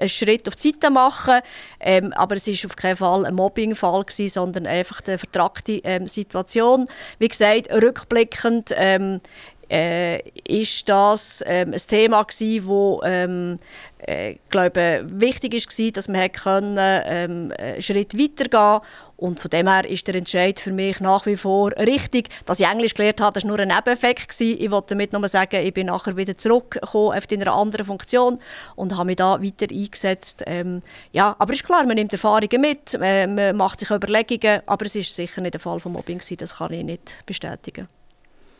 einen 0.00 0.08
Schritt 0.08 0.46
auf 0.46 0.56
die 0.56 0.72
Seite 0.72 0.90
machen. 0.90 1.40
Ähm, 1.80 2.12
aber 2.12 2.36
es 2.36 2.46
war 2.46 2.70
auf 2.70 2.76
keinen 2.76 2.96
Fall 2.96 3.24
ein 3.24 3.34
Mobbing-Fall, 3.34 4.04
sondern 4.08 4.66
einfach 4.66 5.00
eine 5.06 5.16
vertragte 5.16 5.80
ähm, 5.84 6.06
Situation. 6.06 6.86
Wie 7.18 7.28
gesagt, 7.28 7.72
rückblickend 7.72 8.72
ähm, 8.76 9.20
äh, 9.70 10.20
ist 10.46 10.88
das 10.88 11.42
ähm, 11.46 11.72
ein 11.72 11.78
Thema 11.78 12.22
gewesen, 12.22 12.66
wo 12.66 13.00
ähm, 13.04 13.58
äh, 14.06 14.36
glaube, 14.50 15.04
wichtig 15.06 15.54
war, 15.54 15.90
dass 15.92 16.08
man 16.08 16.30
können, 16.32 16.76
ähm, 16.78 17.52
einen 17.56 17.82
Schritt 17.82 18.18
weitergehen 18.18 18.80
und 19.16 19.40
von 19.40 19.50
dem 19.50 19.68
her 19.68 19.88
ist 19.88 20.06
der 20.06 20.16
Entscheid 20.16 20.58
für 20.58 20.72
mich 20.72 21.00
nach 21.00 21.24
wie 21.26 21.36
vor 21.36 21.70
richtig. 21.78 22.28
Dass 22.46 22.60
ich 22.60 22.66
Englisch 22.66 22.94
gelernt 22.94 23.20
habe, 23.20 23.32
das 23.32 23.44
war 23.44 23.48
nur 23.48 23.60
ein 23.60 23.68
Nebeneffekt. 23.68 24.40
Ich 24.40 24.70
wollte 24.70 24.88
damit 24.88 25.12
nur 25.12 25.26
sagen, 25.28 25.64
ich 25.64 25.72
bin 25.72 25.86
nachher 25.86 26.16
wieder 26.16 26.36
zurückgekommen 26.36 27.18
in 27.30 27.42
einer 27.42 27.54
anderen 27.54 27.86
Funktion 27.86 28.38
und 28.76 28.96
habe 28.96 29.06
mich 29.06 29.16
da 29.16 29.40
weiter 29.42 29.66
eingesetzt. 29.70 30.42
Ähm, 30.46 30.82
ja, 31.12 31.34
aber 31.38 31.52
ist 31.52 31.64
klar, 31.64 31.86
man 31.86 31.94
nimmt 31.94 32.12
Erfahrungen 32.12 32.60
mit, 32.60 32.98
äh, 33.00 33.26
man 33.26 33.56
macht 33.56 33.80
sich 33.80 33.90
Überlegungen, 33.90 34.62
aber 34.66 34.84
es 34.84 34.96
ist 34.96 35.14
sicher 35.14 35.40
nicht 35.40 35.54
der 35.54 35.60
Fall 35.60 35.80
von 35.80 35.92
Mobbing 35.92 36.18
gewesen, 36.18 36.36
das 36.36 36.56
kann 36.56 36.72
ich 36.72 36.84
nicht 36.84 37.22
bestätigen. 37.24 37.88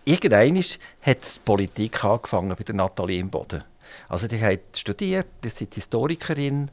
Irgendwann 0.05 0.62
hat 1.03 1.37
die 1.37 1.40
Politik 1.45 2.05
angefangen 2.05 2.55
bei 2.55 2.64
der 2.64 2.75
Nathalie 2.75 3.21
Imboden. 3.21 3.64
Also 4.09 4.29
die 4.29 4.40
hat 4.40 4.61
studiert, 4.75 5.29
die 5.43 5.49
sind 5.49 5.75
Historikerin, 5.75 6.71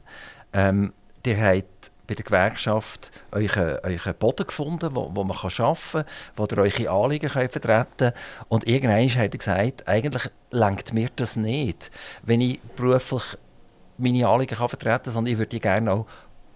ähm, 0.52 0.92
die 1.24 1.36
hat 1.36 1.64
bei 2.06 2.14
der 2.14 2.24
Gewerkschaft 2.24 3.10
euren, 3.30 3.78
euren 3.82 4.14
Boden 4.18 4.46
gefunden, 4.46 4.94
wo, 4.94 5.10
wo 5.14 5.24
man 5.24 5.36
arbeiten 5.36 5.92
kann, 5.92 6.04
wo 6.36 6.44
ihr 6.44 6.58
eure 6.58 6.90
Anliegen 6.90 7.30
könnt 7.30 7.52
vertreten 7.52 7.86
könnt. 7.96 8.14
Und 8.48 8.66
irgendwann 8.66 9.08
hat 9.08 9.32
er 9.32 9.38
gesagt, 9.38 9.88
eigentlich 9.88 10.30
lenkt 10.50 10.92
mir 10.92 11.08
das 11.16 11.36
nicht, 11.36 11.90
wenn 12.22 12.42
ich 12.42 12.60
beruflich 12.76 13.38
meine 13.96 14.28
Anliegen 14.28 14.56
kann 14.56 14.68
vertreten 14.68 15.04
kann, 15.04 15.12
sondern 15.12 15.32
ich 15.32 15.38
würde 15.38 15.50
die 15.50 15.60
gerne 15.60 15.90
auch 15.90 16.06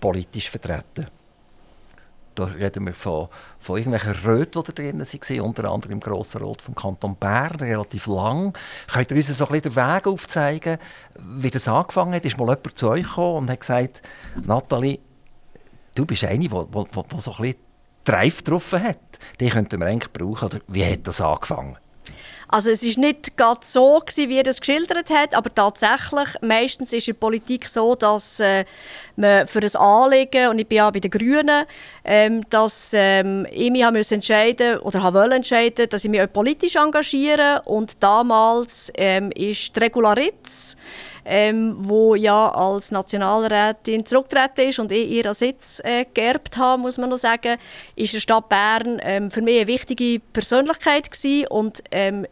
politisch 0.01 0.51
vertreten. 0.51 1.07
Da 2.37 2.45
reden 2.45 2.87
wir 2.87 2.95
von, 2.95 3.29
von 3.59 3.79
irgendwelchen 3.79 4.13
Röten, 4.25 4.63
die 4.63 4.67
da 4.67 4.73
drin 4.73 5.01
waren, 5.01 5.41
unter 5.41 5.73
anderem 5.73 5.93
im 5.93 6.01
Grossen 6.01 6.43
Rot 6.43 6.61
vom 6.61 6.75
Kanton 6.75 7.17
Bern, 7.17 7.57
relativ 7.57 8.07
lang. 8.07 8.57
Könnt 8.93 9.11
ihr 9.11 9.17
uns 9.17 9.27
so 9.29 9.47
ein 9.47 9.53
bisschen 9.53 9.75
den 9.75 9.77
Weg 9.77 10.07
aufzeigen, 10.07 10.79
wie 11.19 11.51
das 11.51 11.67
angefangen 11.67 12.15
hat? 12.15 12.25
Ist 12.25 12.37
mal 12.39 12.45
jemand 12.45 12.79
zu 12.79 12.91
euch 12.91 13.05
gekommen 13.05 13.39
und 13.39 13.51
hat 13.51 13.61
gesagt, 13.61 14.03
Nathalie, 14.45 15.01
du 15.95 16.05
bist 16.05 16.25
eine, 16.25 16.39
die, 16.41 16.49
so 16.49 16.61
ein 16.61 17.09
bisschen 17.17 17.55
Drive 18.05 18.45
getroffen 18.45 18.83
hat. 18.83 18.99
Die 19.41 19.49
könnten 19.49 19.81
wir 19.81 19.87
eigentlich 19.87 20.13
brauchen. 20.13 20.45
Oder 20.45 20.61
wie 20.69 20.85
hat 20.85 21.07
das 21.07 21.21
angefangen? 21.21 21.77
Also 22.49 22.71
es 22.71 22.83
ist 22.83 22.99
nicht 22.99 23.37
ganz 23.37 23.73
so 23.73 23.99
gewesen, 23.99 24.31
wie 24.31 24.37
er 24.37 24.45
das 24.45 24.61
geschildert 24.61 25.11
hat, 25.11 25.35
aber 25.35 25.53
tatsächlich, 25.53 26.29
meistens 26.43 26.93
ist 26.93 27.09
in 27.09 27.15
der 27.15 27.21
Politik 27.21 27.67
so, 27.67 27.95
dass 27.97 28.39
äh, 28.39 28.65
man 29.17 29.47
für 29.47 29.61
ein 29.61 29.77
Anliegen, 29.77 30.49
und 30.51 30.59
ich 30.61 30.67
bin 30.67 30.77
ja 30.77 30.91
bei 30.91 31.01
den 31.01 31.11
Grünen, 31.11 31.67
ähm, 32.05 32.49
dass 32.51 32.93
ähm, 32.95 33.47
ich 33.51 33.71
mich 33.71 34.13
entscheiden 34.13 34.79
oder 34.79 35.03
habe 35.03 35.35
entscheiden, 35.35 35.89
dass 35.89 36.05
ich 36.05 36.11
mich 36.11 36.23
auch 36.23 36.33
politisch 36.33 36.77
engagiere. 36.77 37.63
Und 37.65 38.03
damals 38.03 38.93
ähm, 38.97 39.33
ist 39.33 39.75
die 39.75 39.81
Regularitz 39.81 40.77
ähm, 41.27 41.75
wo 41.79 42.15
ja 42.15 42.51
als 42.51 42.91
Nationalrätin 42.91 44.07
zurückgetreten 44.07 44.69
ist 44.69 44.79
und 44.79 44.93
ich 44.93 45.11
ihren 45.11 45.35
Sitz 45.35 45.81
äh, 45.85 46.05
geerbt 46.15 46.57
habe, 46.57 46.81
muss 46.81 46.99
man 46.99 47.11
noch 47.11 47.19
sagen, 47.19 47.59
ist 47.97 48.15
die 48.15 48.21
Stadt 48.21 48.49
Bern 48.49 49.01
ähm, 49.03 49.31
für 49.31 49.43
mich 49.43 49.59
eine 49.59 49.67
wichtige 49.67 50.21
Persönlichkeit 50.33 51.11
gewesen 51.11 51.49
und 51.49 51.83
ähm, 51.91 52.27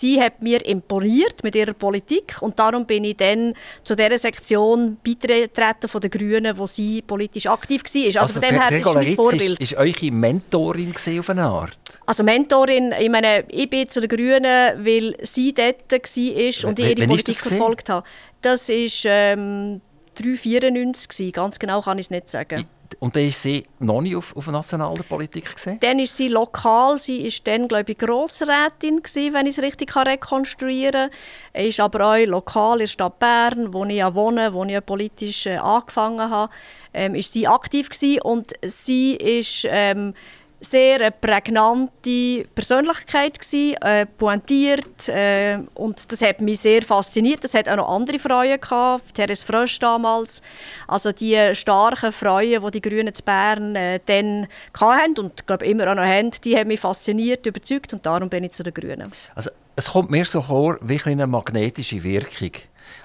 sie 0.00 0.20
hat 0.20 0.42
mir 0.42 0.64
imponiert 0.64 1.42
mit 1.42 1.54
ihrer 1.54 1.74
Politik 1.74 2.36
und 2.40 2.58
darum 2.58 2.86
bin 2.86 3.04
ich 3.04 3.16
dann 3.16 3.54
zu 3.84 3.94
dieser 3.94 4.18
Sektion 4.18 4.96
beitreten 5.04 5.88
von 5.88 6.00
den 6.00 6.10
Grünen, 6.10 6.56
wo 6.56 6.66
sie 6.66 7.02
politisch 7.02 7.46
aktiv 7.46 7.82
war. 7.82 8.04
Also, 8.06 8.18
also 8.20 8.32
von 8.32 8.42
dem 8.42 8.60
her 8.60 8.78
ist 8.78 8.94
mein 8.94 9.14
Vorbild. 9.14 9.60
Ist, 9.60 9.72
ist 9.72 9.74
eure 9.74 10.10
Mentorin 10.10 10.94
auf 11.18 11.30
eine 11.30 11.42
Art? 11.42 11.78
Also 12.06 12.22
Mentorin, 12.24 12.92
ich 12.98 13.10
meine, 13.10 13.44
ich 13.48 13.68
bin 13.68 13.88
zu 13.88 14.00
den 14.00 14.08
Grünen, 14.08 14.84
weil 14.84 15.16
sie 15.22 15.52
dort 15.52 15.90
war 15.90 16.68
und 16.68 16.78
ich 16.78 16.98
ihre 16.98 17.06
Politik 17.06 17.36
verfolgt 17.36 17.88
habe. 17.88 18.06
Das 18.42 18.68
war 18.68 19.04
ähm, 19.04 19.80
394, 20.20 21.32
ganz 21.32 21.58
genau 21.58 21.82
kann 21.82 21.98
ich 21.98 22.06
es 22.06 22.10
nicht 22.10 22.30
sagen. 22.30 22.66
Und 22.98 23.14
dann 23.14 23.24
war 23.24 23.30
sie 23.30 23.64
noch 23.78 24.00
nicht 24.00 24.16
auf, 24.16 24.36
auf 24.36 24.46
nationaler 24.48 25.02
Politik? 25.04 25.54
Gewesen? 25.54 25.78
Dann 25.80 25.98
ist 25.98 26.16
sie 26.16 26.28
lokal, 26.28 26.98
sie 26.98 27.24
war 27.24 27.32
dann, 27.44 27.68
glaube 27.68 27.92
ich, 27.92 27.98
Grossrätin, 27.98 29.02
gewesen, 29.02 29.34
wenn 29.34 29.46
ich 29.46 29.56
es 29.56 29.62
richtig 29.62 29.94
rekonstruieren 29.94 31.10
kann. 31.10 31.62
Sie 31.62 31.68
ist 31.68 31.80
aber 31.80 32.14
auch 32.14 32.26
lokal 32.26 32.74
in 32.74 32.80
der 32.80 32.86
Stadt 32.88 33.18
Bern, 33.18 33.72
wo 33.72 33.84
ich 33.84 33.96
ja 33.96 34.14
wohne, 34.14 34.52
wo 34.52 34.64
ich 34.64 34.72
ja 34.72 34.80
politisch 34.80 35.46
äh, 35.46 35.56
angefangen 35.56 36.30
habe, 36.30 36.52
ähm, 36.92 37.14
ist 37.14 37.32
sie 37.32 37.46
aktiv 37.46 37.88
gewesen. 37.88 38.20
und 38.22 38.52
sie 38.62 39.14
ist... 39.14 39.66
Ähm, 39.68 40.14
sehr 40.60 41.00
eine 41.00 41.10
prägnante 41.10 42.44
Persönlichkeit 42.54 43.38
gewesen, 43.38 43.76
äh, 43.82 44.06
pointiert 44.06 45.08
äh, 45.08 45.58
und 45.74 46.10
das 46.12 46.20
hat 46.22 46.40
mich 46.40 46.60
sehr 46.60 46.82
fasziniert. 46.82 47.44
Es 47.44 47.54
hat 47.54 47.68
auch 47.68 47.76
noch 47.76 47.88
andere 47.88 48.18
Frauen 48.18 48.60
gehabt, 48.60 49.14
Therese 49.14 49.44
Frösch 49.44 49.78
damals, 49.78 50.42
also 50.86 51.12
die 51.12 51.54
starken 51.54 52.12
Frauen, 52.12 52.60
die 52.60 52.70
die 52.70 52.82
Grünen 52.82 53.14
zu 53.14 53.22
Bern 53.22 53.74
äh, 53.74 54.00
dann 54.04 54.48
hatten 54.78 55.18
und 55.18 55.46
glaube 55.46 55.66
immer 55.66 55.90
auch 55.90 55.94
noch 55.94 56.04
haben, 56.04 56.30
die 56.44 56.56
haben 56.56 56.68
mich 56.68 56.80
fasziniert, 56.80 57.46
überzeugt 57.46 57.92
und 57.92 58.04
darum 58.04 58.28
bin 58.28 58.44
ich 58.44 58.52
zu 58.52 58.62
den 58.62 58.74
Grünen. 58.74 59.12
Also 59.34 59.50
es 59.76 59.88
kommt 59.88 60.10
mir 60.10 60.24
so 60.24 60.42
vor 60.42 60.78
wie 60.82 61.00
eine 61.04 61.26
magnetische 61.26 62.02
Wirkung. 62.02 62.52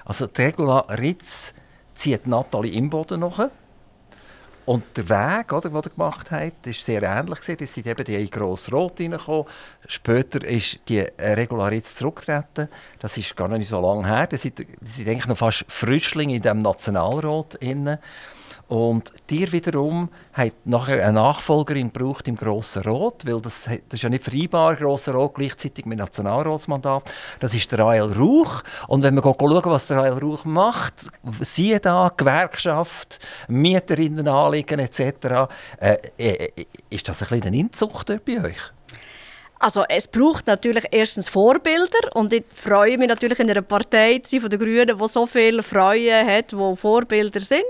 Also 0.04 0.26
Regula 0.36 0.80
Ritz 0.98 1.54
zieht 1.94 2.26
Nathalie 2.26 2.74
Imboden 2.74 3.20
noch 3.20 3.48
und 4.66 4.84
der 4.96 5.08
Weg, 5.08 5.52
oder, 5.52 5.68
den 5.70 5.76
er 5.76 5.82
gemacht 5.82 6.30
hat, 6.32 6.66
ist 6.66 6.84
sehr 6.84 7.02
ähnlich. 7.02 7.38
Sie 7.40 7.66
sind 7.66 7.86
eben 7.86 8.04
in 8.04 8.28
Gross 8.28 8.70
Rot 8.72 9.00
reingekommen. 9.00 9.44
Später 9.86 10.44
ist 10.44 10.80
die 10.88 11.00
Regularitz 11.00 11.94
zurückgetreten. 11.94 12.68
Das 12.98 13.16
ist 13.16 13.36
gar 13.36 13.46
nicht 13.46 13.68
so 13.68 13.80
lange 13.80 14.08
her. 14.08 14.26
Sie 14.32 14.36
sind, 14.36 14.66
sind 14.84 15.08
eigentlich 15.08 15.28
noch 15.28 15.38
fast 15.38 15.64
Frischlinge 15.68 16.34
in 16.34 16.42
dem 16.42 16.58
Nationalrat. 16.62 17.54
Innen. 17.56 17.98
Und 18.68 19.12
dir 19.30 19.52
wiederum 19.52 20.08
hat 20.32 20.52
nachher 20.64 21.04
eine 21.04 21.12
Nachfolgerin 21.12 21.90
braucht 21.90 22.26
im 22.26 22.34
Grossen 22.34 22.82
Rot, 22.82 23.24
weil 23.24 23.40
das, 23.40 23.64
das 23.64 23.74
ist 23.92 24.02
ja 24.02 24.08
nicht 24.08 24.24
vereinbar, 24.24 24.74
Grosser 24.74 25.12
Rot 25.12 25.34
gleichzeitig 25.34 25.86
mit 25.86 25.98
Nationalratsmandat. 25.98 27.12
Das 27.38 27.54
ist 27.54 27.70
der 27.70 27.78
Rael 27.78 28.12
Rauch. 28.12 28.64
Und 28.88 29.04
wenn 29.04 29.14
wir 29.14 29.22
schauen, 29.22 29.62
was 29.66 29.86
der 29.86 29.98
Rael 29.98 30.18
Rauch 30.18 30.44
macht, 30.44 30.94
siehe 31.40 31.78
da, 31.78 32.12
Gewerkschaft, 32.16 33.20
Mieterinnenanliegen 33.46 34.80
etc., 34.80 35.48
äh, 35.78 35.96
äh, 36.18 36.48
ist 36.90 37.08
das 37.08 37.22
ein 37.22 37.28
bisschen 37.28 37.46
eine 37.46 37.58
Inzucht 37.58 38.12
bei 38.24 38.44
euch? 38.44 38.72
Also 39.58 39.84
es 39.88 40.08
braucht 40.08 40.48
natürlich 40.48 40.84
erstens 40.90 41.28
Vorbilder 41.28 42.14
und 42.14 42.32
ich 42.32 42.44
freue 42.52 42.98
mich 42.98 43.08
natürlich 43.08 43.38
in 43.38 43.50
einer 43.50 43.62
Partei 43.62 44.18
zu 44.18 44.32
sein, 44.32 44.40
von 44.42 44.50
den 44.50 44.58
Grünen, 44.58 44.98
die 44.98 45.08
so 45.08 45.24
viele 45.26 45.62
Frauen 45.62 46.26
hat, 46.26 46.52
die 46.52 46.76
Vorbilder 46.76 47.40
sind. 47.40 47.64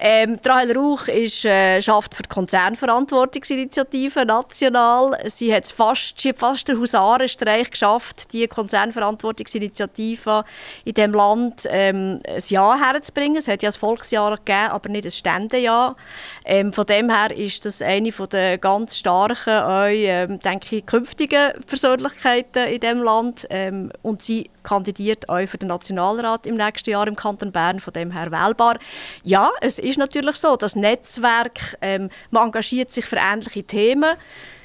Ähm, 0.00 0.38
Rahel 0.44 0.76
Rauch 0.76 1.08
ist, 1.08 1.44
äh, 1.44 1.82
schafft 1.82 2.14
für 2.14 2.22
die 2.22 2.28
Konzernverantwortungsinitiative 2.28 4.24
national. 4.24 5.18
Sie 5.26 5.52
hat 5.52 5.66
fast, 5.66 6.20
sie 6.20 6.28
hat 6.28 6.38
fast 6.38 6.68
den 6.68 6.78
Husarenstreich 6.78 7.72
geschafft, 7.72 8.32
die 8.32 8.46
Konzernverantwortungsinitiative 8.46 10.44
in 10.84 10.94
diesem 10.94 11.14
Land 11.14 11.64
ähm, 11.68 12.20
ein 12.24 12.42
Jahr 12.46 12.78
herzubringen. 12.78 13.38
Es 13.38 13.48
hat 13.48 13.64
ja 13.64 13.70
ein 13.70 13.72
Volksjahr 13.72 14.36
gegeben, 14.36 14.68
aber 14.70 14.88
nicht 14.88 15.04
ein 15.04 15.10
Ständejahr. 15.10 15.96
Ähm, 16.44 16.72
von 16.72 16.86
dem 16.86 17.10
her 17.10 17.36
ist 17.36 17.64
das 17.64 17.82
eine 17.82 18.12
der 18.12 18.58
ganz 18.58 18.98
starken, 18.98 19.62
auch, 19.62 19.88
ähm, 19.88 20.38
denke 20.38 20.76
ich, 20.76 20.86
künftigen 20.86 21.54
Persönlichkeiten 21.66 22.68
in 22.68 22.80
diesem 22.80 23.02
Land. 23.02 23.48
Ähm, 23.50 23.90
und 24.02 24.22
sie 24.22 24.48
kandidiert 24.68 25.28
auch 25.28 25.46
für 25.46 25.58
den 25.58 25.68
Nationalrat 25.68 26.46
im 26.46 26.56
nächsten 26.56 26.90
Jahr 26.90 27.06
im 27.06 27.16
Kanton 27.16 27.52
Bern, 27.52 27.80
von 27.80 27.92
dem 27.92 28.10
her 28.10 28.30
wählbar. 28.30 28.78
Ja, 29.22 29.50
es 29.60 29.78
ist 29.78 29.98
natürlich 29.98 30.36
so, 30.36 30.56
das 30.56 30.76
Netzwerk, 30.76 31.76
ähm, 31.80 32.10
man 32.30 32.46
engagiert 32.46 32.92
sich 32.92 33.04
für 33.04 33.16
ähnliche 33.16 33.64
Themen. 33.64 34.16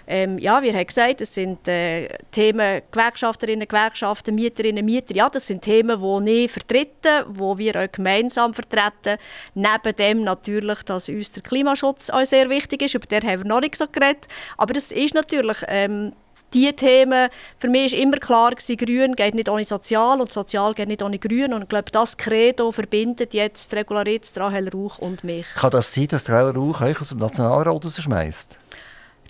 Ähm, 0.06 0.38
ja, 0.38 0.62
wie 0.62 0.70
er 0.70 0.84
gesagt, 0.84 1.22
es 1.22 1.34
sind 1.34 1.66
äh, 1.68 2.10
Themen 2.32 2.82
Gewerkschafterinnen, 2.92 3.68
Gewerkschaften, 3.68 4.36
Mieterinnen, 4.36 4.84
Mieter. 4.84 5.16
Ja, 5.16 5.30
das 5.30 5.48
sind 5.48 5.62
Themen, 5.62 6.26
die 6.26 6.46
ich 6.46 6.52
vertrete, 6.52 7.26
die 7.30 7.58
wir 7.58 7.76
auch 7.82 7.92
gemeinsam 7.92 8.54
vertreten. 8.54 9.18
Neben 9.54 9.96
dem 9.98 10.24
natürlich, 10.24 10.84
dass 10.84 11.08
uns 11.08 11.32
der 11.32 11.44
Klimaschutz 11.44 12.10
auch 12.10 12.26
sehr 12.26 12.50
wichtig 12.50 12.82
ist. 12.82 12.96
Über 12.96 13.08
den 13.08 13.24
haben 13.24 13.44
wir 13.44 13.48
noch 13.48 13.62
nicht 13.62 13.78
so 13.78 13.88
geredet. 13.88 14.28
Aber 14.58 14.74
das 14.74 14.92
ist 14.92 15.16
natürlich 15.16 15.58
ähm, 15.68 16.12
die 16.54 16.74
Themen, 16.74 17.30
für 17.58 17.70
mich 17.70 17.94
war 17.94 18.00
immer 18.00 18.18
klar, 18.18 18.52
gewesen, 18.52 18.78
Grün 18.78 19.16
geht 19.16 19.36
nicht 19.36 19.50
ohne 19.50 19.66
Sozial 19.66 20.22
und 20.22 20.32
Sozial 20.32 20.74
geht 20.74 20.88
nicht 20.88 21.02
ohne 21.02 21.20
Grün. 21.20 21.54
Und 21.54 21.64
ich 21.64 21.70
glaube, 21.70 21.92
das 21.92 22.18
Credo 22.18 22.72
verbindet 22.72 23.34
jetzt 23.34 23.74
Regularitz, 23.74 24.36
Rahel 24.38 24.70
Rauch 24.70 25.00
und 25.00 25.24
mich. 25.24 25.48
Kann 25.56 25.72
das 25.72 25.94
sein, 25.94 26.08
dass 26.08 26.30
Rahel 26.30 26.52
Rauch 26.52 26.82
euch 26.82 27.00
aus 27.02 27.10
dem 27.10 27.20
Nationalrat 27.20 27.68
rausschmeißt? 27.68 28.60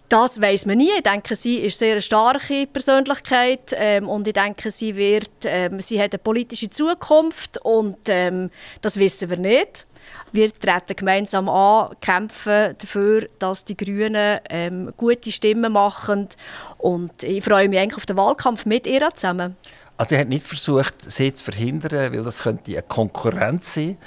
Das 0.09 0.39
weiß 0.39 0.67
man 0.67 0.77
nie. 0.77 0.91
Ich 0.95 1.01
denke, 1.01 1.35
sie 1.35 1.57
ist 1.57 1.79
sehr 1.79 1.93
eine 1.93 2.01
starke 2.01 2.67
Persönlichkeit 2.67 3.71
ähm, 3.71 4.07
und 4.07 4.27
ich 4.27 4.33
denke, 4.33 4.69
sie 4.69 4.95
wird, 4.95 5.31
ähm, 5.45 5.81
sie 5.81 5.99
hat 5.99 6.13
eine 6.13 6.19
politische 6.19 6.69
Zukunft 6.69 7.57
und 7.63 7.97
ähm, 8.07 8.51
das 8.81 8.99
wissen 8.99 9.29
wir 9.29 9.39
nicht. 9.39 9.85
Wir 10.31 10.51
treten 10.51 10.95
gemeinsam 10.95 11.49
an, 11.49 11.95
kämpfen 12.01 12.75
dafür, 12.77 13.27
dass 13.39 13.65
die 13.65 13.77
Grünen 13.77 14.39
ähm, 14.49 14.93
gute 14.97 15.31
Stimmen 15.31 15.73
machen 15.73 16.29
und 16.77 17.23
ich 17.23 17.43
freue 17.43 17.69
mich 17.69 17.79
eigentlich 17.79 17.97
auf 17.97 18.05
den 18.05 18.17
Wahlkampf 18.17 18.65
mit 18.65 18.87
ihr 18.87 19.07
zusammen. 19.13 19.55
Also 19.97 20.15
er 20.15 20.21
hat 20.21 20.27
nicht 20.27 20.45
versucht, 20.45 20.95
sie 21.09 21.33
zu 21.33 21.43
verhindern, 21.43 22.13
weil 22.13 22.23
das 22.23 22.43
könnte 22.43 22.71
eine 22.71 22.81
Konkurrenz 22.81 23.75
sein, 23.75 23.97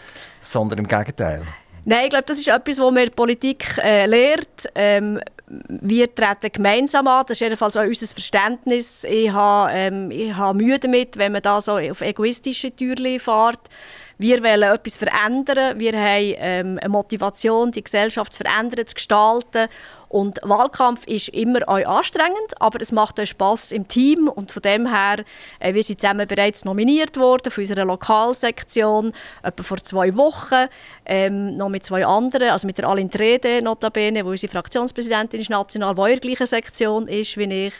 sondern 0.40 0.80
im 0.80 0.88
Gegenteil. 0.88 1.42
Nein, 1.84 2.04
ich 2.04 2.10
glaube, 2.10 2.24
das 2.26 2.38
ist 2.38 2.48
etwas, 2.48 2.80
was 2.80 2.92
mir 2.92 3.08
Politik 3.10 3.78
äh, 3.78 4.06
lehrt. 4.06 4.68
Ähm, 4.74 5.20
wir 5.48 6.12
treten 6.12 6.50
gemeinsam 6.52 7.06
an, 7.06 7.24
das 7.26 7.36
ist 7.36 7.40
jedenfalls 7.40 7.76
auch 7.76 7.84
unser 7.84 8.06
Verständnis. 8.06 9.04
Ich 9.04 9.30
habe, 9.30 9.70
ähm, 9.72 10.10
ich 10.10 10.34
habe 10.34 10.58
Mühe 10.58 10.78
damit, 10.78 11.16
wenn 11.16 11.32
man 11.32 11.42
da 11.42 11.60
so 11.60 11.76
auf 11.76 12.00
egoistische 12.00 12.74
Türen 12.74 13.20
fährt. 13.20 13.60
Wir 14.18 14.42
wollen 14.42 14.62
etwas 14.62 14.96
verändern. 14.96 15.78
Wir 15.78 15.92
haben 15.92 16.34
ähm, 16.38 16.78
eine 16.80 16.88
Motivation, 16.88 17.70
die 17.70 17.84
Gesellschaft 17.84 18.32
zu 18.32 18.42
verändern, 18.42 18.86
zu 18.86 18.94
gestalten. 18.94 19.68
Und 20.16 20.40
Wahlkampf 20.44 21.06
ist 21.06 21.28
immer 21.28 21.60
auch 21.66 21.98
anstrengend, 21.98 22.58
aber 22.58 22.80
es 22.80 22.90
macht 22.90 23.20
auch 23.20 23.26
Spaß 23.26 23.72
im 23.72 23.86
Team 23.86 24.28
und 24.28 24.50
von 24.50 24.62
dem 24.62 24.86
her, 24.86 25.22
äh, 25.58 25.74
wir 25.74 25.82
sind 25.82 26.00
zusammen 26.00 26.26
bereits 26.26 26.64
nominiert 26.64 27.18
worden 27.18 27.50
für 27.50 27.60
unsere 27.60 27.82
Lokalsektion, 27.84 29.12
etwa 29.42 29.62
vor 29.62 29.76
zwei 29.76 30.16
Wochen, 30.16 30.68
ähm, 31.04 31.58
noch 31.58 31.68
mit 31.68 31.84
zwei 31.84 32.06
anderen, 32.06 32.48
also 32.48 32.66
mit 32.66 32.78
der 32.78 32.88
Aline 32.88 33.10
Trede 33.10 33.60
notabene, 33.60 34.24
wo 34.24 34.30
unsere 34.30 34.50
Fraktionspräsidentin 34.50 35.38
ist 35.38 35.50
national, 35.50 35.94
die 35.94 36.00
in 36.00 36.06
der 36.06 36.20
gleichen 36.20 36.46
Sektion 36.46 37.08
ist 37.08 37.36
wie 37.36 37.66
ich. 37.66 37.74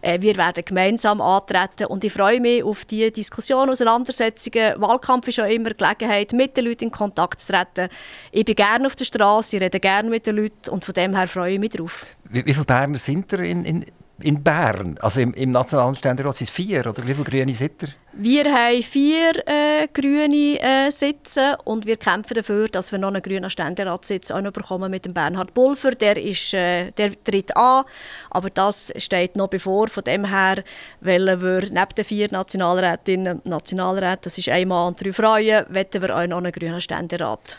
Äh, 0.00 0.18
wir 0.22 0.38
werden 0.38 0.64
gemeinsam 0.64 1.20
antreten 1.20 1.88
und 1.88 2.04
ich 2.04 2.12
freue 2.14 2.40
mich 2.40 2.64
auf 2.64 2.86
die 2.86 3.12
Diskussion, 3.12 3.68
Auseinandersetzungen. 3.68 4.80
Wahlkampf 4.80 5.28
ist 5.28 5.40
auch 5.40 5.44
immer 5.44 5.74
Gelegenheit, 5.74 6.32
mit 6.32 6.56
den 6.56 6.64
Leuten 6.64 6.84
in 6.84 6.90
Kontakt 6.90 7.42
zu 7.42 7.52
treten. 7.52 7.90
Ich 8.30 8.46
bin 8.46 8.54
gerne 8.54 8.86
auf 8.86 8.96
der 8.96 9.04
Straße, 9.04 9.56
ich 9.56 9.62
rede 9.62 9.78
gerne 9.78 10.08
mit 10.08 10.26
den 10.26 10.36
Leuten 10.36 10.70
und 10.70 10.86
von 10.86 10.94
dem 10.94 11.14
her 11.14 11.28
freue 11.28 11.52
ich 11.52 11.60
mich 11.60 11.68
drauf. 11.68 11.81
Wie, 12.24 12.44
wie 12.44 12.54
viele 12.54 12.66
Berner 12.66 12.98
sind 12.98 13.32
da 13.32 13.38
in, 13.38 13.64
in, 13.64 13.84
in 14.20 14.42
Bern? 14.42 14.98
Also 15.00 15.20
im, 15.20 15.34
im 15.34 15.50
Nationalen 15.50 15.94
Ständerat 15.94 16.36
sind 16.36 16.48
es 16.48 16.54
vier, 16.54 16.86
oder 16.86 17.06
wie 17.06 17.14
viele 17.14 17.24
Grüne 17.24 17.52
sind 17.52 17.82
ihr? 17.82 17.88
Wir 18.14 18.44
haben 18.44 18.82
vier 18.82 19.32
äh, 19.46 19.88
Grüne 19.88 20.60
äh, 20.60 20.90
Sitze 20.90 21.56
und 21.64 21.86
wir 21.86 21.96
kämpfen 21.96 22.34
dafür, 22.34 22.68
dass 22.68 22.92
wir 22.92 22.98
noch 22.98 23.08
einen 23.08 23.22
grünen 23.22 23.48
Ständeratssitz 23.48 24.30
auch 24.30 24.42
noch 24.42 24.52
bekommen 24.52 24.90
mit 24.90 25.06
dem 25.06 25.14
Bernhard 25.14 25.54
Pulver. 25.54 25.92
Der, 25.92 26.18
ist, 26.18 26.52
äh, 26.52 26.90
der 26.90 27.12
tritt 27.24 27.56
an, 27.56 27.84
aber 28.30 28.50
das 28.50 28.92
steht 28.96 29.36
noch 29.36 29.48
bevor. 29.48 29.88
Von 29.88 30.04
dem 30.04 30.26
her 30.26 30.62
wollen 31.00 31.40
wir 31.40 31.60
neben 31.60 31.94
den 31.96 32.04
vier 32.04 32.28
Nationalrätinnen 32.30 33.38
und 33.38 33.46
Nationalräten, 33.46 34.24
das 34.24 34.36
ist 34.36 34.50
ein 34.50 34.68
Mann 34.68 34.88
und 34.88 35.02
drei 35.02 35.12
Frauen, 35.12 35.64
wollen 35.70 35.86
wir 35.92 36.16
auch 36.16 36.26
noch 36.26 36.38
einen 36.38 36.52
grünen 36.52 36.80
Ständerat. 36.82 37.56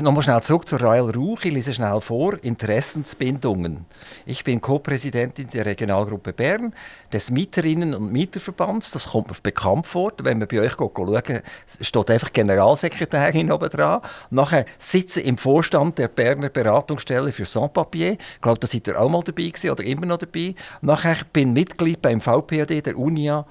Nochmal 0.00 0.22
schnell 0.22 0.40
zurück 0.42 0.66
zu 0.66 0.76
Rael 0.76 1.10
Rauch. 1.10 1.44
Ich 1.44 1.52
lese 1.52 1.74
schnell 1.74 2.00
vor. 2.00 2.42
Interessensbindungen. 2.42 3.84
Ich 4.24 4.42
bin 4.42 4.60
Co-Präsidentin 4.60 5.48
der 5.50 5.66
Regionalgruppe 5.66 6.32
Bern, 6.32 6.72
des 7.12 7.30
Mieterinnen- 7.30 7.94
und 7.94 8.10
Mieterverbands. 8.10 8.92
Das 8.92 9.08
kommt 9.08 9.28
mir 9.28 9.36
bekannt 9.42 9.86
vor. 9.86 10.12
Wenn 10.22 10.38
man 10.38 10.48
bei 10.48 10.60
euch 10.60 10.72
schaut, 10.72 11.42
steht 11.80 12.10
einfach 12.10 12.32
Generalsekretärin 12.32 13.52
oben 13.52 13.68
dran. 13.68 14.00
Nachher 14.30 14.64
sitze 14.78 15.20
im 15.20 15.36
Vorstand 15.36 15.98
der 15.98 16.08
Berner 16.08 16.48
Beratungsstelle 16.48 17.32
für 17.32 17.44
Sans-Papier. 17.44 18.12
Ich 18.12 18.40
glaube, 18.40 18.60
da 18.60 18.66
seid 18.66 18.86
ihr 18.86 18.98
auch 18.98 19.10
mal 19.10 19.22
dabei 19.22 19.48
gewesen, 19.48 19.70
oder 19.70 19.84
immer 19.84 20.06
noch 20.06 20.18
dabei. 20.18 20.54
Nachher 20.80 21.18
bin 21.32 21.52
Mitglied 21.52 22.00
beim 22.00 22.20
VPAD 22.20 22.86
der 22.86 22.96
UNIA 22.96 23.44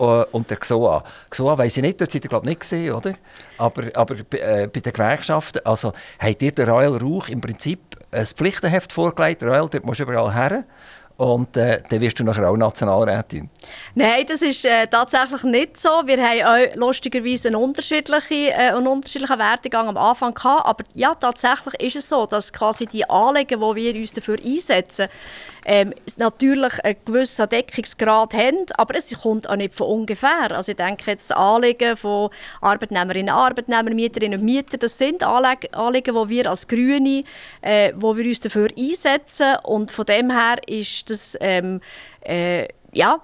und 0.00 0.50
der 0.50 0.56
XOA. 0.56 1.04
XOA 1.28 1.58
weiss 1.58 1.76
ich 1.76 1.82
nicht, 1.82 2.00
dort 2.00 2.10
seid 2.10 2.24
ihr 2.24 2.28
glaube 2.28 2.46
nicht 2.46 2.60
gesehen, 2.60 2.94
oder? 2.94 3.14
Aber, 3.58 3.84
aber 3.94 4.16
äh, 4.18 4.66
bei 4.66 4.80
den 4.80 4.92
Gewerkschaften, 4.92 5.60
also 5.64 5.92
habt 6.18 6.42
ihr 6.42 6.52
der 6.52 6.68
Royal 6.68 6.96
Rauch 6.96 7.28
im 7.28 7.40
Prinzip 7.40 7.80
ein 8.10 8.26
Pflichtenheft 8.26 8.92
vorgelegt, 8.92 9.42
Royal, 9.42 9.68
dort 9.68 9.84
musst 9.84 10.00
du 10.00 10.04
überall 10.04 10.34
her 10.34 10.64
und 11.20 11.54
äh, 11.58 11.82
dann 11.86 12.00
wirst 12.00 12.18
du 12.18 12.24
nachher 12.24 12.48
auch 12.48 12.56
Nationalrätin. 12.56 13.50
Nein, 13.94 14.24
das 14.26 14.40
ist 14.40 14.64
äh, 14.64 14.86
tatsächlich 14.86 15.42
nicht 15.42 15.76
so. 15.76 15.90
Wir 16.06 16.16
haben 16.16 16.72
auch 16.72 16.76
lustigerweise 16.76 17.48
einen 17.48 17.56
unterschiedlichen, 17.56 18.48
äh, 18.48 18.72
einen 18.72 18.86
unterschiedlichen 18.86 19.38
Werdegang 19.38 19.88
am 19.88 19.98
Anfang 19.98 20.32
gehabt. 20.32 20.64
Aber 20.64 20.82
ja, 20.94 21.12
tatsächlich 21.12 21.74
ist 21.78 21.96
es 21.96 22.08
so, 22.08 22.24
dass 22.24 22.50
quasi 22.50 22.86
die 22.86 23.08
Anliegen, 23.08 23.60
die 23.60 23.76
wir 23.76 24.00
uns 24.00 24.14
dafür 24.14 24.38
einsetzen, 24.42 25.08
ähm, 25.64 25.92
natürlich 26.16 26.82
einen 26.84 26.96
gewissen 27.04 27.48
Deckungsgrad 27.48 28.34
haben, 28.34 28.66
aber 28.76 28.94
es 28.96 29.16
kommt 29.20 29.48
auch 29.48 29.56
nicht 29.56 29.74
von 29.74 29.88
ungefähr. 29.88 30.50
Also 30.52 30.72
ich 30.72 30.76
denke 30.76 31.10
jetzt 31.10 31.32
Anliegen 31.32 31.96
von 31.96 32.30
Arbeitnehmerinnen, 32.60 33.34
Arbeitnehmer, 33.34 33.90
Mieterinnen 33.90 34.40
und 34.40 34.44
Mieter, 34.44 34.78
das 34.78 34.96
sind 34.98 35.22
Anliegen, 35.22 36.14
die 36.14 36.28
wir 36.28 36.50
als 36.50 36.66
Grüne, 36.66 37.24
äh, 37.60 37.92
wo 37.96 38.16
wir 38.16 38.24
uns 38.24 38.40
dafür 38.40 38.68
einsetzen 38.76 39.56
und 39.64 39.90
von 39.90 40.06
dem 40.06 40.30
her 40.30 40.56
ist 40.66 41.09
das 41.10 41.36
ähm, 41.40 41.80
äh, 42.22 42.68
ja, 42.92 43.20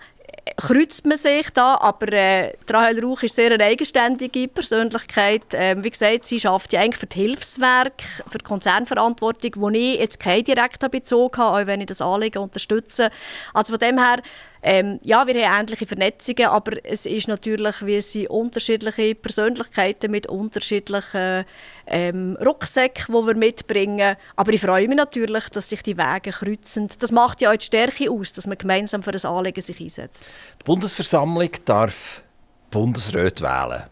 kreuzt 0.56 1.04
man 1.04 1.18
sich 1.18 1.50
da, 1.50 1.76
aber 1.76 2.12
äh, 2.12 2.52
Rahel 2.70 3.04
Rauch 3.04 3.22
ist 3.22 3.34
sehr 3.34 3.50
eine 3.50 3.64
eigenständige 3.64 4.48
Persönlichkeit. 4.48 5.42
Ähm, 5.52 5.82
wie 5.82 5.90
gesagt, 5.90 6.24
sie 6.24 6.38
schafft 6.38 6.72
ja 6.72 6.80
eigentlich 6.80 6.96
für 6.96 7.06
die 7.06 7.20
Hilfswerk, 7.20 8.02
für 8.28 8.38
die 8.38 8.44
Konzernverantwortung, 8.44 9.50
wo 9.56 9.70
ich 9.70 9.98
jetzt 9.98 10.20
keinen 10.20 10.44
direkten 10.44 10.90
Bezug 10.90 11.36
habe, 11.38 11.62
auch 11.62 11.66
wenn 11.66 11.80
ich 11.80 11.86
das 11.86 12.00
Anliegen 12.00 12.38
unterstütze. 12.38 13.10
Also 13.54 13.72
von 13.72 13.80
dem 13.80 13.98
her 13.98 14.22
ähm, 14.62 14.98
ja, 15.04 15.26
wir 15.28 15.48
haben 15.48 15.60
ähnliche 15.60 15.86
Vernetzungen, 15.86 16.46
aber 16.46 16.84
es 16.84 17.06
ist 17.06 17.28
natürlich, 17.28 17.86
wir 17.86 18.02
sind 18.02 18.30
unterschiedliche 18.30 19.14
Persönlichkeiten 19.14 20.10
mit 20.10 20.26
unterschiedlichen 20.26 21.44
ähm, 21.86 22.36
Rucksäcken, 22.44 23.14
die 23.14 23.26
wir 23.26 23.36
mitbringen. 23.36 24.16
Aber 24.34 24.52
ich 24.52 24.60
freue 24.60 24.88
mich 24.88 24.96
natürlich, 24.96 25.48
dass 25.50 25.68
sich 25.68 25.82
die 25.82 25.96
Wege 25.96 26.30
kreuzen. 26.30 26.88
Das 26.98 27.12
macht 27.12 27.40
ja 27.40 27.52
auch 27.52 27.56
die 27.56 27.64
Stärke 27.64 28.10
aus, 28.10 28.32
dass 28.32 28.46
man 28.46 28.58
gemeinsam 28.58 29.02
für 29.02 29.12
das 29.12 29.24
Anliegen 29.24 29.62
sich 29.62 29.80
einsetzt. 29.80 30.24
Die 30.60 30.64
Bundesversammlung 30.64 31.50
darf 31.64 32.22
Bundesrat 32.70 33.40
wählen. 33.40 33.84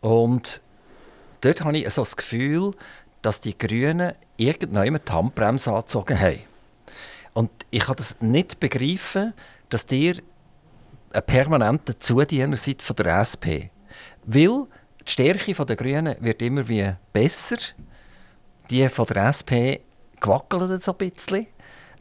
Und 0.00 0.62
dort 1.40 1.60
habe 1.62 1.78
ich 1.78 1.90
so 1.90 2.02
das 2.02 2.16
Gefühl, 2.16 2.72
dass 3.22 3.40
die 3.40 3.56
Grünen 3.56 4.14
irgendwann 4.36 5.00
die 5.06 5.12
Handbremse 5.12 5.72
angezogen 5.72 6.18
haben. 6.18 6.40
Und 7.32 7.50
ich 7.70 7.84
kann 7.84 7.96
das 7.96 8.20
nicht 8.20 8.60
begreifen, 8.60 9.34
dass 9.68 9.86
ihr 9.90 10.16
ein 11.12 11.22
permanenter 11.24 11.98
Zudiener 11.98 12.56
seid 12.56 12.82
von 12.82 12.96
der 12.96 13.20
SP. 13.22 13.70
Weil 14.24 14.66
die 15.10 15.12
Stärke 15.12 15.66
der 15.66 15.76
Grünen 15.76 16.16
wird 16.20 16.40
immer 16.40 16.68
wie 16.68 16.88
besser. 17.12 17.56
Die 18.70 18.88
von 18.88 19.06
der 19.06 19.26
SP 19.34 19.82
gewackelt 20.20 20.82
so 20.82 20.92
ein 20.96 21.10
bisschen. 21.10 21.46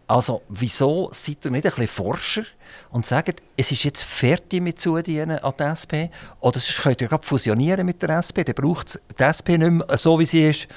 Also 0.06 0.44
wieso 0.50 1.10
seid 1.12 1.46
ihr 1.46 1.52
nicht 1.52 1.66
ein 1.66 1.72
bisschen 1.72 1.88
Forscher 1.88 2.44
und 2.92 3.06
sagt, 3.06 3.42
es 3.58 3.72
ist 3.72 3.84
jetzt 3.84 4.04
fertig 4.04 4.62
mit 4.62 4.80
Zudienen 4.80 5.40
an 5.40 5.54
die 5.58 5.64
SP? 5.64 5.94
Oder 6.40 6.60
sonst 6.60 6.82
könnt 6.82 7.02
ihr 7.02 7.20
fusionieren 7.22 7.86
mit 7.86 8.02
der 8.02 8.18
SP, 8.22 8.44
dann 8.44 8.56
braucht 8.56 9.00
die 9.18 9.24
SP 9.26 9.58
nicht 9.58 9.72
mehr 9.72 9.98
so, 9.98 10.20
wie 10.20 10.26
sie 10.26 10.48
ist. 10.48 10.68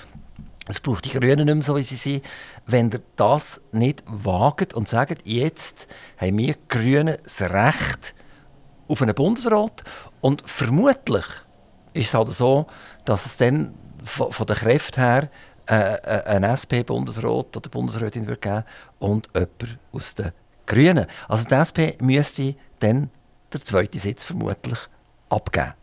Es 0.68 0.80
braucht 0.80 1.04
die 1.04 1.10
Grünen 1.10 1.46
nicht 1.46 1.54
mehr 1.54 1.62
so, 1.62 1.76
wie 1.76 1.82
sie 1.82 1.96
sind. 1.96 2.24
Wenn 2.66 2.90
ihr 2.90 3.00
das 3.16 3.60
nicht 3.72 4.04
wagt 4.06 4.74
und 4.74 4.88
sagt, 4.88 5.26
jetzt 5.26 5.86
haben 6.18 6.38
wir 6.38 6.54
Grünen 6.68 7.16
das 7.22 7.42
Recht 7.42 8.14
auf 8.88 9.02
einen 9.02 9.14
Bundesrat 9.14 9.82
und 10.20 10.42
vermutlich 10.48 11.24
ist 11.94 12.08
es 12.08 12.14
halt 12.14 12.30
so, 12.32 12.66
dass 13.04 13.26
es 13.26 13.36
dann 13.36 13.74
von, 14.04 14.32
von 14.32 14.46
der 14.46 14.56
Kräfte 14.56 15.00
her 15.00 15.30
äh, 15.68 15.94
äh 15.94 16.24
einen 16.24 16.50
SP-Bundesrat 16.50 17.56
oder 17.56 17.70
Bundesrätin 17.70 18.26
wird 18.26 18.42
geben 18.42 18.64
und 18.98 19.28
jemand 19.34 19.78
aus 19.92 20.14
den 20.14 20.32
Grünen. 20.66 21.06
Also 21.28 21.44
die 21.44 21.54
SP 21.54 21.78
müsste 22.00 22.54
dann 22.80 23.10
der 23.52 23.60
zweite 23.60 23.98
Sitz 23.98 24.24
vermutlich 24.24 24.78
abgeben. 25.28 25.74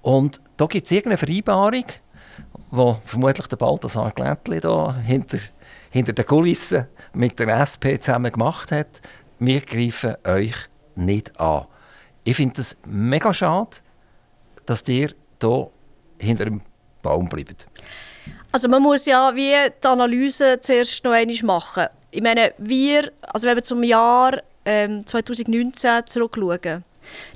Und 0.00 0.40
da 0.56 0.66
gibt 0.66 0.86
es 0.86 0.92
irgendeine 0.92 1.18
Vereinbarung, 1.18 1.84
wo 2.70 2.98
vermutlich 3.04 3.46
der 3.46 3.56
Balthasar 3.56 4.10
Glättli 4.10 4.60
da 4.60 4.96
hinter, 4.96 5.38
hinter 5.90 6.12
den 6.12 6.26
Kulissen 6.26 6.86
mit 7.12 7.38
der 7.38 7.60
SP 7.62 8.00
zusammen 8.00 8.32
gemacht 8.32 8.72
hat. 8.72 9.00
Wir 9.38 9.60
greifen 9.60 10.16
euch 10.24 10.54
nicht 10.94 11.38
an. 11.38 11.66
Ich 12.24 12.36
finde 12.36 12.60
es 12.60 12.76
mega 12.86 13.32
schade, 13.32 13.78
dass 14.66 14.86
ihr 14.88 15.14
hier 15.42 15.70
hinter 16.18 16.44
dem 16.46 16.60
Baum 17.02 17.28
bleibt. 17.28 17.66
Also 18.52 18.68
man 18.68 18.82
muss 18.82 19.06
ja 19.06 19.34
wie 19.34 19.54
die 19.82 19.86
Analyse 19.86 20.60
zuerst 20.60 21.04
noch 21.04 21.12
einmal 21.12 21.36
machen. 21.42 21.86
Ich 22.10 22.22
meine, 22.22 22.52
wir, 22.58 23.10
also 23.22 23.46
wenn 23.46 23.56
wir 23.56 23.62
zum 23.62 23.82
Jahr 23.82 24.42
ähm, 24.64 25.06
2019 25.06 26.06
zurückschauen, 26.06 26.84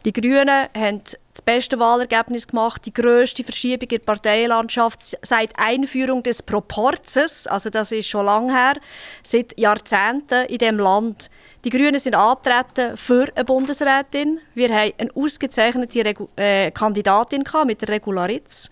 Die 0.05 0.13
Grünen 0.13 0.69
haben 0.77 1.03
das 1.05 1.43
beste 1.43 1.79
Wahlergebnis 1.79 2.47
gemacht, 2.47 2.83
die 2.87 2.93
grösste 2.93 3.45
Verschiebung 3.45 3.89
in 3.89 3.99
der 3.99 4.05
Parteienlandschaft 4.05 5.17
seit 5.23 5.59
Einführung 5.59 6.23
des 6.23 6.43
Proporzes, 6.43 7.47
also 7.47 7.71
das 7.71 7.93
ist 7.93 8.09
schon 8.09 8.27
lange 8.27 8.53
her, 8.53 8.75
seit 9.23 9.59
Jahrzehnten 9.59 10.47
in 10.47 10.59
dem 10.59 10.79
Land. 10.79 11.31
Die 11.67 11.71
Grünen 11.71 11.99
sind 11.99 12.15
antreten 12.15 12.97
für 12.97 13.27
eine 13.35 13.45
Bundesrätin. 13.45 14.39
Wir 14.55 14.69
haben 14.69 14.93
eine 14.99 15.11
ausgezeichnete 15.17 16.05
Regu 16.05 16.29
äh, 16.37 16.71
Kandidatin 16.71 17.43
mit 17.67 17.83
der 17.83 17.89
Regularitz, 17.89 18.71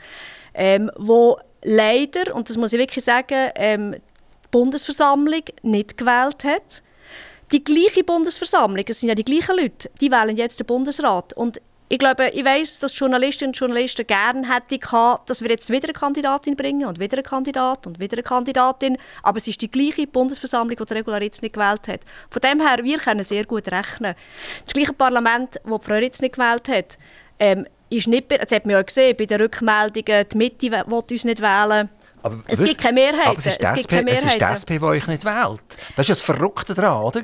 ähm, 0.55 0.93
wo 0.95 1.37
leider, 1.65 2.33
und 2.37 2.49
das 2.49 2.57
muss 2.57 2.73
ich 2.73 2.79
wirklich 2.79 3.05
sagen, 3.05 3.51
ähm, 3.57 3.97
die 3.97 4.49
Bundesversammlung 4.53 5.43
nicht 5.63 5.99
gewählt 5.99 6.45
hat. 6.45 6.85
Die 7.51 7.65
gleiche 7.65 8.05
Bundesversammlung, 8.05 8.85
es 8.87 9.01
sind 9.01 9.09
ja 9.09 9.17
die 9.17 9.25
gleichen 9.25 9.57
Leute, 9.57 9.91
die 10.01 10.13
wählen 10.13 10.37
jetzt 10.37 10.61
den 10.61 10.67
Bundesrat. 10.67 11.33
Und 11.33 11.61
ich 11.95 11.99
glaube, 12.01 12.29
ich 12.31 12.45
weiß, 12.45 12.81
dass 12.81 12.99
Journalistinnen 12.99 13.51
und 13.51 13.57
Journalisten 13.57 14.05
gerne 14.05 14.53
hätten 14.53 14.81
dass 15.27 15.43
wir 15.43 15.49
jetzt 15.49 15.71
wieder 15.71 15.85
eine 15.85 15.93
Kandidatin 15.93 16.57
bringen 16.57 16.89
und 16.89 16.99
wieder 16.99 17.19
eine 17.19 17.23
Kandidat 17.23 17.87
und 17.87 18.01
wieder 18.01 18.15
eine 18.15 18.25
Kandidatin. 18.25 18.99
Aber 19.23 19.39
es 19.39 19.47
ist 19.47 19.63
die 19.63 19.71
gleiche 19.71 20.09
Bundesversammlung, 20.09 20.77
die 20.77 20.85
der 20.85 20.97
Regularitz 20.97 21.41
nicht 21.41 21.55
gewählt 21.55 21.87
hat. 21.87 22.01
Von 22.31 22.43
dem 22.43 22.61
her, 22.67 22.83
wir 22.83 22.99
können 22.99 23.23
sehr 23.23 23.45
gut 23.45 23.69
rechnen. 23.69 24.17
Das 24.65 24.75
gleiche 24.75 24.93
Parlament, 24.93 25.61
das 25.65 25.85
Frau 25.85 25.95
Ritz 25.95 26.21
nicht 26.21 26.35
gewählt 26.35 26.69
hat, 26.69 26.99
ähm, 27.39 27.65
ist 27.91 28.09
nicht, 28.09 28.29
das 28.29 28.51
hat 28.51 28.67
man 28.67 28.73
ja 28.73 28.83
gesehen 28.83 29.17
bei 29.17 29.27
den 29.27 29.41
Rückmeldungen, 29.41 30.27
die 30.33 30.37
Mitte 30.37 30.73
will 30.73 31.03
uns 31.09 31.25
nicht 31.25 31.41
wählen. 31.41 31.91
Aber 32.25 32.39
es 32.47 32.59
wisst, 32.59 32.71
gibt 32.71 32.81
keine 32.81 32.95
Mehrheit. 32.95 33.27
Aber 33.27 33.39
es 33.39 33.45
ist, 33.45 33.61
die 33.61 33.65
SP, 33.69 34.01
es 34.01 34.25
ist 34.25 34.41
die 34.41 34.45
SP, 34.49 34.71
die 34.79 34.85
euch 34.85 35.07
nicht 35.09 35.27
wählt. 35.27 35.63
Das 35.95 36.05
ist 36.05 36.09
ja 36.09 36.15
das 36.15 36.23
Verrückte 36.23 36.73
daran, 36.73 37.03
oder? 37.03 37.23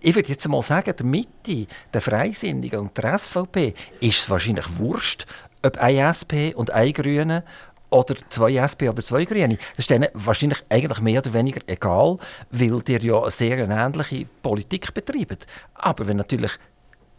Ich 0.00 0.14
würde 0.14 0.28
jetzt 0.28 0.48
mal 0.48 0.62
sagen, 0.62 0.94
der 0.96 1.04
Mitte, 1.06 1.66
der 1.92 2.00
Freisinnigen 2.00 2.78
und 2.78 2.96
der 2.96 3.18
SVP 3.18 3.74
ist 3.98 4.20
es 4.20 4.30
wahrscheinlich 4.30 4.78
wurscht, 4.78 5.26
ob 5.66 5.76
ein 5.78 5.96
SP 6.14 6.54
und 6.54 6.70
ein 6.70 6.92
Grüne 6.92 7.42
oder 7.90 8.14
zwei 8.28 8.54
SP 8.62 8.86
oder 8.88 9.02
zwei 9.02 9.24
Grüne. 9.24 9.56
Das 9.56 9.78
ist 9.78 9.90
denen 9.90 10.06
wahrscheinlich 10.14 10.62
eigentlich 10.68 11.00
mehr 11.00 11.18
oder 11.18 11.34
weniger 11.34 11.60
egal, 11.66 12.18
weil 12.50 12.78
ihr 12.86 13.02
ja 13.02 13.20
eine 13.20 13.32
sehr 13.32 13.58
ähnliche 13.58 14.26
Politik 14.40 14.94
betreibt. 14.94 15.48
Aber 15.74 16.06
wenn 16.06 16.16
natürlich 16.16 16.52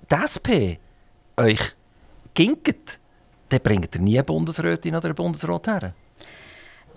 die 0.10 0.16
SP 0.16 0.80
euch 1.36 1.76
ginket, 2.34 2.98
dann 3.50 3.60
bringt 3.60 3.94
ihr 3.94 4.02
nie 4.02 4.16
eine 4.16 4.24
Bundesrätin 4.24 4.96
oder 4.96 5.08
einen 5.08 5.16
Bundesrat 5.16 5.68
her. 5.68 5.94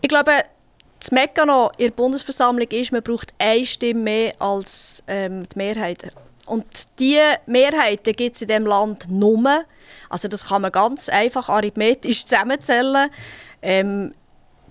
Ich 0.03 0.09
glaube, 0.09 0.45
das 0.99 1.13
Mechanismus 1.13 1.71
in 1.79 1.87
der 1.87 1.95
Bundesversammlung 1.95 2.69
ist, 2.69 2.93
man 2.93 3.03
braucht 3.03 3.33
eine 3.39 3.65
Stimme 3.65 4.01
mehr 4.01 4.33
als 4.41 5.03
ähm, 5.07 5.49
die 5.49 5.59
Mehrheit. 5.59 6.13
Und 6.47 6.67
diese 6.99 7.39
Mehrheiten 7.47 8.13
gibt 8.13 8.37
es 8.37 8.43
in 8.43 8.49
diesem 8.49 8.67
Land 8.67 9.09
nur. 9.09 9.65
Also 10.09 10.29
das 10.29 10.47
kann 10.49 10.63
man 10.63 10.73
ganz 10.73 11.09
einfach 11.09 11.49
arithmetisch 11.49 12.27
zusammenzählen. 12.27 13.11
Ähm, 13.63 14.13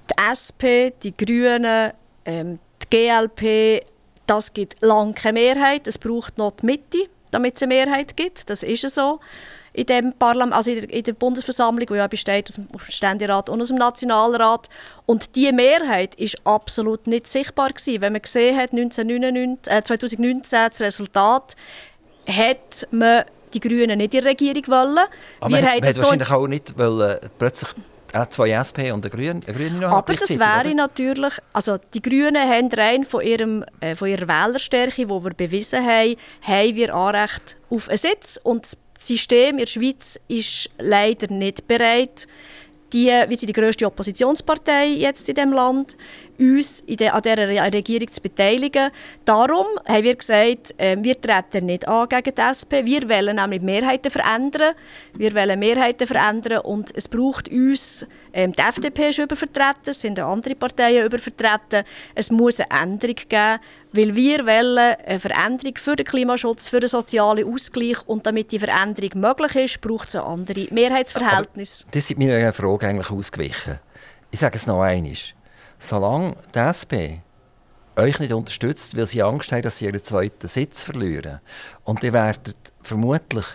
die 0.09 0.13
SP, 0.19 0.91
die 1.01 1.15
Grünen, 1.15 1.91
ähm, 2.25 2.59
die 2.83 2.89
GLP, 2.89 3.85
das 4.27 4.53
gibt 4.53 4.81
lange 4.81 5.33
Mehrheit. 5.33 5.87
Es 5.87 5.97
braucht 5.97 6.37
noch 6.37 6.51
die 6.51 6.65
Mitte, 6.65 7.09
damit 7.31 7.55
es 7.55 7.63
eine 7.63 7.73
Mehrheit 7.73 8.17
gibt. 8.17 8.49
Das 8.49 8.63
ist 8.63 8.87
so 8.89 9.19
in 9.73 9.85
dem 9.85 10.13
Parlament, 10.13 10.53
also 10.53 10.71
in 10.71 10.81
der, 10.81 10.89
in 10.89 11.03
der 11.03 11.13
Bundesversammlung, 11.13 11.87
die 11.87 11.95
ja 11.95 12.07
besteht 12.07 12.49
aus 12.49 12.55
dem 12.55 12.67
Ständerat 12.89 13.49
und 13.49 13.61
aus 13.61 13.69
dem 13.69 13.77
Nationalrat. 13.77 14.69
Und 15.05 15.35
die 15.35 15.51
Mehrheit 15.51 16.15
ist 16.15 16.37
absolut 16.45 17.07
nicht 17.07 17.27
sichtbar 17.27 17.69
gewesen. 17.69 18.01
Wenn 18.01 18.13
man 18.13 18.21
gesehen 18.21 18.57
hat, 18.57 18.71
1999, 18.73 19.73
äh, 19.73 19.83
2019 19.83 20.59
das 20.69 20.81
Resultat, 20.81 21.55
hat 22.27 22.87
man 22.91 23.23
die 23.53 23.59
Grünen 23.59 23.97
nicht 23.97 24.13
in 24.13 24.21
der 24.21 24.31
Regierung 24.31 24.67
wollen. 24.67 25.05
Aber 25.39 25.55
wir 25.55 25.61
man 25.61 25.71
hätte 25.71 25.93
so 25.93 26.01
wahrscheinlich 26.03 26.31
auch 26.31 26.47
nicht 26.47 26.77
wollen, 26.77 27.19
plötzlich 27.37 27.69
zwei 28.29 28.51
SP 28.51 28.91
und 28.91 29.05
eine 29.05 29.09
Grüne, 29.09 29.39
eine 29.45 29.57
Grüne 29.57 29.79
noch 29.79 29.91
Aber 29.91 30.13
das 30.13 30.29
wäre 30.37 30.67
oder? 30.67 30.73
natürlich, 30.73 31.33
also 31.53 31.77
die 31.93 32.01
Grünen 32.01 32.41
haben 32.41 32.69
rein 32.73 33.05
von, 33.05 33.21
ihrem, 33.21 33.63
äh, 33.79 33.95
von 33.95 34.09
ihrer 34.09 34.27
Wählerstärke, 34.27 35.05
die 35.05 35.09
wir 35.09 35.33
bewiesen 35.33 35.85
haben, 35.85 36.15
haben 36.41 36.75
wir 36.75 36.93
Anrecht 36.93 37.57
auf 37.69 37.87
einen 37.87 37.97
Sitz 37.97 38.39
und 38.41 38.63
das 38.63 38.77
das 39.01 39.07
System 39.07 39.57
in 39.57 39.57
der 39.57 39.65
Schweiz 39.65 40.19
ist 40.27 40.69
leider 40.77 41.33
nicht 41.33 41.67
bereit, 41.67 42.27
die, 42.93 43.07
wir 43.07 43.35
sind 43.35 43.47
die 43.47 43.53
grösste 43.53 43.87
Oppositionspartei 43.87 44.89
jetzt 44.89 45.27
in 45.27 45.35
dem 45.35 45.53
Land, 45.53 45.97
uns 46.41 46.81
in 46.81 46.97
der, 46.97 47.13
an 47.13 47.21
dieser 47.21 47.47
Regierung 47.47 48.11
zu 48.11 48.19
beteiligen. 48.19 48.89
Darum 49.25 49.67
haben 49.87 50.03
wir 50.03 50.15
gesagt, 50.15 50.73
äh, 50.77 50.97
wir 50.99 51.19
treten 51.21 51.67
nicht 51.67 51.87
an 51.87 52.09
gegen 52.09 52.35
die 52.35 52.41
SP. 52.41 52.83
Wir 52.83 53.07
wollen 53.07 53.35
nämlich 53.35 53.61
Mehrheiten 53.61 54.11
verändern. 54.11 54.73
Wir 55.15 55.33
wollen 55.35 55.59
Mehrheiten 55.59 56.07
verändern 56.07 56.61
und 56.61 56.95
es 56.95 57.07
braucht 57.07 57.47
uns, 57.49 58.05
ähm, 58.33 58.53
die 58.53 58.61
FDP 58.61 59.09
ist 59.09 59.19
übervertreten, 59.19 59.91
es 59.91 60.01
sind 60.01 60.19
andere 60.19 60.55
Parteien 60.55 61.05
übervertreten. 61.05 61.83
Es 62.15 62.31
muss 62.31 62.59
eine 62.59 62.81
Änderung 62.81 63.15
geben, 63.15 63.59
weil 63.91 64.15
wir 64.15 64.45
wollen 64.45 64.95
eine 65.05 65.19
Veränderung 65.19 65.73
für 65.77 65.95
den 65.95 66.05
Klimaschutz, 66.05 66.67
für 66.67 66.79
den 66.79 66.89
sozialen 66.89 67.51
Ausgleich 67.53 68.07
und 68.07 68.25
damit 68.25 68.51
die 68.51 68.59
Veränderung 68.59 69.21
möglich 69.21 69.55
ist, 69.55 69.81
braucht 69.81 70.09
es 70.09 70.15
ein 70.15 70.21
anderes 70.21 70.71
Mehrheitsverhältnis. 70.71 71.83
Aber 71.83 71.91
das 71.91 72.07
sind 72.07 72.19
meine 72.19 72.51
Frage 72.53 72.87
eigentlich 72.87 73.11
ausgewichen. 73.11 73.79
Ich 74.31 74.39
sage 74.39 74.55
es 74.55 74.65
noch 74.65 74.81
einmal 74.81 75.13
solange 75.81 76.35
die 76.53 76.59
SP 76.61 77.19
euch 77.97 78.19
nicht 78.19 78.33
unterstützt, 78.33 78.95
weil 78.95 79.07
sie 79.07 79.21
Angst 79.21 79.51
haben, 79.51 79.63
dass 79.63 79.79
sie 79.79 79.85
ihren 79.85 80.03
zweiten 80.03 80.47
Sitz 80.47 80.83
verlieren. 80.83 81.41
Und 81.83 82.03
ihr 82.03 82.13
werdet 82.13 82.55
vermutlich 82.81 83.45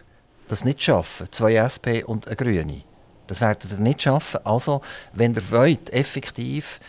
das 0.49 0.64
nicht 0.64 0.83
schaffen, 0.83 1.29
zwei 1.31 1.55
SP 1.57 2.05
und 2.05 2.27
eine 2.27 2.37
Grüne. 2.37 2.83
Das 3.27 3.41
werdet 3.41 3.70
ihr 3.70 3.79
nicht 3.79 4.03
schaffen. 4.03 4.41
Also, 4.45 4.83
wenn 5.12 5.35
ihr 5.35 5.51
wollt, 5.51 5.93
effektiv 5.93 6.81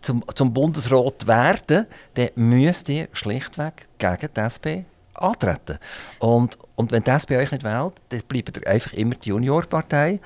zum, 0.00 0.24
zum 0.34 0.52
Bundesrat 0.52 1.26
werden, 1.26 1.86
dann 2.14 2.30
müsst 2.34 2.88
ihr 2.88 3.08
schlichtweg 3.12 3.86
gegen 3.98 4.28
die 4.34 4.40
SP 4.42 4.66
antreten. 5.14 5.78
Und, 6.18 6.58
und 6.74 6.90
wenn 6.90 7.04
die 7.04 7.10
SP 7.10 7.36
euch 7.36 7.52
nicht 7.52 7.62
wählt, 7.64 7.94
dann 8.08 8.22
bleibt 8.26 8.56
ihr 8.56 8.66
einfach 8.66 8.92
immer 8.94 9.14
die 9.14 9.28
Juniorpartei 9.28 10.18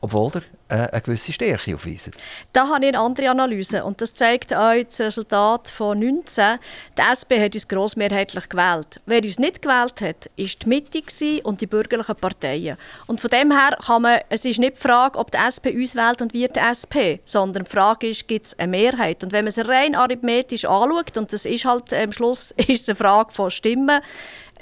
obwohl 0.00 0.32
er 0.34 0.42
äh, 0.70 0.90
eine 0.90 1.00
gewisse 1.02 1.32
Stärke 1.32 1.74
aufweist. 1.74 2.10
Da 2.52 2.68
habe 2.68 2.84
ich 2.84 2.88
eine 2.88 2.98
andere 2.98 3.30
Analyse 3.30 3.84
und 3.84 4.00
das 4.00 4.14
zeigt 4.14 4.54
auch 4.54 4.74
das 4.82 5.00
Resultat 5.00 5.68
von 5.68 5.98
19. 5.98 6.58
Die 6.96 7.02
SP 7.02 7.42
hat 7.42 7.54
uns 7.54 7.68
grossmehrheitlich 7.68 8.48
gewählt. 8.48 9.00
Wer 9.06 9.22
uns 9.22 9.38
nicht 9.38 9.62
gewählt 9.62 10.00
hat, 10.00 10.30
war 10.36 10.46
die 10.46 10.68
Mitte 10.68 11.02
und 11.44 11.60
die 11.60 11.66
bürgerlichen 11.66 12.16
Parteien. 12.16 12.76
Und 13.06 13.20
von 13.20 13.30
dem 13.30 13.50
her 13.50 13.76
kann 13.84 14.02
man, 14.02 14.20
es 14.28 14.44
ist 14.44 14.58
nicht 14.58 14.76
die 14.76 14.80
Frage, 14.80 15.18
ob 15.18 15.30
die 15.30 15.38
SP 15.38 15.74
uns 15.74 15.94
wählt 15.94 16.22
und 16.22 16.32
wir 16.32 16.48
die 16.48 16.60
SP, 16.60 17.20
sondern 17.24 17.64
die 17.64 17.70
Frage 17.70 18.08
ist, 18.08 18.26
gibt 18.28 18.46
es 18.46 18.58
eine 18.58 18.68
Mehrheit? 18.68 19.22
Und 19.22 19.32
wenn 19.32 19.44
man 19.44 19.50
es 19.50 19.68
rein 19.68 19.94
arithmetisch 19.94 20.64
anschaut, 20.64 21.16
und 21.16 21.32
das 21.32 21.44
ist 21.44 21.64
halt 21.64 21.92
am 21.92 22.12
Schluss 22.12 22.50
ist 22.68 22.88
eine 22.88 22.96
Frage 22.96 23.32
von 23.32 23.50
Stimmen, 23.50 24.00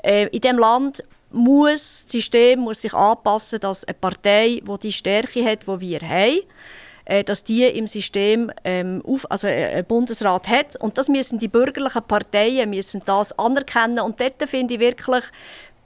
äh, 0.03 0.27
in 0.29 0.41
dem 0.41 0.59
Land 0.59 1.03
muss 1.31 2.05
das 2.05 2.13
System 2.13 2.61
muss 2.61 2.83
sich 2.83 2.95
anpassen, 2.95 3.61
dass 3.61 3.85
eine 3.85 3.95
Partei, 3.95 4.63
die 4.67 4.79
die 4.83 4.93
Stärke 4.93 5.45
hat, 5.45 5.67
die 5.67 5.81
wir 5.81 6.01
haben, 6.01 6.41
äh, 7.05 7.25
dass 7.25 7.43
die 7.45 7.65
im 7.65 7.87
System 7.87 8.51
ähm, 8.65 9.03
auf, 9.07 9.31
also 9.31 9.47
äh, 9.47 9.67
einen 9.67 9.87
Bundesrat 9.87 10.49
hat. 10.49 10.77
Und 10.77 10.99
das 10.99 11.09
müssen 11.09 11.39
die 11.39 11.49
bürgerlichen 11.49 12.03
Parteien 12.03 12.71
müssen 12.71 13.03
das 13.05 13.39
anerkennen. 13.39 14.01
Und 14.01 14.21
dort 14.21 14.43
finde 14.49 14.75
ich 14.75 14.81
wirklich, 14.81 15.25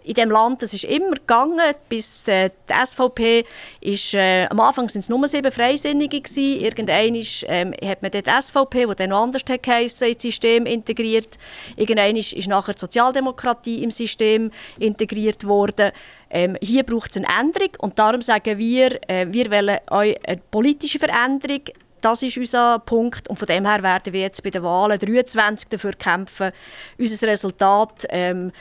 in 0.04 0.14
dem 0.14 0.30
Land, 0.30 0.62
das 0.62 0.74
ist 0.74 0.84
immer 0.84 1.14
gegangen, 1.14 1.74
bis 1.88 2.26
äh, 2.28 2.50
die 2.68 2.86
SVP 2.86 3.44
ist, 3.80 4.14
äh, 4.14 4.46
am 4.46 4.60
Anfang 4.60 4.88
sind 4.88 5.02
es 5.02 5.08
nur 5.08 5.26
sieben 5.28 5.52
Freisinnige. 5.52 6.22
Irgendwann 6.36 7.14
ist, 7.14 7.44
ähm, 7.48 7.72
hat 7.84 8.02
man 8.02 8.10
die 8.10 8.22
SVP, 8.22 8.86
die 8.86 8.96
dann 8.96 9.10
noch 9.10 9.22
anders 9.22 9.42
geheissen, 9.44 10.08
ins 10.08 10.22
System 10.22 10.66
integriert. 10.66 11.38
Irgendwann 11.76 12.16
ist, 12.16 12.32
ist 12.32 12.48
nachher 12.48 12.74
die 12.74 12.80
Sozialdemokratie 12.80 13.82
im 13.82 13.90
System 13.90 14.50
integriert 14.78 15.46
worden. 15.46 15.92
Ähm, 16.30 16.56
hier 16.62 16.82
braucht 16.82 17.10
es 17.10 17.16
eine 17.18 17.26
Änderung 17.40 17.70
und 17.78 17.98
darum 17.98 18.22
sagen 18.22 18.58
wir, 18.58 18.98
äh, 19.08 19.26
wir 19.30 19.50
wollen 19.50 19.78
eine 19.86 20.40
politische 20.50 20.98
Veränderung 20.98 21.60
das 22.02 22.22
ist 22.22 22.36
unser 22.36 22.78
Punkt 22.80 23.28
und 23.28 23.38
von 23.38 23.46
dem 23.46 23.66
her 23.66 23.82
werden 23.82 24.12
wir 24.12 24.20
jetzt 24.20 24.42
bei 24.42 24.50
den 24.50 24.62
Wahlen 24.62 24.98
23 24.98 25.68
dafür 25.68 25.92
kämpfen, 25.92 26.52
unser 26.98 27.26
Resultat 27.28 28.06
ähm, 28.10 28.52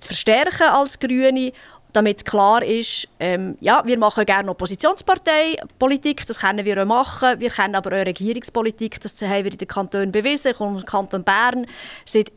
zu 0.00 0.08
verstärken 0.08 0.68
als 0.68 0.98
Grüne 0.98 1.52
damit 1.94 2.24
klar 2.24 2.62
ist, 2.62 3.08
ähm, 3.20 3.56
ja, 3.60 3.82
wir 3.84 3.96
machen 3.98 4.26
gerne 4.26 4.50
Oppositionsparteipolitik, 4.50 6.26
das 6.26 6.40
können 6.40 6.64
wir 6.64 6.82
auch 6.82 6.86
machen. 6.86 7.40
Wir 7.40 7.50
kennen 7.50 7.76
aber 7.76 7.90
auch 7.90 8.06
Regierungspolitik, 8.06 9.00
das 9.00 9.20
haben 9.22 9.44
wir 9.44 9.52
in 9.52 9.58
den 9.58 9.68
Kantonen 9.68 10.10
bewiesen. 10.10 10.50
Ich 10.50 10.56
komme 10.56 10.82
Kanton 10.82 11.22
Bern. 11.22 11.66
Seit 12.04 12.32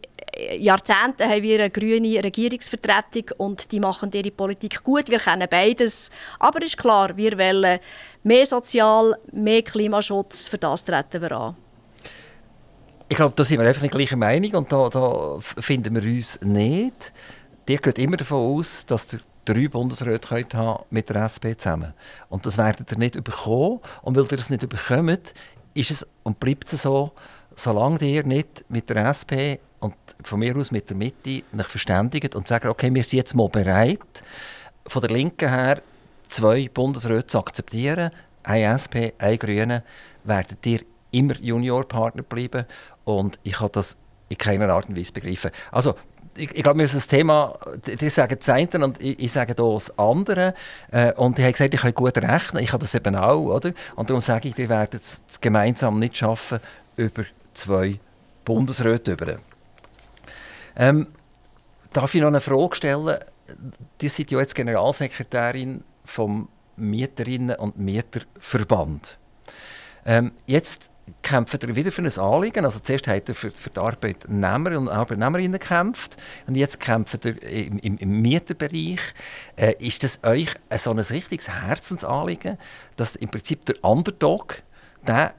Jahrzehnten 0.57 1.27
haben 1.29 1.43
wir 1.43 1.59
eine 1.59 1.69
grüne 1.69 2.23
Regierungsvertretung 2.23 3.37
und 3.37 3.71
die 3.71 3.79
machen 3.79 4.11
ihre 4.13 4.31
Politik 4.31 4.83
gut. 4.83 5.09
Wir 5.09 5.19
kennen 5.19 5.47
beides. 5.49 6.11
Aber 6.39 6.61
ist 6.61 6.77
klar, 6.77 7.15
wir 7.17 7.37
wollen 7.37 7.79
mehr 8.23 8.45
Sozial, 8.45 9.17
mehr 9.31 9.61
Klimaschutz. 9.63 10.47
Für 10.47 10.57
das 10.57 10.83
treten 10.83 11.21
wir 11.21 11.31
an. 11.31 11.55
Ich 13.09 13.15
glaube, 13.15 13.33
da 13.35 13.45
sind 13.45 13.59
wir 13.59 13.67
einfach 13.67 13.81
nicht 13.81 13.93
gleicher 13.93 14.17
Meinung 14.17 14.53
und 14.53 14.71
da, 14.71 14.89
da 14.89 15.37
finden 15.39 15.95
wir 15.95 16.03
uns 16.03 16.41
nicht. 16.41 17.13
Ihr 17.67 17.77
geht 17.77 17.99
immer 17.99 18.17
davon 18.17 18.59
aus, 18.59 18.85
dass 18.85 19.07
der 19.07 19.19
drei 19.45 19.67
Bundesräte 19.69 20.27
könnt 20.27 20.53
haben 20.53 20.83
mit 20.89 21.09
der 21.09 21.23
SP 21.23 21.55
zusammen. 21.55 21.93
Und 22.29 22.45
das 22.45 22.57
werdet 22.57 22.91
ihr 22.91 22.97
nicht 22.97 23.23
bekommen. 23.23 23.79
Und 24.01 24.17
weil 24.17 24.23
ihr 24.23 24.37
das 24.37 24.49
nicht 24.49 24.67
bekommt, 24.67 25.33
ist 25.73 25.91
es 25.91 26.07
und 26.23 26.39
bleibt 26.39 26.71
es 26.71 26.81
so, 26.81 27.11
solange 27.55 28.03
ihr 28.03 28.23
nicht 28.23 28.65
mit 28.69 28.89
der 28.89 29.07
SP 29.07 29.59
und 29.79 29.95
von 30.23 30.39
mir 30.39 30.55
aus 30.55 30.71
mit 30.71 30.89
der 30.89 30.97
Mitte 30.97 31.43
nicht 31.51 31.69
verständigt 31.69 32.35
und 32.35 32.47
sagt, 32.47 32.65
okay, 32.65 32.93
wir 32.93 33.03
sind 33.03 33.17
jetzt 33.17 33.35
mal 33.35 33.49
bereit, 33.49 34.23
von 34.87 35.01
der 35.01 35.11
Linken 35.11 35.49
her 35.49 35.81
zwei 36.27 36.69
Bundesräte 36.73 37.27
zu 37.27 37.39
akzeptieren, 37.39 38.11
ein 38.43 38.63
SP, 38.63 39.13
ein 39.17 39.37
Grüne, 39.37 39.83
werdet 40.23 40.65
ihr 40.65 40.81
immer 41.11 41.35
Juniorpartner 41.39 42.23
bleiben. 42.23 42.65
Und 43.03 43.39
ich 43.43 43.59
habe 43.59 43.71
das 43.71 43.97
in 44.29 44.37
keiner 44.37 44.69
Art 44.69 44.89
und 44.89 44.97
Weise 44.97 45.13
begreifen. 45.13 45.51
Also, 45.71 45.95
ich, 46.35 46.51
ich 46.55 46.63
glaube, 46.63 46.77
wir 46.77 46.83
müssen 46.83 46.97
das 46.97 47.07
Thema, 47.07 47.57
die 47.85 48.09
sagen 48.09 48.35
das 48.37 48.49
eine 48.49 48.85
und 48.85 49.01
ich, 49.01 49.19
ich 49.19 49.31
sage 49.31 49.55
das 49.55 49.97
andere. 49.97 50.53
Äh, 50.91 51.13
und 51.13 51.37
die 51.37 51.43
haben 51.43 51.51
gesagt, 51.51 51.73
ich 51.73 51.81
kann 51.81 51.93
gut 51.93 52.17
rechnen, 52.17 52.63
ich 52.63 52.69
kann 52.69 52.79
das 52.79 52.93
eben 52.93 53.15
auch, 53.15 53.55
oder? 53.55 53.73
Und 53.95 54.09
darum 54.09 54.21
sage 54.21 54.49
ich, 54.49 54.53
die 54.53 54.69
werden 54.69 54.99
es 55.01 55.41
gemeinsam 55.41 55.99
nicht 55.99 56.17
schaffen, 56.17 56.59
über 56.95 57.23
zwei 57.53 57.99
Bundesräte 58.45 59.13
über. 59.13 59.39
Ähm, 60.77 61.07
darf 61.91 62.13
ich 62.13 62.21
noch 62.21 62.27
eine 62.27 62.41
Frage 62.41 62.75
stellen? 62.75 63.17
Die 64.01 64.09
sind 64.09 64.31
ja 64.31 64.39
jetzt 64.39 64.55
Generalsekretärin 64.55 65.83
vom 66.05 66.49
Mieterinnen- 66.77 67.57
und 67.57 67.77
Mieterverband. 67.77 69.17
Ähm, 70.05 70.31
jetzt 70.45 70.89
kämpft 71.21 71.63
er 71.63 71.75
wieder 71.75 71.91
für 71.91 72.01
ein 72.01 72.19
Anliegen. 72.19 72.65
Also 72.65 72.79
zuerst 72.79 73.07
hat 73.07 73.29
er 73.29 73.35
für, 73.35 73.51
für 73.51 73.69
die 73.69 73.79
Arbeitnehmer 73.79 74.77
und 74.77 74.89
Arbeitnehmerinnen 74.89 75.59
gekämpft 75.59 76.17
und 76.47 76.55
jetzt 76.55 76.79
kämpft 76.79 77.25
er 77.25 77.41
im, 77.43 77.79
im, 77.79 77.97
im 77.97 78.21
Mieterbereich. 78.21 78.99
Äh, 79.55 79.73
ist 79.79 80.03
das 80.03 80.23
euch 80.23 80.49
so 80.77 80.91
ein 80.91 80.99
richtiges 80.99 81.49
Herzensanliegen, 81.49 82.57
dass 82.95 83.15
im 83.15 83.29
Prinzip 83.29 83.65
der 83.65 83.83
Underdog, 83.83 84.61
der 85.05 85.33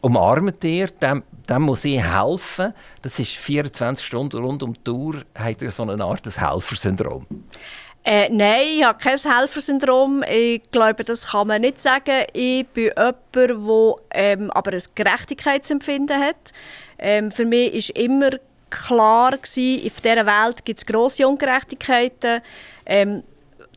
umarmt 0.00 0.62
ihr, 0.64 0.88
dem, 0.88 1.22
dem 1.48 1.62
muss 1.62 1.84
ich 1.84 2.02
helfen. 2.02 2.74
Das 3.02 3.18
ist 3.18 3.32
24 3.32 4.04
Stunden 4.04 4.42
rund 4.42 4.62
um 4.62 4.74
die 4.74 4.80
Tour, 4.84 5.22
hat 5.34 5.62
er 5.62 5.70
so 5.70 5.82
eine 5.82 6.02
Art 6.04 6.26
Helfersyndrom. 6.26 7.26
Äh, 8.02 8.30
nein, 8.30 8.62
ich 8.78 8.84
habe 8.84 8.98
kein 8.98 9.18
Helfersyndrom. 9.18 10.22
Ich 10.30 10.62
glaube, 10.70 11.04
das 11.04 11.28
kann 11.28 11.48
man 11.48 11.60
nicht 11.60 11.80
sagen. 11.80 12.24
Ich 12.32 12.66
bin 12.68 12.84
jemand, 12.84 13.16
der 13.34 13.50
ähm, 14.12 14.50
aber 14.52 14.72
ein 14.72 14.82
Gerechtigkeitsempfinden 14.94 16.18
hat. 16.18 16.52
Ähm, 16.98 17.30
für 17.30 17.44
mich 17.44 17.74
ist 17.74 17.90
immer 17.90 18.30
klar 18.70 19.36
gewesen, 19.36 19.86
auf 19.86 20.00
dieser 20.00 20.26
Welt 20.26 20.64
gibt 20.64 20.80
es 20.80 20.86
grosse 20.86 21.28
Ungerechtigkeiten. 21.28 22.40
Ähm, 22.86 23.22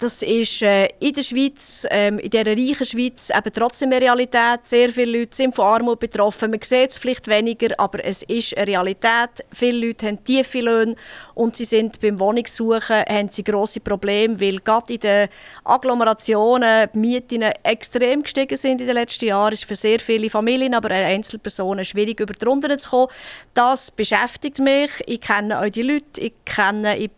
das 0.03 0.21
ist 0.21 0.61
äh, 0.61 0.89
in 0.99 1.13
der 1.13 1.23
Schweiz, 1.23 1.87
ähm, 1.89 2.19
in 2.19 2.29
dieser 2.29 2.47
reichen 2.47 2.85
Schweiz, 2.85 3.29
eben 3.29 3.53
trotzdem 3.53 3.89
eine 3.89 4.01
Realität. 4.01 4.59
Sehr 4.63 4.89
viele 4.89 5.19
Leute 5.19 5.33
sind 5.33 5.55
von 5.55 5.65
Armut 5.65 5.99
betroffen. 5.99 6.51
Man 6.51 6.59
sieht 6.61 6.91
es 6.91 6.97
vielleicht 6.97 7.29
weniger, 7.29 7.73
aber 7.79 8.03
es 8.03 8.21
ist 8.23 8.57
eine 8.57 8.67
Realität. 8.67 9.45
Viele 9.53 9.87
Leute 9.87 10.07
haben 10.07 10.21
tiefe 10.25 10.59
Löhne 10.59 10.95
und 11.35 11.55
sie 11.55 11.63
sind 11.63 12.01
beim 12.01 12.19
Wohnungssuchen 12.19 13.05
haben 13.07 13.29
sie 13.29 13.45
grosse 13.45 13.79
Probleme, 13.79 14.39
weil 14.41 14.59
gerade 14.59 14.93
in 14.93 14.99
den 14.99 15.29
Agglomerationen 15.63 16.89
die 16.93 16.99
Mieten 16.99 17.41
extrem 17.41 18.23
gestiegen 18.23 18.57
sind 18.57 18.81
in 18.81 18.87
den 18.87 18.95
letzten 18.95 19.25
Jahren. 19.25 19.53
Es 19.53 19.59
ist 19.59 19.67
für 19.69 19.75
sehr 19.75 20.01
viele 20.01 20.29
Familien, 20.29 20.73
aber 20.73 20.89
auch 20.89 21.05
Einzelpersonen 21.05 21.85
schwierig 21.85 22.19
über 22.19 22.33
die 22.33 22.43
Runden 22.43 22.77
zu 22.77 22.89
kommen. 22.89 23.07
Das 23.53 23.89
beschäftigt 23.89 24.59
mich. 24.59 24.91
Ich 25.05 25.21
kenne 25.21 25.61
auch 25.61 25.69
die 25.69 25.81
Leute. 25.81 26.19
Ich 26.19 26.33
kenne, 26.43 26.97
ich 26.97 27.11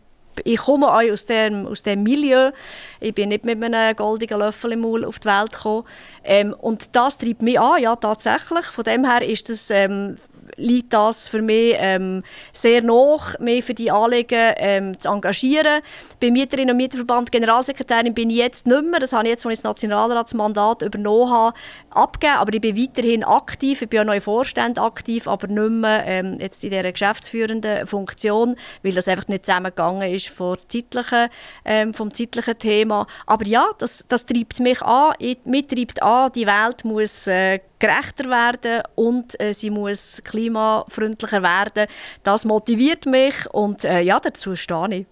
ich 0.43 0.57
komme 0.57 0.87
auch 0.87 1.11
aus 1.11 1.25
dem, 1.25 1.65
aus 1.65 1.83
dem 1.83 2.03
Milieu. 2.03 2.51
Ich 2.99 3.13
bin 3.13 3.29
nicht 3.29 3.45
mit 3.45 3.63
einem 3.63 3.95
goldenen 3.95 4.39
Löffel 4.39 4.73
im 4.73 4.81
Maul 4.81 5.05
auf 5.05 5.19
die 5.19 5.27
Welt 5.27 5.51
gekommen. 5.51 5.83
Ähm, 6.23 6.53
und 6.59 6.95
das 6.95 7.17
treibt 7.17 7.41
mich 7.41 7.59
an, 7.59 7.81
ja, 7.81 7.95
tatsächlich. 7.95 8.65
Von 8.65 8.83
dem 8.83 9.05
her 9.05 9.21
ist 9.21 9.49
das, 9.49 9.69
ähm, 9.69 10.17
liegt 10.57 10.93
das 10.93 11.27
für 11.27 11.41
mich 11.41 11.75
ähm, 11.77 12.23
sehr 12.53 12.81
nach, 12.81 13.37
mich 13.39 13.63
für 13.65 13.73
die 13.73 13.91
Anliegen 13.91 14.53
ähm, 14.57 14.99
zu 14.99 15.09
engagieren. 15.09 15.81
Beim 16.19 16.33
Mieterinnen- 16.33 16.71
und 16.71 16.77
Mieterverband 16.77 17.31
Generalsekretärin 17.31 18.13
bin 18.13 18.29
ich 18.29 18.37
jetzt 18.37 18.67
nicht 18.67 18.83
mehr. 18.83 18.99
Das 18.99 19.13
habe 19.13 19.23
ich 19.23 19.31
jetzt, 19.31 19.45
als 19.45 19.53
ich 19.53 19.59
das 19.59 19.63
Nationalratsmandat 19.63 20.81
übernommen 20.81 21.31
habe, 21.31 21.57
abgegeben. 21.89 22.37
Aber 22.37 22.53
ich 22.53 22.61
bin 22.61 22.77
weiterhin 22.77 23.23
aktiv. 23.23 23.81
Ich 23.81 23.89
bin 23.89 24.01
auch 24.01 24.05
noch 24.05 24.13
im 24.13 24.21
Vorstand 24.21 24.79
aktiv, 24.79 25.27
aber 25.27 25.47
nicht 25.47 25.81
mehr 25.81 26.03
ähm, 26.05 26.37
jetzt 26.39 26.63
in 26.63 26.69
dieser 26.69 26.91
geschäftsführenden 26.91 27.87
Funktion, 27.87 28.55
weil 28.83 28.93
das 28.93 29.07
einfach 29.07 29.27
nicht 29.27 29.45
zusammengegangen 29.45 30.13
ist 30.13 30.29
vom 30.29 30.57
zeitlichen, 30.67 31.29
ähm, 31.65 31.93
vom 31.93 32.13
zeitlichen 32.13 32.57
Thema. 32.57 33.07
Aber 33.25 33.45
ja, 33.45 33.69
das, 33.77 34.05
das 34.07 34.25
treibt 34.25 34.59
mich 34.59 34.81
an. 34.81 35.13
Mich 35.45 35.67
treibt 35.67 36.01
an, 36.01 36.31
die 36.33 36.47
Welt 36.47 36.85
muss 36.85 37.27
äh, 37.27 37.59
gerechter 37.87 38.29
werden 38.29 38.83
und 38.95 39.39
äh, 39.39 39.53
sie 39.53 39.69
muss 39.69 40.21
klimafreundlicher 40.23 41.41
werden. 41.41 41.87
Das 42.23 42.45
motiviert 42.45 43.05
mich 43.05 43.35
und 43.51 43.83
äh, 43.83 44.01
ja, 44.01 44.19
dazu 44.19 44.55
stehe 44.55 44.89
ich. 44.89 45.05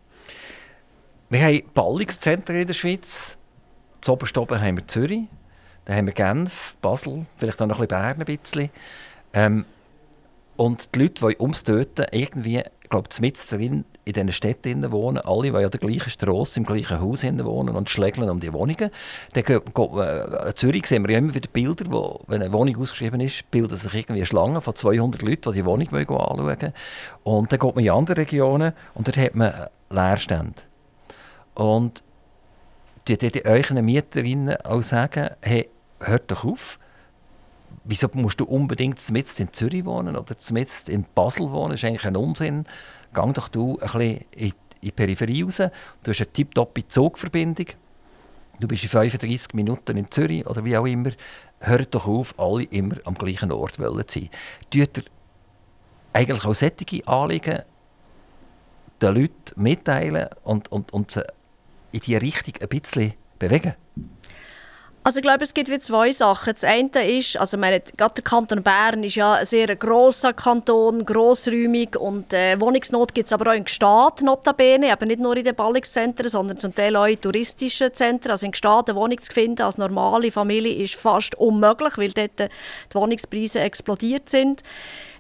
Wir 1.30 1.41
haben 1.41 1.63
Ballungszentren 1.74 2.59
in 2.59 2.67
der 2.67 2.74
Schweiz. 2.74 3.38
Zoberst 4.01 4.38
oben 4.38 4.61
haben 4.61 4.78
wir 4.78 4.88
Zürich, 4.88 5.24
dann 5.86 5.95
haben 5.95 6.07
wir 6.07 6.13
Genf, 6.13 6.76
Basel, 6.82 7.26
vielleicht 7.38 7.61
auch 7.61 7.67
noch 7.67 7.80
ein 7.80 7.88
bisschen 7.88 8.01
Bern 8.01 8.19
ein 8.19 8.38
bisschen. 8.38 8.69
Ähm, 9.34 9.65
und 10.57 10.93
die 10.93 10.99
Leute, 10.99 11.28
die 11.28 11.39
ums 11.39 11.63
Töten 11.63 12.05
irgendwie, 12.11 12.59
ich 12.59 12.89
glaube, 12.89 13.09
mit 13.21 13.51
drin 13.51 13.86
in 14.06 14.14
diesen 14.14 14.32
Städten 14.34 14.91
wohnen, 14.91 15.20
alle, 15.20 15.51
die 15.51 15.56
an 15.56 15.72
der 15.72 15.80
gleichen 15.80 16.10
Straße, 16.10 16.60
im 16.60 16.66
gleichen 16.66 16.99
Haus 16.99 17.24
wohnen 17.24 17.76
und 17.76 17.89
schlägeln 17.89 18.30
um 18.30 18.39
die 18.39 18.51
Wohnungen. 18.51 18.89
Dann 19.34 19.43
geht, 19.43 19.78
äh, 19.78 20.47
in 20.47 20.56
Zürich 20.56 20.86
sehen 20.88 21.04
wir 21.04 21.12
ja 21.14 21.20
immer 21.20 21.34
wieder 21.34 21.49
Bilder, 21.51 21.86
wo, 21.89 22.22
wenn 22.28 22.41
eine 22.41 22.51
Wohnung 22.51 22.78
ausgeschrieben 22.82 23.22
ist, 23.22 23.49
bilden 23.49 23.78
sich 23.78 23.93
irgendwie 23.93 24.20
eine 24.20 24.26
Schlange 24.26 24.62
von 24.62 24.76
200 24.76 25.22
Leuten, 25.22 25.51
die 25.51 25.60
die 25.60 25.66
Wohnung 25.66 25.88
anschauen 25.88 26.38
wollen. 26.38 26.74
Und 27.24 27.51
dann 27.51 27.60
geht 27.60 27.76
man 27.76 27.84
in 27.84 27.91
andere 27.91 28.18
Regionen 28.18 28.74
und 28.93 29.08
dort 29.08 29.18
hat 29.18 29.36
man 29.36 29.54
Leerstände. 29.89 30.62
Und 31.54 32.04
die, 33.08 33.18
die, 33.18 33.32
die 33.32 33.45
euren 33.45 33.84
Mieterinnen 33.86 34.58
auch 34.58 34.82
sagen, 34.82 35.30
hey, 35.41 35.70
hört 35.99 36.30
doch 36.32 36.43
auf, 36.43 36.80
wieso 37.84 38.10
musst 38.14 38.39
du 38.39 38.45
unbedingt 38.45 39.12
mitten 39.12 39.43
in 39.43 39.54
Zürich 39.54 39.86
wohnen 39.86 40.16
oder 40.16 40.36
mitten 40.51 40.91
in 40.91 41.06
Basel 41.16 41.51
wohnen? 41.51 41.72
Das 41.72 41.84
ist 41.84 41.88
eigentlich 41.88 42.06
ein 42.06 42.16
Unsinn 42.16 42.66
gang 43.14 43.34
doch 43.34 43.47
du 43.47 43.78
ein 43.80 43.88
bisschen 43.88 44.26
in 44.32 44.53
die 44.82 44.91
Peripherie 44.91 45.43
raus. 45.43 45.57
Du 46.03 46.11
hast 46.11 46.22
eine 46.22 46.32
tiptoppe 46.32 46.88
Zugverbindung. 46.88 47.68
Du 48.59 48.68
bist 48.68 48.84
in 48.84 48.89
35 48.89 49.53
Minuten 49.53 49.97
in 49.97 50.11
Zürich 50.11 50.45
oder 50.45 50.64
wie 50.64 50.78
auch 50.78 50.86
immer. 50.86 51.11
Hört 51.59 51.95
doch 51.95 52.07
auf, 52.07 52.38
alle 52.38 52.64
immer 52.66 52.97
am 53.05 53.16
gleichen 53.16 53.51
Ort 53.51 53.76
zu 53.76 53.82
sein. 53.82 54.30
Tut 54.70 54.97
ihr 54.97 55.03
eigentlich 56.11 56.45
auch 56.45 56.53
solche 56.53 57.07
Anliegen 57.07 57.61
den 59.01 59.16
Leuten 59.16 59.61
mitteilen 59.61 60.30
und, 60.43 60.72
und, 60.72 60.93
und 60.93 61.18
in 61.91 61.99
diese 61.99 62.22
Richtung 62.22 62.53
ein 62.61 62.68
bisschen 62.68 63.14
bewegen? 63.39 63.74
Also 65.06 65.20
ich 65.20 65.24
glaube, 65.24 65.43
es 65.43 65.54
gibt 65.54 65.70
wie 65.70 65.80
zwei 65.80 66.14
Sachen. 66.14 66.54
Das 66.54 66.64
eine 66.64 67.18
ist, 67.18 67.38
also 67.38 67.58
meine, 67.58 67.82
gerade 67.97 68.14
der 68.14 68.24
Kanton 68.24 68.64
Bern 68.64 69.04
ist 69.04 69.16
ja 69.16 69.34
ein 69.34 69.45
sehr 69.45 69.76
grosser 69.76 70.32
Kanton, 70.32 71.04
grossräumig 71.04 71.97
und 71.97 72.32
äh, 72.32 72.58
Wohnungsnot 72.60 73.14
gibt 73.14 73.26
es 73.26 73.34
aber 73.34 73.51
auch 73.51 73.56
in 73.56 73.66
Gstaad 73.66 74.22
notabene, 74.22 74.93
aber 74.93 75.06
nicht 75.06 75.20
nur 75.20 75.36
in 75.36 75.43
den 75.43 75.56
Ballungszentren, 75.56 76.30
sondern 76.30 76.58
zum 76.58 76.74
Teil 76.74 76.95
auch 76.95 77.06
in 77.06 77.20
touristischen 77.20 77.93
Zentren. 77.93 78.32
Also 78.32 78.45
in 78.45 78.54
Gstaad 78.54 78.89
eine 78.89 78.97
Wohnung 78.97 79.22
zu 79.22 79.34
finden 79.34 79.62
als 79.62 79.78
normale 79.78 80.32
Familie 80.32 80.74
ist 80.82 80.95
fast 80.95 81.36
unmöglich, 81.36 81.97
weil 81.97 82.12
dort 82.12 82.39
die 82.39 82.95
Wohnungspreise 82.95 83.60
explodiert 83.60 84.30
sind. 84.30 84.62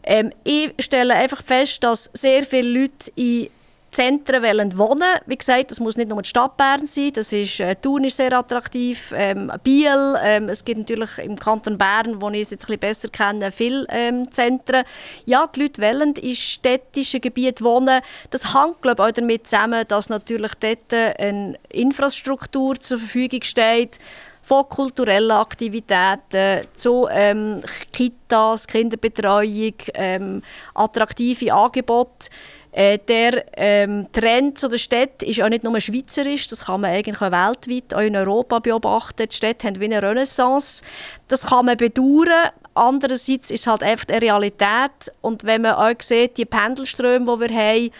Ähm, 0.03 0.31
ich 0.45 0.71
stelle 0.79 1.13
einfach 1.13 1.43
fest, 1.43 1.83
dass 1.83 2.09
sehr 2.13 2.43
viele 2.43 2.83
Leute 2.83 3.11
in 3.15 3.49
Zentren 3.93 4.43
wollen 4.43 4.77
wohnen. 4.77 5.19
Wie 5.25 5.37
gesagt, 5.37 5.71
das 5.71 5.79
muss 5.79 5.95
nicht 5.95 6.09
nur 6.09 6.21
die 6.21 6.29
Stadt 6.29 6.57
Bern 6.57 6.85
sein, 6.87 7.13
das 7.13 7.31
ist, 7.31 7.59
äh, 7.59 7.75
Thun 7.75 8.03
ist 8.03 8.17
sehr 8.17 8.33
attraktiv, 8.33 9.13
ähm, 9.15 9.51
Biel, 9.63 10.15
ähm, 10.21 10.49
es 10.49 10.65
gibt 10.65 10.79
natürlich 10.79 11.17
im 11.19 11.37
Kanton 11.37 11.77
Bern, 11.77 12.21
wo 12.21 12.29
ich 12.29 12.41
es 12.41 12.49
jetzt 12.49 12.63
ein 12.63 12.79
bisschen 12.79 12.79
besser 12.79 13.09
kenne, 13.09 13.51
viele 13.51 13.85
ähm, 13.89 14.31
Zentren. 14.31 14.83
Ja, 15.25 15.47
die 15.47 15.61
Leute 15.61 15.81
wollen 15.81 16.13
in 16.15 16.35
städtischen 16.35 17.21
Gebieten 17.21 17.63
wohnen. 17.63 18.01
Das 18.31 18.53
hängt, 18.53 18.81
glaube 18.81 19.03
ich, 19.03 19.09
auch 19.09 19.13
damit 19.13 19.47
zusammen, 19.47 19.85
dass 19.87 20.09
natürlich 20.09 20.53
dort 20.55 20.93
eine 20.93 21.57
Infrastruktur 21.69 22.79
zur 22.79 22.97
Verfügung 22.97 23.43
steht, 23.43 23.99
von 24.43 24.67
kulturellen 24.67 25.31
Aktivitäten 25.31 26.67
zu 26.75 27.07
ähm, 27.09 27.61
Kitas, 27.93 28.67
Kinderbetreuung, 28.67 29.73
ähm, 29.93 30.43
attraktive 30.73 31.53
Angebote. 31.53 32.29
Äh, 32.73 32.97
der 33.07 33.45
ähm, 33.55 34.07
Trend 34.11 34.57
zu 34.57 34.67
der 34.67 34.79
Stadt 34.79 35.21
ist 35.21 35.39
auch 35.41 35.49
nicht 35.49 35.63
nur 35.63 35.79
schweizerisch, 35.79 36.47
das 36.47 36.65
kann 36.65 36.81
man 36.81 36.89
eigentlich 36.89 37.21
auch 37.21 37.31
weltweit, 37.31 37.93
auch 37.93 38.01
in 38.01 38.15
Europa 38.15 38.57
beobachten. 38.57 39.27
Die 39.29 39.35
Städte 39.35 39.67
haben 39.67 39.79
wie 39.79 39.85
eine 39.85 40.01
Renaissance. 40.01 40.83
Das 41.27 41.45
kann 41.45 41.67
man 41.67 41.77
bedauern. 41.77 42.49
Andererseits 42.73 43.51
ist 43.51 43.61
es 43.61 43.67
halt 43.67 43.83
einfach 43.83 44.07
eine 44.07 44.23
Realität. 44.23 45.11
Und 45.21 45.43
wenn 45.43 45.61
man 45.61 45.73
auch 45.73 46.01
sieht, 46.01 46.37
die 46.37 46.45
Pendelströme, 46.45 47.25
die 47.25 47.39
wir 47.41 47.55
haben, 47.55 47.91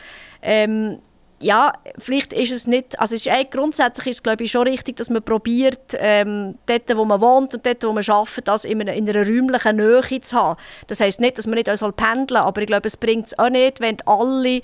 ähm, 0.42 1.00
ja, 1.44 1.74
vielleicht 1.98 2.34
ist 2.34 2.52
es 2.52 2.68
nicht, 2.68 3.00
also 3.00 3.16
es 3.16 3.26
ist 3.26 3.32
eigentlich 3.32 3.52
grundsätzlich 3.52 4.08
ist 4.08 4.18
es, 4.18 4.24
glaube 4.24 4.44
ich, 4.44 4.52
schon 4.52 4.68
richtig, 4.68 4.96
dass 4.96 5.10
man 5.10 5.22
probiert, 5.22 5.80
ähm, 5.98 6.56
dort, 6.66 6.96
wo 6.96 7.06
man 7.06 7.20
wohnt 7.22 7.54
und 7.54 7.66
dort, 7.66 7.84
wo 7.84 7.92
man 7.92 8.04
arbeitet, 8.08 8.48
das 8.48 8.66
in 8.66 8.82
einer, 8.82 8.94
in 8.94 9.10
einer 9.10 9.28
räumlichen 9.28 9.76
Nähe 9.76 10.22
zu 10.22 10.36
haben. 10.36 10.60
Das 10.88 11.00
heisst 11.00 11.20
nicht, 11.20 11.38
dass 11.38 11.46
man 11.46 11.56
nicht 11.56 11.70
auch 11.70 11.96
pendeln 11.96 12.28
soll, 12.30 12.38
aber 12.38 12.62
ich 12.62 12.68
glaube, 12.68 12.88
es 12.88 12.98
bringt 12.98 13.28
es 13.28 13.38
auch 13.38 13.50
nicht, 13.50 13.82
wenn 13.82 13.98
alle 14.06 14.62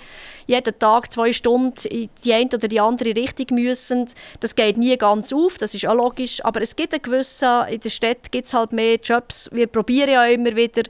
jeden 0.48 0.80
Tag 0.80 1.12
zwei 1.12 1.32
Stunden 1.32 1.88
in 1.90 2.10
die 2.24 2.34
eine 2.34 2.50
oder 2.54 2.68
die 2.68 2.80
andere 2.80 3.16
Richtung 3.16 3.48
müssen. 3.52 4.08
Das 4.40 4.56
geht 4.56 4.78
nie 4.78 4.98
ganz 4.98 5.32
auf, 5.32 5.58
das 5.58 5.76
ist 5.76 5.86
auch 5.86 5.94
logisch, 5.94 6.44
aber 6.44 6.62
es 6.62 6.76
gibt 6.76 6.94
einen 6.94 7.04
gewissen, 7.04 7.68
in 7.68 7.80
der 7.80 7.90
Stadt 7.90 8.32
gibt 8.32 8.48
es 8.48 8.54
halt 8.54 8.72
mehr 8.72 8.96
Jobs. 8.96 9.50
Wir 9.52 9.68
probieren 9.68 10.10
ja 10.10 10.26
immer 10.26 10.56
wieder, 10.56 10.84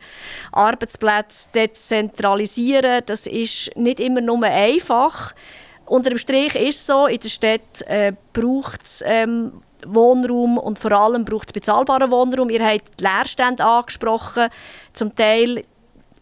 Arbeitsplätze 0.51 1.49
dezentralisieren. 1.53 3.01
Das 3.05 3.27
ist 3.27 3.75
nicht 3.75 3.99
immer 3.99 4.21
nur 4.21 4.43
einfach. 4.43 5.33
Unter 5.89 6.09
dem 6.09 6.19
Strich 6.19 6.53
ist 6.53 6.77
es 6.77 6.85
so, 6.85 7.07
in 7.07 7.19
der 7.19 7.29
Stadt 7.29 7.81
äh, 7.87 8.13
braucht 8.31 8.83
es 8.83 9.03
ähm, 9.03 9.53
Wohnraum 9.87 10.59
und 10.59 10.77
vor 10.77 10.91
allem 10.91 11.25
braucht 11.25 11.49
es 11.49 11.53
bezahlbaren 11.53 12.11
Wohnraum. 12.11 12.51
Ihr 12.51 12.63
habt 12.63 12.99
die 12.99 13.03
Leerstände 13.03 13.65
angesprochen. 13.65 14.49
Zum 14.93 15.15
Teil 15.15 15.63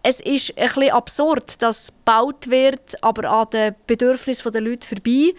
es 0.09 0.21
ist 0.21 0.57
ein 0.57 0.67
bisschen 0.67 0.91
absurd, 0.91 1.61
dass 1.61 1.91
gebaut 2.07 2.49
wird, 2.49 3.03
aber 3.03 3.29
an 3.29 3.49
den 3.51 3.75
Bedürfnissen 3.85 4.49
der 4.53 4.61
Leute 4.61 4.87
vorbei. 4.87 5.33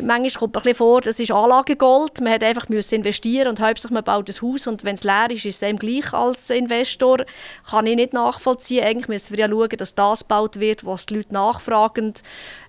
Manchmal 0.00 0.30
kommt 0.30 0.54
man 0.54 0.66
ein 0.66 0.74
vor, 0.74 1.02
das 1.02 1.20
ist 1.20 1.30
Anlagegold. 1.30 2.22
Man 2.22 2.32
hat 2.32 2.42
einfach 2.42 2.70
müssen 2.70 2.94
investieren 2.94 3.48
und 3.48 3.60
hauptsächlich 3.60 3.92
man 3.92 4.04
baut 4.04 4.30
ein 4.30 4.34
Haus 4.40 4.66
und 4.66 4.82
wenn 4.84 4.94
es 4.94 5.04
leer 5.04 5.28
ist, 5.28 5.44
ist 5.44 5.56
es 5.56 5.62
eben 5.62 5.78
gleich 5.78 6.14
als 6.14 6.48
Investor. 6.48 7.18
Kann 7.68 7.86
ich 7.86 7.96
nicht 7.96 8.14
nachvollziehen. 8.14 8.82
Eigentlich 8.82 9.08
müssen 9.08 9.36
wir 9.36 9.46
ja 9.46 9.48
schauen, 9.50 9.76
dass 9.76 9.94
das 9.94 10.20
gebaut 10.20 10.58
wird, 10.58 10.86
was 10.86 11.04
die 11.04 11.16
Leute 11.16 11.34
nachfragen, 11.34 12.14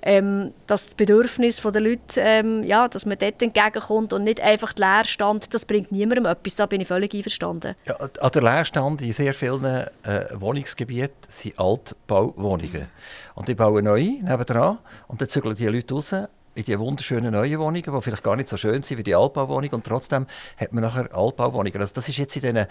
ähm, 0.01 0.53
dass 0.67 0.89
die 0.89 0.95
Bedürfnisse 0.95 1.71
der 1.71 1.81
Leute, 1.81 2.19
ähm, 2.19 2.63
ja, 2.63 2.89
dass 2.89 3.05
man 3.05 3.17
dort 3.17 3.41
entgegenkommt 3.41 4.11
und 4.11 4.25
nicht 4.25 4.41
einfach 4.41 4.73
den 4.73 4.85
Leerstand. 4.85 5.53
Das 5.53 5.63
bringt 5.63 5.93
niemandem 5.93 6.25
etwas. 6.25 6.55
Da 6.57 6.65
bin 6.65 6.81
ich 6.81 6.89
völlig 6.89 7.13
einverstanden. 7.13 7.75
Ja, 7.85 7.95
an 7.95 8.31
der 8.33 8.41
Leerstand 8.41 9.01
in 9.01 9.13
sehr 9.13 9.33
vielen 9.33 9.63
äh, 9.63 9.87
Wohnungsgebieten 10.33 11.15
sind 11.45 11.59
Altbauwohnungen. 11.59 12.87
Und 13.35 13.47
die 13.47 13.55
bauen 13.55 13.85
neu 13.85 14.01
nebenan 14.21 14.79
und 15.07 15.21
dann 15.21 15.29
zügeln 15.29 15.55
die 15.55 15.67
Leute 15.67 15.93
raus 15.93 16.13
in 16.55 16.63
die 16.63 16.79
wunderschönen 16.79 17.33
neuen 17.33 17.59
Wohnungen, 17.59 17.83
die 17.83 18.01
vielleicht 18.01 18.23
gar 18.23 18.37
nicht 18.37 18.47
so 18.47 18.55
schön 18.55 18.81
sind 18.81 18.97
wie 18.97 19.03
die 19.03 19.13
Altbauwohnungen 19.13 19.73
und 19.73 19.85
trotzdem 19.85 20.25
hat 20.57 20.71
man 20.71 20.83
nachher 20.83 21.13
Altbauwohnungen. 21.13 21.81
Also 21.81 21.93
das 21.93 22.07
ist 22.07 22.17
jetzt 22.17 22.35
in 22.37 22.41
diesen 22.43 22.57
äh, 22.57 22.67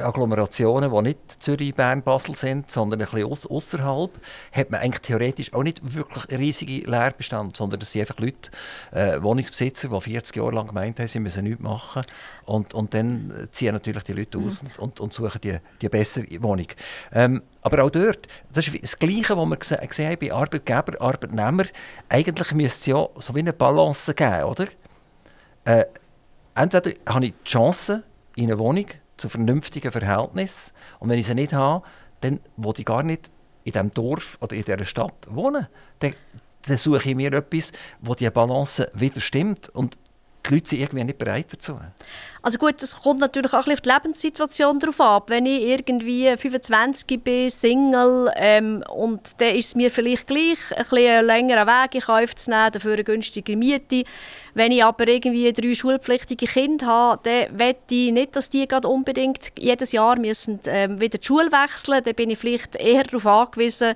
Agglomerationen, 0.00 0.92
die 0.92 1.02
nicht 1.02 1.18
Zürich, 1.42 1.74
Bern, 1.74 2.02
Basel 2.02 2.36
sind, 2.36 2.70
sondern 2.70 3.00
ein 3.00 3.08
bisschen 3.08 3.50
außerhalb, 3.50 4.10
hat 4.52 4.70
man 4.70 4.80
eigentlich 4.80 5.00
theoretisch 5.00 5.52
auch 5.52 5.64
nicht 5.64 5.94
wirklich 5.94 6.38
riesige 6.38 6.88
Leerbestand, 6.88 7.56
sondern 7.56 7.80
das 7.80 7.90
sind 7.90 8.02
einfach 8.02 8.20
Leute, 8.20 8.50
äh, 8.92 9.20
Wohnungsbesitzer, 9.20 9.88
die 9.88 10.00
40 10.00 10.36
Jahre 10.36 10.52
lang 10.52 10.68
gemeint 10.68 11.00
haben, 11.00 11.08
sie 11.08 11.18
müssen 11.18 11.44
nichts 11.44 11.60
machen 11.60 12.02
und, 12.44 12.74
und 12.74 12.94
dann 12.94 13.48
ziehen 13.50 13.72
natürlich 13.72 14.04
die 14.04 14.12
Leute 14.12 14.38
aus 14.38 14.62
mhm. 14.62 14.70
und, 14.78 15.00
und, 15.00 15.12
suchen 15.12 15.40
die, 15.40 15.56
die 15.82 15.88
bessere 15.88 16.26
Wohnung. 16.40 16.68
Ähm, 17.12 17.42
aber 17.62 17.84
auch 17.84 17.90
dort, 17.90 18.26
das 18.52 18.68
ist 18.68 18.82
das 18.82 18.98
Gleiche, 18.98 19.36
was 19.36 19.70
wir 19.70 19.86
gesehen 19.86 20.10
haben 20.10 20.18
bei 20.18 20.32
Arbeitgeber, 20.32 21.00
Arbeitnehmer. 21.00 21.64
Eigentlich 22.08 22.52
müsste 22.52 22.78
es 22.78 22.86
ja 22.86 23.08
so 23.18 23.34
wie 23.34 23.40
eine 23.40 23.52
Balance 23.52 24.14
geben, 24.14 24.44
oder? 24.44 24.66
Äh, 25.64 25.84
entweder 26.54 26.92
habe 27.06 27.26
ich 27.26 27.34
die 27.44 27.50
Chance 27.50 28.02
in 28.36 28.50
einer 28.50 28.58
Wohnung 28.58 28.86
zu 29.16 29.28
vernünftigen 29.28 29.92
Verhältnissen 29.92 30.72
und 30.98 31.10
wenn 31.10 31.18
ich 31.18 31.26
sie 31.26 31.34
nicht 31.34 31.52
habe, 31.52 31.84
dann 32.20 32.40
will 32.56 32.72
ich 32.78 32.84
gar 32.84 33.02
nicht 33.02 33.30
in 33.64 33.72
diesem 33.72 33.92
Dorf 33.92 34.38
oder 34.40 34.56
in 34.56 34.64
dieser 34.64 34.84
Stadt 34.84 35.26
wohnen. 35.28 35.66
Dann, 35.98 36.14
dann 36.66 36.78
suche 36.78 37.10
ich 37.10 37.14
mir 37.14 37.32
etwas, 37.32 37.72
wo 38.00 38.14
die 38.14 38.28
Balance 38.30 38.90
wieder 38.94 39.20
stimmt 39.20 39.68
und 39.68 39.98
die 40.46 40.54
Leute 40.54 40.70
sind 40.70 40.80
irgendwie 40.80 41.04
nicht 41.04 41.18
bereit 41.18 41.46
dazu. 41.50 41.78
Also 42.42 42.56
gut, 42.56 42.80
das 42.80 43.02
kommt 43.02 43.20
natürlich 43.20 43.52
auch 43.52 43.66
ein 43.66 43.72
auf 43.74 43.82
die 43.82 43.90
Lebenssituation 43.90 44.78
drauf 44.78 45.00
ab. 45.00 45.28
Wenn 45.28 45.44
ich 45.44 45.62
irgendwie 45.62 46.34
25 46.34 47.22
bin, 47.22 47.50
Single, 47.50 48.32
ähm, 48.34 48.82
und 48.90 49.40
dann 49.40 49.54
ist 49.54 49.68
es 49.68 49.74
mir 49.74 49.90
vielleicht 49.90 50.26
gleich, 50.26 50.58
ein 50.74 50.84
bisschen 50.84 51.26
längerer 51.26 51.66
Weg 51.66 51.96
in 51.96 52.00
Kauf 52.00 52.34
zu 52.34 52.48
nehmen, 52.48 52.72
dafür 52.72 52.94
eine 52.94 53.04
günstige 53.04 53.56
Miete. 53.58 54.04
Wenn 54.54 54.72
ich 54.72 54.82
aber 54.82 55.06
irgendwie 55.06 55.52
drei 55.52 55.74
schulpflichtige 55.74 56.46
Kinder 56.46 56.86
habe, 56.86 57.20
dann 57.22 57.56
möchte 57.56 57.94
ich 57.94 58.12
nicht, 58.12 58.34
dass 58.34 58.50
die 58.50 58.66
gerade 58.66 58.88
unbedingt 58.88 59.52
jedes 59.58 59.92
Jahr 59.92 60.18
müssen, 60.18 60.60
ähm, 60.66 61.00
wieder 61.00 61.18
die 61.18 61.26
Schule 61.26 61.52
wechseln 61.52 62.02
Dann 62.02 62.14
bin 62.14 62.30
ich 62.30 62.38
vielleicht 62.38 62.74
eher 62.74 63.04
darauf 63.04 63.26
angewiesen, 63.26 63.94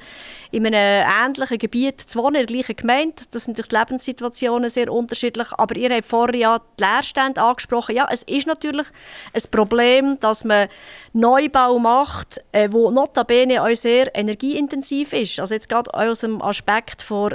in 0.53 0.67
einem 0.67 1.09
ähnlichen 1.27 1.59
Gebiet 1.59 2.01
zu 2.01 2.21
wohnen, 2.21 2.37
in 2.37 2.47
der 2.47 2.57
gleichen 2.57 2.77
Gemeinde. 2.77 3.25
Das 3.33 3.45
sind 3.45 3.59
natürlich 3.59 3.69
die 3.69 3.77
Lebenssituationen 3.77 4.71
sehr 4.71 4.93
unterschiedlich. 4.93 5.49
Aber 5.53 5.77
ihr 5.77 5.91
habt 5.91 6.07
vorher 6.07 6.37
ja 6.37 6.61
die 6.79 6.85
Leerstände 6.85 7.43
angesprochen. 7.43 7.97
Ja, 7.97 8.07
es 8.11 8.23
ist 8.35 8.47
natürlich 8.47 8.87
ein 9.33 9.43
Problem, 9.51 10.19
dass 10.21 10.45
man 10.45 10.69
Neubau 11.13 11.79
macht, 11.79 12.43
äh, 12.53 12.69
wo 12.71 12.91
notabene 12.91 13.63
auch 13.63 13.75
sehr 13.77 14.15
energieintensiv 14.17 15.13
ist. 15.13 15.39
Also 15.39 15.55
jetzt 15.55 15.69
gerade 15.69 15.95
aus 15.95 16.21
dem 16.21 16.43
Aspekt 16.43 17.03
von, 17.03 17.35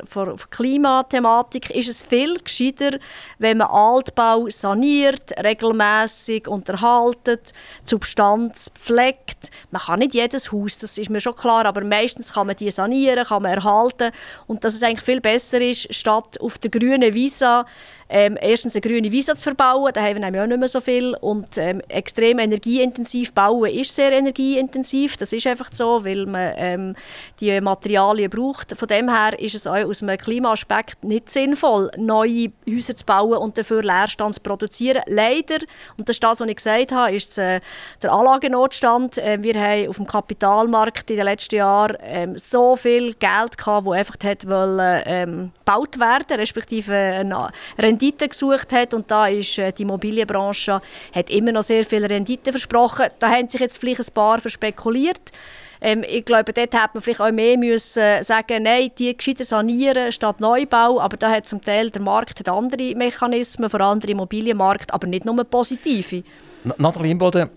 Klimathematik 0.49 1.69
ist 1.69 1.87
es 1.87 2.03
viel 2.03 2.37
gescheiter, 2.39 2.99
wenn 3.37 3.57
man 3.57 3.67
Altbau 3.67 4.49
saniert, 4.49 5.31
regelmäßig 5.41 6.47
unterhaltet, 6.47 7.53
Substanz 7.85 8.69
pflegt. 8.77 9.51
Man 9.71 9.81
kann 9.81 9.99
nicht 9.99 10.13
jedes 10.13 10.51
Haus, 10.51 10.77
das 10.77 10.97
ist 10.97 11.09
mir 11.09 11.21
schon 11.21 11.35
klar, 11.35 11.65
aber 11.65 11.83
meistens 11.83 12.33
kann 12.33 12.47
man 12.47 12.57
die 12.57 12.71
sanieren, 12.71 13.25
kann 13.25 13.43
man 13.43 13.53
erhalten 13.53 14.11
und 14.47 14.63
dass 14.63 14.73
es 14.73 14.83
eigentlich 14.83 15.01
viel 15.01 15.21
besser 15.21 15.61
ist, 15.61 15.93
statt 15.93 16.39
auf 16.41 16.57
der 16.57 16.69
grünen 16.69 17.13
Visa 17.13 17.65
ähm, 18.09 18.37
erstens 18.41 18.75
eine 18.75 18.81
grüne 18.81 19.11
Wiese 19.11 19.35
zu 19.35 19.43
verbauen, 19.43 19.91
da 19.93 20.01
haben 20.01 20.15
wir 20.15 20.19
nämlich 20.21 20.41
auch 20.41 20.47
nicht 20.47 20.59
mehr 20.59 20.67
so 20.67 20.81
viel 20.81 21.15
und 21.21 21.57
ähm, 21.57 21.81
extrem 21.87 22.39
energieintensiv 22.39 23.33
bauen 23.33 23.69
ist 23.69 23.95
sehr 23.95 24.11
energieintensiv, 24.11 25.17
das 25.17 25.31
ist 25.31 25.45
einfach 25.47 25.69
so, 25.71 26.03
weil 26.03 26.25
man 26.25 26.53
ähm, 26.57 26.95
die 27.39 27.59
Materialien 27.61 28.29
braucht. 28.29 28.77
Von 28.77 28.87
dem 28.87 29.09
her 29.09 29.39
ist 29.39 29.55
es 29.55 29.67
auch 29.67 29.75
aus 29.75 30.01
einem 30.01 30.17
Klimaaspekt 30.17 31.03
nicht 31.03 31.29
sinnvoll, 31.29 31.91
neue 31.97 32.51
Häuser 32.67 32.95
zu 32.95 33.05
bauen 33.05 33.37
und 33.37 33.57
dafür 33.57 33.83
Leerstand 33.83 34.35
zu 34.35 34.41
produzieren. 34.41 35.03
Leider, 35.05 35.59
und 35.97 36.09
das 36.09 36.15
ist 36.15 36.23
das, 36.23 36.39
was 36.39 36.47
ich 36.47 36.55
gesagt 36.55 36.91
habe, 36.91 37.15
ist 37.15 37.37
äh, 37.37 37.61
der 38.01 38.11
Anlagennotstand. 38.11 39.17
Äh, 39.17 39.41
wir 39.41 39.53
haben 39.53 39.89
auf 39.89 39.97
dem 39.97 40.05
Kapitalmarkt 40.05 41.09
in 41.11 41.17
den 41.17 41.25
letzten 41.25 41.55
Jahren 41.55 41.97
ähm, 42.01 42.37
so 42.37 42.75
viel 42.75 43.13
Geld 43.13 43.57
gehabt, 43.57 43.87
das 43.87 43.93
einfach 43.93 44.15
wollen, 44.45 45.03
ähm, 45.05 45.51
gebaut 45.69 45.99
werden, 45.99 46.37
respektive 46.37 46.95
eine 46.95 47.51
Rendite 47.77 48.27
gesucht 48.27 48.71
hat 48.73 48.93
und 48.93 49.09
da 49.11 49.27
ist 49.27 49.57
äh, 49.59 49.71
die 49.71 49.83
Immobilienbranche 49.83 50.81
hat 51.13 51.29
immer 51.29 51.51
noch 51.51 51.63
sehr 51.63 51.85
viel 51.85 52.05
Rendite 52.05 52.51
versprochen. 52.51 53.07
Da 53.19 53.29
haben 53.29 53.47
sich 53.47 53.61
jetzt 53.61 53.77
vielleicht 53.77 53.99
ein 53.99 54.13
paar 54.13 54.39
verspekuliert. 54.39 55.31
Ähm, 55.81 56.03
ich 56.07 56.25
glaube, 56.25 56.51
dort 56.53 56.73
hätte 56.73 56.89
man 56.93 57.01
vielleicht 57.03 57.21
auch 57.21 57.31
mehr 57.31 57.57
müssen 57.57 58.23
sagen, 58.23 58.63
nein, 58.63 58.89
die 58.97 59.15
gescheiter 59.15 59.43
sanieren 59.43 60.11
statt 60.11 60.39
Neubau, 60.39 60.99
aber 60.99 61.17
da 61.17 61.29
hat 61.29 61.45
zum 61.45 61.61
Teil 61.61 61.89
der 61.89 62.01
Markt 62.01 62.39
hat 62.39 62.49
andere 62.49 62.95
Mechanismen, 62.95 63.69
vor 63.69 63.81
allem 63.81 63.99
der 63.99 64.09
Immobilienmarkt, 64.09 64.93
aber 64.93 65.07
nicht 65.07 65.25
nur 65.25 65.41
positive. 65.43 66.23
Nathalie 66.77 67.11
Imboden, 67.11 67.49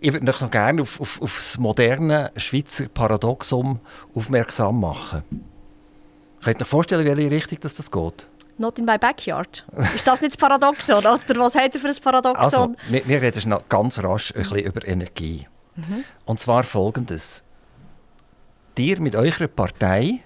ich 0.00 0.12
würde 0.12 0.26
noch 0.26 0.50
gerne 0.50 0.82
auf, 0.82 1.00
auf, 1.00 1.20
auf 1.20 1.36
das 1.36 1.58
moderne 1.58 2.30
Schweizer 2.36 2.86
Paradoxum 2.88 3.80
aufmerksam 4.14 4.80
machen. 4.80 5.49
Könnt 6.42 6.60
ihr 6.60 6.62
euch 6.62 6.68
vorstellen, 6.68 7.04
welche 7.04 7.30
Richtung 7.30 7.58
das, 7.60 7.74
das 7.74 7.90
geht? 7.90 8.26
Not 8.58 8.78
in 8.78 8.84
my 8.84 8.98
backyard. 8.98 9.64
Ist 9.94 10.06
das 10.06 10.20
nicht 10.20 10.34
das 10.34 10.36
Paradoxon? 10.36 10.96
Oder 10.96 11.18
was 11.36 11.54
hat 11.54 11.74
er 11.74 11.80
für 11.80 11.88
ein 11.88 11.96
Paradoxon? 12.02 12.44
Also, 12.44 12.74
wir, 12.88 13.06
wir 13.06 13.22
reden 13.22 13.48
noch 13.48 13.68
ganz 13.68 14.02
rasch 14.02 14.34
ein 14.34 14.42
bisschen 14.42 14.58
über 14.58 14.86
Energie. 14.86 15.46
Mhm. 15.76 16.04
Und 16.24 16.40
zwar 16.40 16.64
folgendes. 16.64 17.42
Ihr 18.78 18.98
mit 18.98 19.14
eurer 19.14 19.46
Partei 19.46 20.20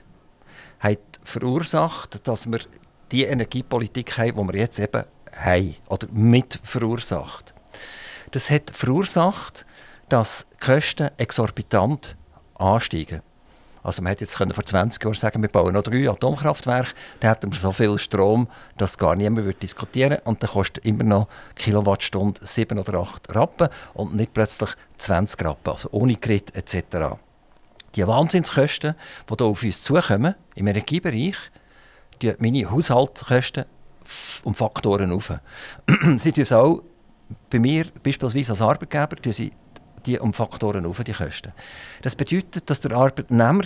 habt 0.79 1.19
verursacht, 1.25 2.29
dass 2.29 2.47
wir 2.47 2.61
die 3.11 3.25
Energiepolitik 3.25 4.17
haben, 4.17 4.47
die 4.47 4.53
wir 4.53 4.61
jetzt 4.61 4.79
eben 4.79 5.03
haben, 5.37 5.75
oder 5.89 6.07
mit 6.13 6.61
verursacht. 6.63 7.53
Das 8.31 8.51
hat 8.51 8.71
verursacht, 8.71 9.67
dass 10.09 10.47
die 10.53 10.67
Kosten 10.67 11.11
exorbitant 11.17 12.17
ansteigen. 12.55 13.23
Also 13.85 14.01
man 14.01 14.11
hätte 14.11 14.25
jetzt 14.25 14.35
vor 14.35 14.47
20 14.49 15.05
Jahren 15.05 15.15
sagen 15.15 15.43
wir 15.43 15.51
bauen 15.51 15.75
noch 15.75 15.83
drei 15.83 16.09
Atomkraftwerke, 16.09 16.93
dann 17.21 17.31
hätten 17.31 17.53
wir 17.53 17.59
so 17.59 17.71
viel 17.71 17.99
Strom, 17.99 18.49
dass 18.79 18.97
gar 18.97 19.15
niemand 19.15 19.45
würde 19.45 19.59
diskutieren. 19.59 20.19
Und 20.25 20.43
dann 20.43 20.51
kostet 20.51 20.85
immer 20.87 21.05
noch 21.05 21.29
Kilowattstunde 21.55 22.41
7 22.43 22.79
oder 22.79 23.01
8 23.01 23.35
Rappen 23.35 23.69
und 23.93 24.17
nicht 24.17 24.33
plötzlich 24.33 24.71
20 24.97 25.45
Rappen, 25.45 25.71
also 25.71 25.91
ohne 25.93 26.17
Grid 26.17 26.57
etc. 26.57 27.19
Die 27.95 28.07
Wahnsinnskosten, 28.07 28.95
die 29.29 29.35
hier 29.37 29.47
auf 29.47 29.63
uns 29.63 29.83
zukommen, 29.83 30.35
im 30.55 30.67
Energiebereich, 30.67 31.37
die 32.23 32.35
meine 32.39 32.71
Haushaltskosten 32.71 33.67
um 34.45 34.55
Faktoren 34.55 35.13
auf. 35.13 35.31
sie 36.17 36.33
tun 36.33 36.57
auch 36.57 36.83
bei 37.51 37.59
mir, 37.59 37.85
beispielsweise 38.03 38.53
als 38.53 38.63
Arbeitgeber, 38.63 39.17
sie 39.31 39.53
die 40.07 40.19
um 40.19 40.33
Faktoren 40.33 40.87
auf, 40.87 41.03
die 41.03 41.13
Kosten. 41.13 41.53
Das 42.03 42.17
bedeutet, 42.17 42.69
dass 42.69 42.81
der 42.81 42.93
Arbeitnehmer 42.93 43.65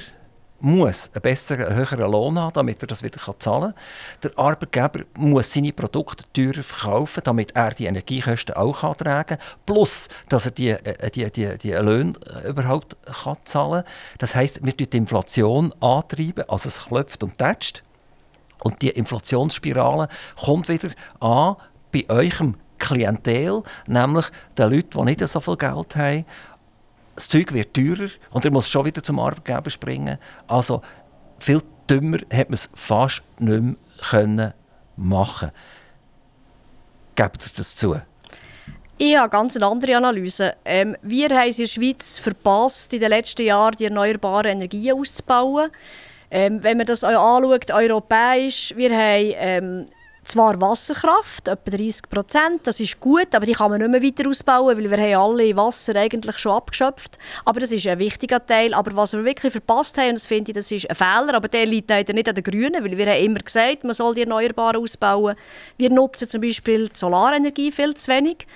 muss 0.60 1.10
einen 1.14 1.22
besseren, 1.22 1.66
einen 1.66 1.76
höheren 1.76 2.10
Lohn 2.10 2.38
haben, 2.38 2.52
damit 2.52 2.82
er 2.82 2.86
das 2.88 3.02
wieder 3.02 3.20
zahlen 3.38 3.72
kann. 3.72 3.74
Der 4.22 4.38
Arbeitgeber 4.38 5.04
muss 5.16 5.52
seine 5.52 5.72
Produkte 5.72 6.24
teurer 6.32 6.62
verkaufen, 6.62 7.22
damit 7.24 7.54
er 7.54 7.70
die 7.70 7.86
Energiekosten 7.86 8.56
auch 8.56 8.80
kann 8.80 8.96
tragen 8.96 9.38
kann. 9.38 9.46
Plus, 9.66 10.08
dass 10.28 10.46
er 10.46 10.52
die, 10.52 10.70
äh, 10.70 11.10
die, 11.10 11.30
die, 11.30 11.58
die 11.58 11.72
Löhne 11.72 12.14
äh, 12.44 12.48
überhaupt 12.48 12.96
kann 13.22 13.36
zahlen 13.44 13.84
kann. 13.84 13.92
Das 14.18 14.34
heisst, 14.34 14.64
wir 14.64 14.76
treiben 14.76 14.90
die 14.90 14.96
Inflation 14.96 15.72
antreiben, 15.80 16.44
also 16.48 16.68
es 16.68 16.86
klopft 16.86 17.22
und 17.22 17.38
tätscht. 17.38 17.84
Und 18.64 18.82
die 18.82 18.90
Inflationsspirale 18.90 20.08
kommt 20.36 20.68
wieder 20.68 20.90
an 21.20 21.56
bei 21.92 22.04
eurem 22.08 22.56
Klientel, 22.78 23.62
nämlich 23.86 24.26
den 24.56 24.70
Leuten, 24.70 24.98
die 24.98 25.04
nicht 25.04 25.28
so 25.28 25.40
viel 25.40 25.56
Geld 25.56 25.96
haben 25.96 26.24
das 27.18 27.28
Zeug 27.28 27.52
wird 27.52 27.74
teurer 27.74 28.10
und 28.30 28.44
er 28.44 28.52
muss 28.52 28.68
schon 28.68 28.84
wieder 28.84 29.02
zum 29.02 29.18
Arbeitgeber 29.18 29.70
springen. 29.70 30.18
Also 30.46 30.82
viel 31.40 31.60
dümmer 31.90 32.18
hat 32.32 32.48
man 32.48 32.54
es 32.54 32.70
fast 32.74 33.22
nicht 33.38 33.60
mehr 33.60 33.74
können 34.08 34.54
machen 34.96 35.50
Gebt 37.16 37.42
ihr 37.44 37.52
das 37.56 37.74
zu? 37.74 38.00
Ich 38.98 39.16
habe 39.16 39.28
ganz 39.28 39.56
eine 39.56 39.66
andere 39.66 39.96
Analyse. 39.96 40.54
Ähm, 40.64 40.96
wir 41.02 41.28
haben 41.30 41.48
es 41.48 41.58
in 41.58 41.64
der 41.64 41.70
Schweiz 41.70 42.18
verpasst, 42.20 42.94
in 42.94 43.00
den 43.00 43.08
letzten 43.08 43.42
Jahren 43.42 43.74
die 43.76 43.86
erneuerbaren 43.86 44.52
Energien 44.52 44.96
auszubauen. 44.96 45.70
Ähm, 46.30 46.62
wenn 46.62 46.76
man 46.76 46.86
das 46.86 47.02
anschaut, 47.02 47.72
europäisch, 47.72 48.74
wir 48.76 48.90
haben 48.90 49.34
ähm, 49.36 49.86
zwar 50.28 50.60
Wasserkraft, 50.60 51.48
etwa 51.48 51.70
30 51.70 52.02
Prozent, 52.08 52.66
das 52.66 52.80
ist 52.80 53.00
gut, 53.00 53.34
aber 53.34 53.46
die 53.46 53.52
kann 53.52 53.70
man 53.70 53.80
nicht 53.80 53.90
mehr 53.90 54.02
weiter 54.02 54.28
ausbauen, 54.28 54.76
weil 54.76 54.90
wir 54.90 54.96
haben 54.96 55.32
alle 55.32 55.56
Wasser 55.56 55.96
eigentlich 55.96 56.38
schon 56.38 56.52
abgeschöpft. 56.52 57.18
Aber 57.44 57.60
das 57.60 57.72
ist 57.72 57.86
ein 57.86 57.98
wichtiger 57.98 58.44
Teil. 58.44 58.74
Aber 58.74 58.94
was 58.94 59.14
wir 59.14 59.24
wirklich 59.24 59.52
verpasst 59.52 59.98
haben, 59.98 60.10
und 60.10 60.14
das 60.16 60.26
finde 60.26 60.50
ich, 60.50 60.54
das 60.54 60.70
ist 60.70 60.88
ein 60.88 60.94
Fehler, 60.94 61.34
aber 61.34 61.48
der 61.48 61.66
liegt 61.66 61.90
leider 61.90 62.12
nicht 62.12 62.28
an 62.28 62.34
den 62.34 62.44
Grünen, 62.44 62.84
weil 62.84 62.96
wir 62.96 63.06
haben 63.06 63.24
immer 63.24 63.40
gesagt, 63.40 63.84
man 63.84 63.94
soll 63.94 64.14
die 64.14 64.22
Erneuerbaren 64.22 64.82
ausbauen. 64.82 65.34
Wir 65.76 65.90
nutzen 65.90 66.28
zum 66.28 66.40
Beispiel 66.40 66.88
die 66.88 66.98
Solarenergie 66.98 67.72
viel 67.72 67.94
zu 67.94 68.10
wenig. 68.10 68.46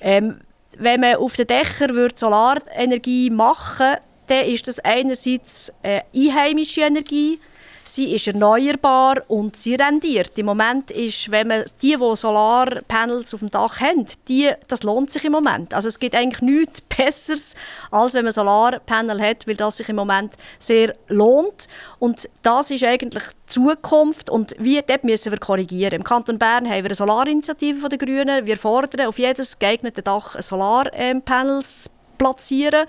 Ähm, 0.00 0.40
wenn 0.78 1.00
man 1.00 1.16
auf 1.16 1.36
den 1.36 1.46
Dächern 1.46 1.94
würde 1.94 2.16
Solarenergie 2.16 3.30
machen 3.30 3.86
würde, 3.86 4.00
dann 4.28 4.46
ist 4.46 4.66
das 4.66 4.78
einerseits 4.78 5.72
äh, 5.82 6.00
einheimische 6.14 6.82
Energie, 6.82 7.38
Sie 7.92 8.14
ist 8.14 8.26
erneuerbar 8.26 9.20
und 9.28 9.54
sie 9.54 9.74
rendiert. 9.74 10.38
Im 10.38 10.46
Moment 10.46 10.90
ist, 10.90 11.30
wenn 11.30 11.48
man 11.48 11.64
die, 11.82 11.94
die 11.94 12.16
Solarpanels 12.16 13.34
auf 13.34 13.40
dem 13.40 13.50
Dach 13.50 13.80
haben, 13.80 14.06
die, 14.28 14.50
das 14.66 14.82
lohnt 14.82 15.10
sich 15.10 15.26
im 15.26 15.32
Moment. 15.32 15.74
Also 15.74 15.88
es 15.88 15.98
gibt 15.98 16.14
eigentlich 16.14 16.40
nichts 16.40 16.80
Besseres, 16.80 17.54
als 17.90 18.14
wenn 18.14 18.24
man 18.24 18.32
Solarpanel 18.32 19.20
hat, 19.20 19.46
weil 19.46 19.56
das 19.56 19.76
sich 19.76 19.90
im 19.90 19.96
Moment 19.96 20.32
sehr 20.58 20.94
lohnt. 21.08 21.68
Und 21.98 22.30
das 22.40 22.70
ist 22.70 22.82
eigentlich 22.82 23.24
die 23.24 23.46
Zukunft 23.52 24.30
und 24.30 24.54
wir, 24.58 24.80
dort 24.80 25.04
müssen 25.04 25.30
wir 25.30 25.38
korrigieren. 25.38 25.92
Im 25.92 26.04
Kanton 26.04 26.38
Bern 26.38 26.64
haben 26.64 26.84
wir 26.84 26.86
eine 26.86 26.94
Solarinitiative 26.94 27.90
der 27.90 27.98
Grünen. 27.98 28.46
Wir 28.46 28.56
fordern 28.56 29.06
auf 29.06 29.18
jedes 29.18 29.58
geeignete 29.58 30.00
Dach 30.00 30.40
Solarpanels 30.40 31.90
platzieren. 32.22 32.86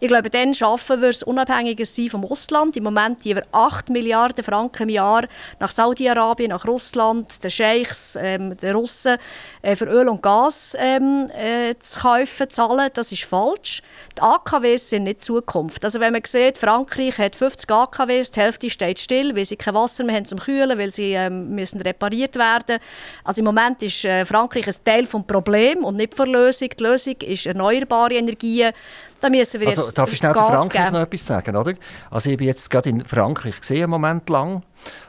Ich 0.00 0.08
glaube, 0.08 0.30
dann 0.30 0.52
schaffen 0.52 1.00
wir 1.00 1.10
es 1.10 1.22
unabhängiger 1.22 1.86
sein 1.86 2.10
vom 2.10 2.24
Ausland. 2.24 2.76
Im 2.76 2.84
Moment 2.84 3.24
die 3.24 3.36
wir 3.36 3.44
8 3.52 3.90
Milliarden 3.90 4.42
Franken 4.42 4.84
im 4.84 4.88
Jahr 4.88 5.26
nach 5.60 5.70
Saudi-Arabien, 5.70 6.50
nach 6.50 6.66
Russland, 6.66 7.42
den 7.44 7.50
Scheichs, 7.50 8.18
ähm, 8.20 8.56
den 8.56 8.74
Russen 8.74 9.18
äh, 9.62 9.76
für 9.76 9.84
Öl 9.84 10.08
und 10.08 10.20
Gas 10.22 10.76
ähm, 10.78 11.30
äh, 11.30 11.74
zu 11.80 12.00
kaufen, 12.00 12.50
zahlen. 12.50 12.90
Das 12.94 13.12
ist 13.12 13.24
falsch. 13.24 13.82
Die 14.16 14.22
AKWs 14.22 14.90
sind 14.90 15.04
nicht 15.04 15.22
Zukunft. 15.22 15.84
Also 15.84 16.00
wenn 16.00 16.12
man 16.12 16.22
sieht, 16.24 16.58
Frankreich 16.58 17.18
hat 17.18 17.36
50 17.36 17.70
AKWs, 17.70 18.32
die 18.32 18.40
Hälfte 18.40 18.70
steht 18.70 18.98
still, 18.98 19.36
weil 19.36 19.44
sie 19.44 19.56
kein 19.56 19.74
Wasser 19.74 20.02
mehr 20.02 20.16
haben 20.16 20.26
zum 20.26 20.40
Kühlen, 20.40 20.76
weil 20.78 20.90
sie 20.90 21.12
ähm, 21.12 21.50
müssen 21.54 21.80
repariert 21.80 22.36
werden. 22.36 22.78
Also 23.22 23.40
im 23.40 23.44
Moment 23.44 23.82
ist 23.82 24.04
äh, 24.04 24.24
Frankreich 24.24 24.66
ein 24.66 24.74
Teil 24.84 25.04
des 25.04 25.22
Problems 25.26 25.84
und 25.84 25.96
nicht 25.96 26.18
der 26.18 26.26
Lösung. 26.26 26.68
Die 26.78 26.82
Lösung 26.82 27.14
ist 27.20 27.46
erneuerbare 27.46 28.14
Energien, 28.14 28.71
da 29.20 29.30
müssen 29.30 29.60
wir 29.60 29.68
also, 29.68 29.82
jetzt 29.82 29.96
darf 29.96 30.10
ich 30.12 30.18
schnell 30.18 30.32
zu 30.32 30.40
Frankreich 30.40 30.84
geben. 30.84 30.94
noch 30.94 31.02
etwas 31.02 31.26
sagen? 31.26 31.56
Oder? 31.56 31.74
Also 32.10 32.30
ich 32.30 32.36
bin 32.36 32.48
jetzt 32.48 32.68
gerade 32.68 32.90
in 32.90 33.04
Frankreich 33.04 33.60
gesehen, 33.60 33.84
einen 33.84 33.90
Moment 33.90 34.28
lang. 34.28 34.62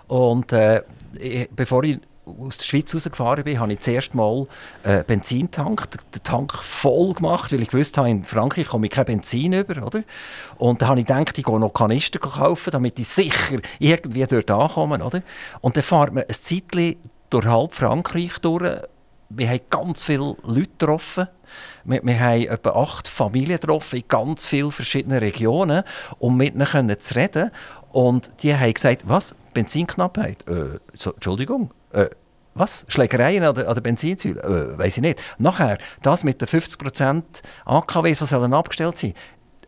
Und 0.07 0.53
äh, 0.53 0.83
ich, 1.19 1.49
bevor 1.49 1.83
ich 1.83 1.99
aus 2.25 2.57
der 2.57 2.65
Schweiz 2.65 2.93
rausgefahren 2.93 3.43
bin, 3.43 3.59
habe 3.59 3.73
ich 3.73 3.79
zuerst 3.79 4.15
mal 4.15 4.47
äh, 4.83 5.03
Benzintank, 5.03 5.89
den 6.13 6.23
Tank 6.23 6.53
voll 6.53 7.13
gemacht, 7.13 7.51
weil 7.51 7.61
ich 7.61 7.73
wusste, 7.73 8.01
in 8.01 8.23
Frankreich 8.23 8.67
komme 8.67 8.87
ich 8.87 8.91
kein 8.91 9.05
Benzin 9.05 9.53
über, 9.53 9.85
oder? 9.85 10.03
Und 10.57 10.81
dann 10.81 10.89
habe 10.89 10.99
ich 11.01 11.05
gedacht, 11.05 11.37
ich 11.37 11.43
gehe 11.43 11.59
noch 11.59 11.73
Kanister 11.73 12.19
kaufen, 12.19 12.71
damit 12.71 12.97
ich 12.99 13.07
sicher 13.07 13.59
irgendwie 13.79 14.25
dort 14.25 14.51
ankomme, 14.51 15.03
oder? 15.03 15.21
Und 15.61 15.75
dann 15.75 15.83
fahrt 15.83 16.13
man 16.13 16.23
ein 16.23 16.33
Zeitchen 16.33 16.95
durch 17.29 17.45
halb 17.45 17.73
Frankreich 17.73 18.37
durch. 18.41 18.79
Wir 19.35 19.49
haben 19.49 19.61
ganz 19.69 20.03
viele 20.03 20.35
Leute 20.43 20.69
getroffen 20.77 21.27
wir, 21.83 22.01
wir 22.03 22.19
haben 22.19 22.41
etwa 22.43 22.69
acht 22.71 23.07
Familien 23.07 23.59
getroffen 23.59 23.97
in 23.97 24.07
ganz 24.07 24.45
vielen 24.45 24.71
verschiedenen 24.71 25.19
Regionen, 25.19 25.83
um 26.19 26.37
mit 26.37 26.55
ihnen 26.55 26.99
zu 26.99 27.15
reden. 27.15 27.51
Und 27.91 28.43
die 28.43 28.55
haben 28.55 28.73
gesagt, 28.73 29.03
was, 29.05 29.35
Benzinknappheit? 29.53 30.47
Äh, 30.47 30.79
so, 30.93 31.13
Entschuldigung, 31.13 31.71
äh, 31.91 32.07
was? 32.55 32.85
Schlägereien 32.87 33.43
an 33.43 33.55
der, 33.55 33.73
Benzinsäule? 33.81 34.41
Äh, 34.41 34.77
Weiß 34.77 34.97
ich 34.97 35.01
nicht. 35.01 35.19
Nachher, 35.37 35.77
das 36.01 36.23
mit 36.23 36.41
den 36.41 36.47
50% 36.47 37.23
AKWs, 37.65 38.19
die 38.19 38.25
sollen 38.25 38.53
abgestellt 38.53 38.97
sein. 38.97 39.13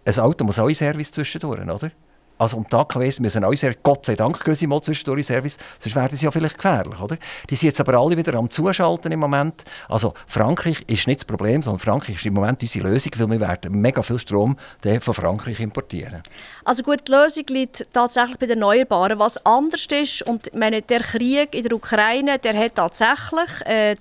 Ein 0.06 0.20
Auto 0.20 0.46
muss 0.46 0.60
auch 0.60 0.68
in 0.68 0.76
Service 0.76 1.12
zwischendurch, 1.12 1.62
oder? 1.62 1.92
Also 2.38 2.58
um 2.58 2.66
die 2.70 2.76
AKWs 2.76 3.20
müssen 3.20 3.44
auch 3.44 3.54
sehr, 3.54 3.76
Gott 3.76 4.06
sei 4.06 4.16
Dank, 4.16 4.44
gehen 4.44 4.56
sie 4.56 4.68
mal 4.68 4.82
zwischendurch 4.82 5.26
Service, 5.26 5.58
sonst 5.80 5.96
werden 5.96 6.18
sie 6.18 6.26
ja 6.26 6.32
vielleicht 6.32 6.56
gefährlich, 6.56 7.00
oder? 7.00 7.18
Die 7.50 7.56
sind 7.56 7.68
jetzt 7.68 7.80
aber 7.80 7.98
alle 7.98 8.18
wieder 8.18 8.34
am 8.36 8.50
Zuschalten 8.50 9.12
im 9.12 9.20
Moment. 9.20 9.64
Also 9.88 10.14
Frankreich 10.28 10.84
ist 10.88 11.08
nicht 11.08 11.22
das 11.22 11.26
Problem, 11.26 11.62
sondern 11.62 11.80
Frankreich 11.80 12.18
ist 12.18 12.26
im 12.26 12.34
Moment 12.34 12.62
unsere 12.62 12.90
Lösung, 12.90 13.12
weil 13.18 13.30
wir 13.32 13.40
werden 13.40 13.80
mega 13.80 14.02
viel 14.02 14.20
Strom 14.20 14.58
von 15.00 15.14
Frankreich 15.14 15.60
importieren. 15.60 16.22
Also 16.64 16.84
gut, 16.84 17.08
die 17.08 17.12
Lösung 17.12 17.46
liegt 17.50 17.88
tatsächlich 17.94 18.38
bei 18.38 18.48
den 18.48 18.62
Erneuerbaren. 18.62 19.20
Was 19.20 19.44
anders 19.46 19.86
ist, 19.90 20.22
und 20.24 20.54
meine, 20.54 20.82
der 20.82 21.02
Krieg 21.02 21.56
in 21.56 21.64
der 21.64 21.74
Ukraine, 21.74 22.40
der 22.40 22.58
hat 22.58 22.76
tatsächlich 22.76 23.66
äh, 23.66 23.96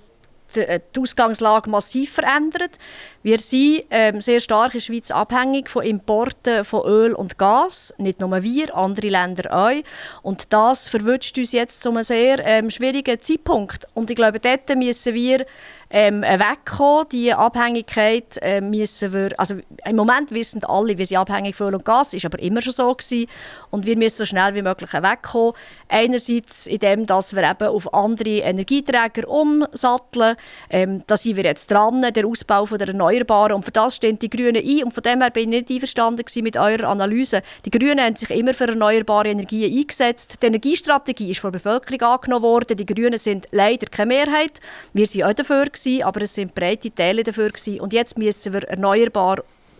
die 0.55 1.01
Ausgangslage 1.01 1.69
massiv 1.69 2.13
verändert. 2.13 2.77
Wir 3.23 3.39
sind 3.39 3.85
ähm, 3.89 4.21
sehr 4.21 4.39
stark 4.39 4.73
in 4.73 4.79
der 4.79 4.83
Schweiz 4.83 5.11
abhängig 5.11 5.69
von 5.69 5.83
Importen 5.83 6.63
von 6.63 6.85
Öl 6.85 7.13
und 7.13 7.37
Gas. 7.37 7.93
Nicht 7.97 8.19
nur 8.19 8.43
wir, 8.43 8.75
andere 8.75 9.09
Länder 9.09 9.51
auch. 9.51 9.83
Und 10.21 10.53
das 10.53 10.89
verwünscht 10.89 11.37
uns 11.37 11.51
jetzt 11.51 11.81
zu 11.81 11.89
einem 11.89 12.03
sehr 12.03 12.39
ähm, 12.45 12.69
schwierigen 12.69 13.21
Zeitpunkt. 13.21 13.87
Und 13.93 14.09
ich 14.09 14.15
glaube, 14.15 14.39
dort 14.39 14.75
müssen 14.75 15.13
wir 15.13 15.45
ähm, 15.95 16.23
wegkommen. 16.23 17.07
Die 17.09 17.33
Abhängigkeit 17.33 18.37
äh, 18.41 18.59
müssen 18.59 19.13
wir, 19.13 19.29
also 19.39 19.55
im 19.85 19.95
Moment 19.95 20.31
wissen 20.31 20.61
alle, 20.65 20.97
wir 20.97 21.05
sind 21.05 21.17
abhängig 21.17 21.55
von 21.55 21.67
Öl 21.67 21.75
und 21.75 21.85
Gas, 21.85 22.13
ist 22.13 22.25
aber 22.25 22.37
immer 22.39 22.59
schon 22.59 22.73
so 22.73 22.93
gewesen. 22.93 23.27
Und 23.71 23.85
wir 23.85 23.95
müssen 23.95 24.17
so 24.17 24.25
schnell 24.25 24.53
wie 24.55 24.61
möglich 24.61 24.91
wegkommen. 24.91 25.53
Einerseits 25.87 26.67
indem, 26.67 27.05
dass 27.05 27.33
wir 27.33 27.49
eben 27.49 27.69
auf 27.69 27.93
andere 27.93 28.39
Energieträger 28.39 29.29
umsatteln. 29.29 30.35
Ähm, 30.69 31.03
da 31.07 31.15
sind 31.15 31.37
wir 31.37 31.45
jetzt 31.45 31.71
dran, 31.71 32.01
der 32.01 32.25
Ausbau 32.25 32.65
von 32.65 32.77
der 32.77 32.89
Erneuerbaren. 32.89 33.53
Und 33.53 33.63
für 33.63 33.71
das 33.71 33.95
stehen 33.95 34.19
die 34.19 34.29
Grünen 34.29 34.57
ein. 34.57 34.83
Und 34.83 34.93
von 34.93 35.01
dem 35.01 35.21
her 35.21 35.29
bin 35.29 35.53
ich 35.53 35.61
nicht 35.61 35.71
einverstanden 35.71 36.25
mit 36.43 36.57
eurer 36.57 36.89
Analyse. 36.89 37.41
Die 37.63 37.71
Grünen 37.71 38.01
haben 38.01 38.17
sich 38.17 38.31
immer 38.31 38.53
für 38.53 38.67
erneuerbare 38.67 39.29
Energien 39.29 39.73
eingesetzt. 39.73 40.39
Die 40.41 40.47
Energiestrategie 40.47 41.31
ist 41.31 41.39
von 41.39 41.53
der 41.53 41.59
Bevölkerung 41.59 42.01
angenommen 42.01 42.43
worden. 42.43 42.75
Die 42.75 42.85
Grünen 42.85 43.17
sind 43.17 43.47
leider 43.51 43.87
keine 43.87 44.07
Mehrheit. 44.07 44.59
Wir 44.91 45.07
sind 45.07 45.23
auch 45.23 45.31
dafür 45.31 45.63
gewesen, 45.63 45.84
aber 46.03 46.21
es 46.21 46.33
sind 46.33 46.55
breite 46.55 46.93
Teile 46.93 47.23
dafür 47.23 47.49
gewesen. 47.49 47.79
Und 47.81 47.93
jetzt 47.93 48.17
müssen 48.17 48.53
wir 48.53 48.63
erneuerbar 48.63 49.39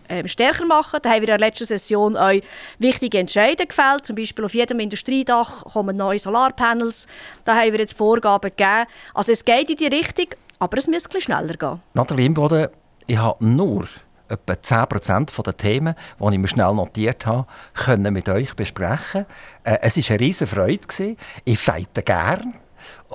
ähm, 0.10 0.28
stärker 0.28 0.66
machen. 0.66 1.00
Da 1.02 1.10
haben 1.10 1.22
wir 1.22 1.30
in 1.30 1.38
der 1.38 1.40
letzten 1.40 1.66
Session 1.66 2.16
auch 2.16 2.34
wichtige 2.80 3.18
Entscheidungen 3.20 3.68
gefällt. 3.68 4.06
Zum 4.06 4.16
Beispiel 4.16 4.46
auf 4.46 4.54
jedem 4.54 4.80
Industriedach 4.80 5.66
kommen 5.66 5.98
neue 5.98 6.20
Solarpanels. 6.20 7.08
Da 7.44 7.56
haben 7.56 7.72
wir 7.72 7.80
jetzt 7.80 7.98
Vorgaben 7.98 8.52
gegeben. 8.56 8.86
Also 9.14 9.32
es 9.32 9.44
geht 9.44 9.70
in 9.70 9.78
die 9.78 9.88
Richtung, 9.88 10.28
aber 10.60 10.78
es 10.78 10.88
muss 10.88 11.06
ein 11.10 11.22
schneller 11.22 11.56
gehen. 11.56 11.82
Nathalie 11.94 12.26
Imboden, 12.26 12.68
ich 13.08 13.18
habe 13.18 13.44
nur 13.44 13.88
etwa 14.28 14.54
10% 14.54 15.44
der 15.44 15.58
Themen, 15.58 15.96
die 16.20 16.34
ich 16.34 16.40
mir 16.40 16.48
schnell 16.48 16.74
notiert 16.74 17.26
habe, 17.26 17.48
können 17.74 18.14
mit 18.14 18.28
euch 18.30 18.56
besprechen. 18.56 19.26
Äh, 19.64 19.78
es 19.82 19.98
war 19.98 20.16
eine 20.16 20.20
riesige 20.20 20.50
Freude. 20.50 21.16
Ich 21.44 21.60
feite 21.60 22.02
gerne. 22.02 22.54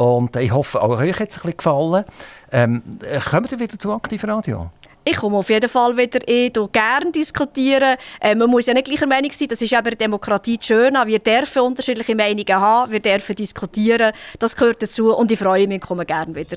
Und 0.01 0.35
ich 0.37 0.51
hoffe, 0.51 0.81
auch 0.81 0.99
euch 0.99 1.21
hat 1.21 1.29
es 1.29 1.37
ein 1.37 1.43
bisschen 1.43 1.57
gefallen. 1.59 2.05
Ähm, 2.51 2.83
kommt 3.31 3.53
ihr 3.53 3.59
wieder 3.59 3.79
zu 3.79 3.93
Aktivradio? 3.93 4.71
Ich 5.05 5.19
komme 5.19 5.37
auf 5.37 5.51
jeden 5.51 5.69
Fall 5.69 5.95
wieder 5.95 6.27
eh 6.27 6.49
gerne 6.49 7.13
diskutieren. 7.13 7.99
Äh, 8.19 8.35
man 8.35 8.49
muss 8.49 8.65
ja 8.65 8.73
nicht 8.73 8.87
gleicher 8.87 9.07
Meinung 9.07 9.31
sein. 9.31 9.49
Das 9.49 9.61
ist 9.61 9.75
eben 9.75 9.99
Demokratie 9.99 10.59
schön. 10.59 10.95
Wir 11.05 11.19
dürfen 11.19 11.63
unterschiedliche 11.63 12.17
Meinungen 12.17 12.55
haben. 12.55 12.91
Wir 12.93 13.01
dürfen 13.01 13.37
diskutieren. 13.37 14.13
Das 14.39 14.57
gehört 14.57 14.83
dazu. 14.83 15.15
Und 15.15 15.31
ich 15.33 15.39
freue 15.39 15.69
mich, 15.69 15.83
komme 15.83 16.07
gerne 16.07 16.35
wieder. 16.35 16.57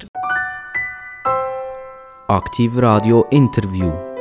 Aktiv 2.30 2.72
Radio 2.78 3.26
Interview. 3.30 4.13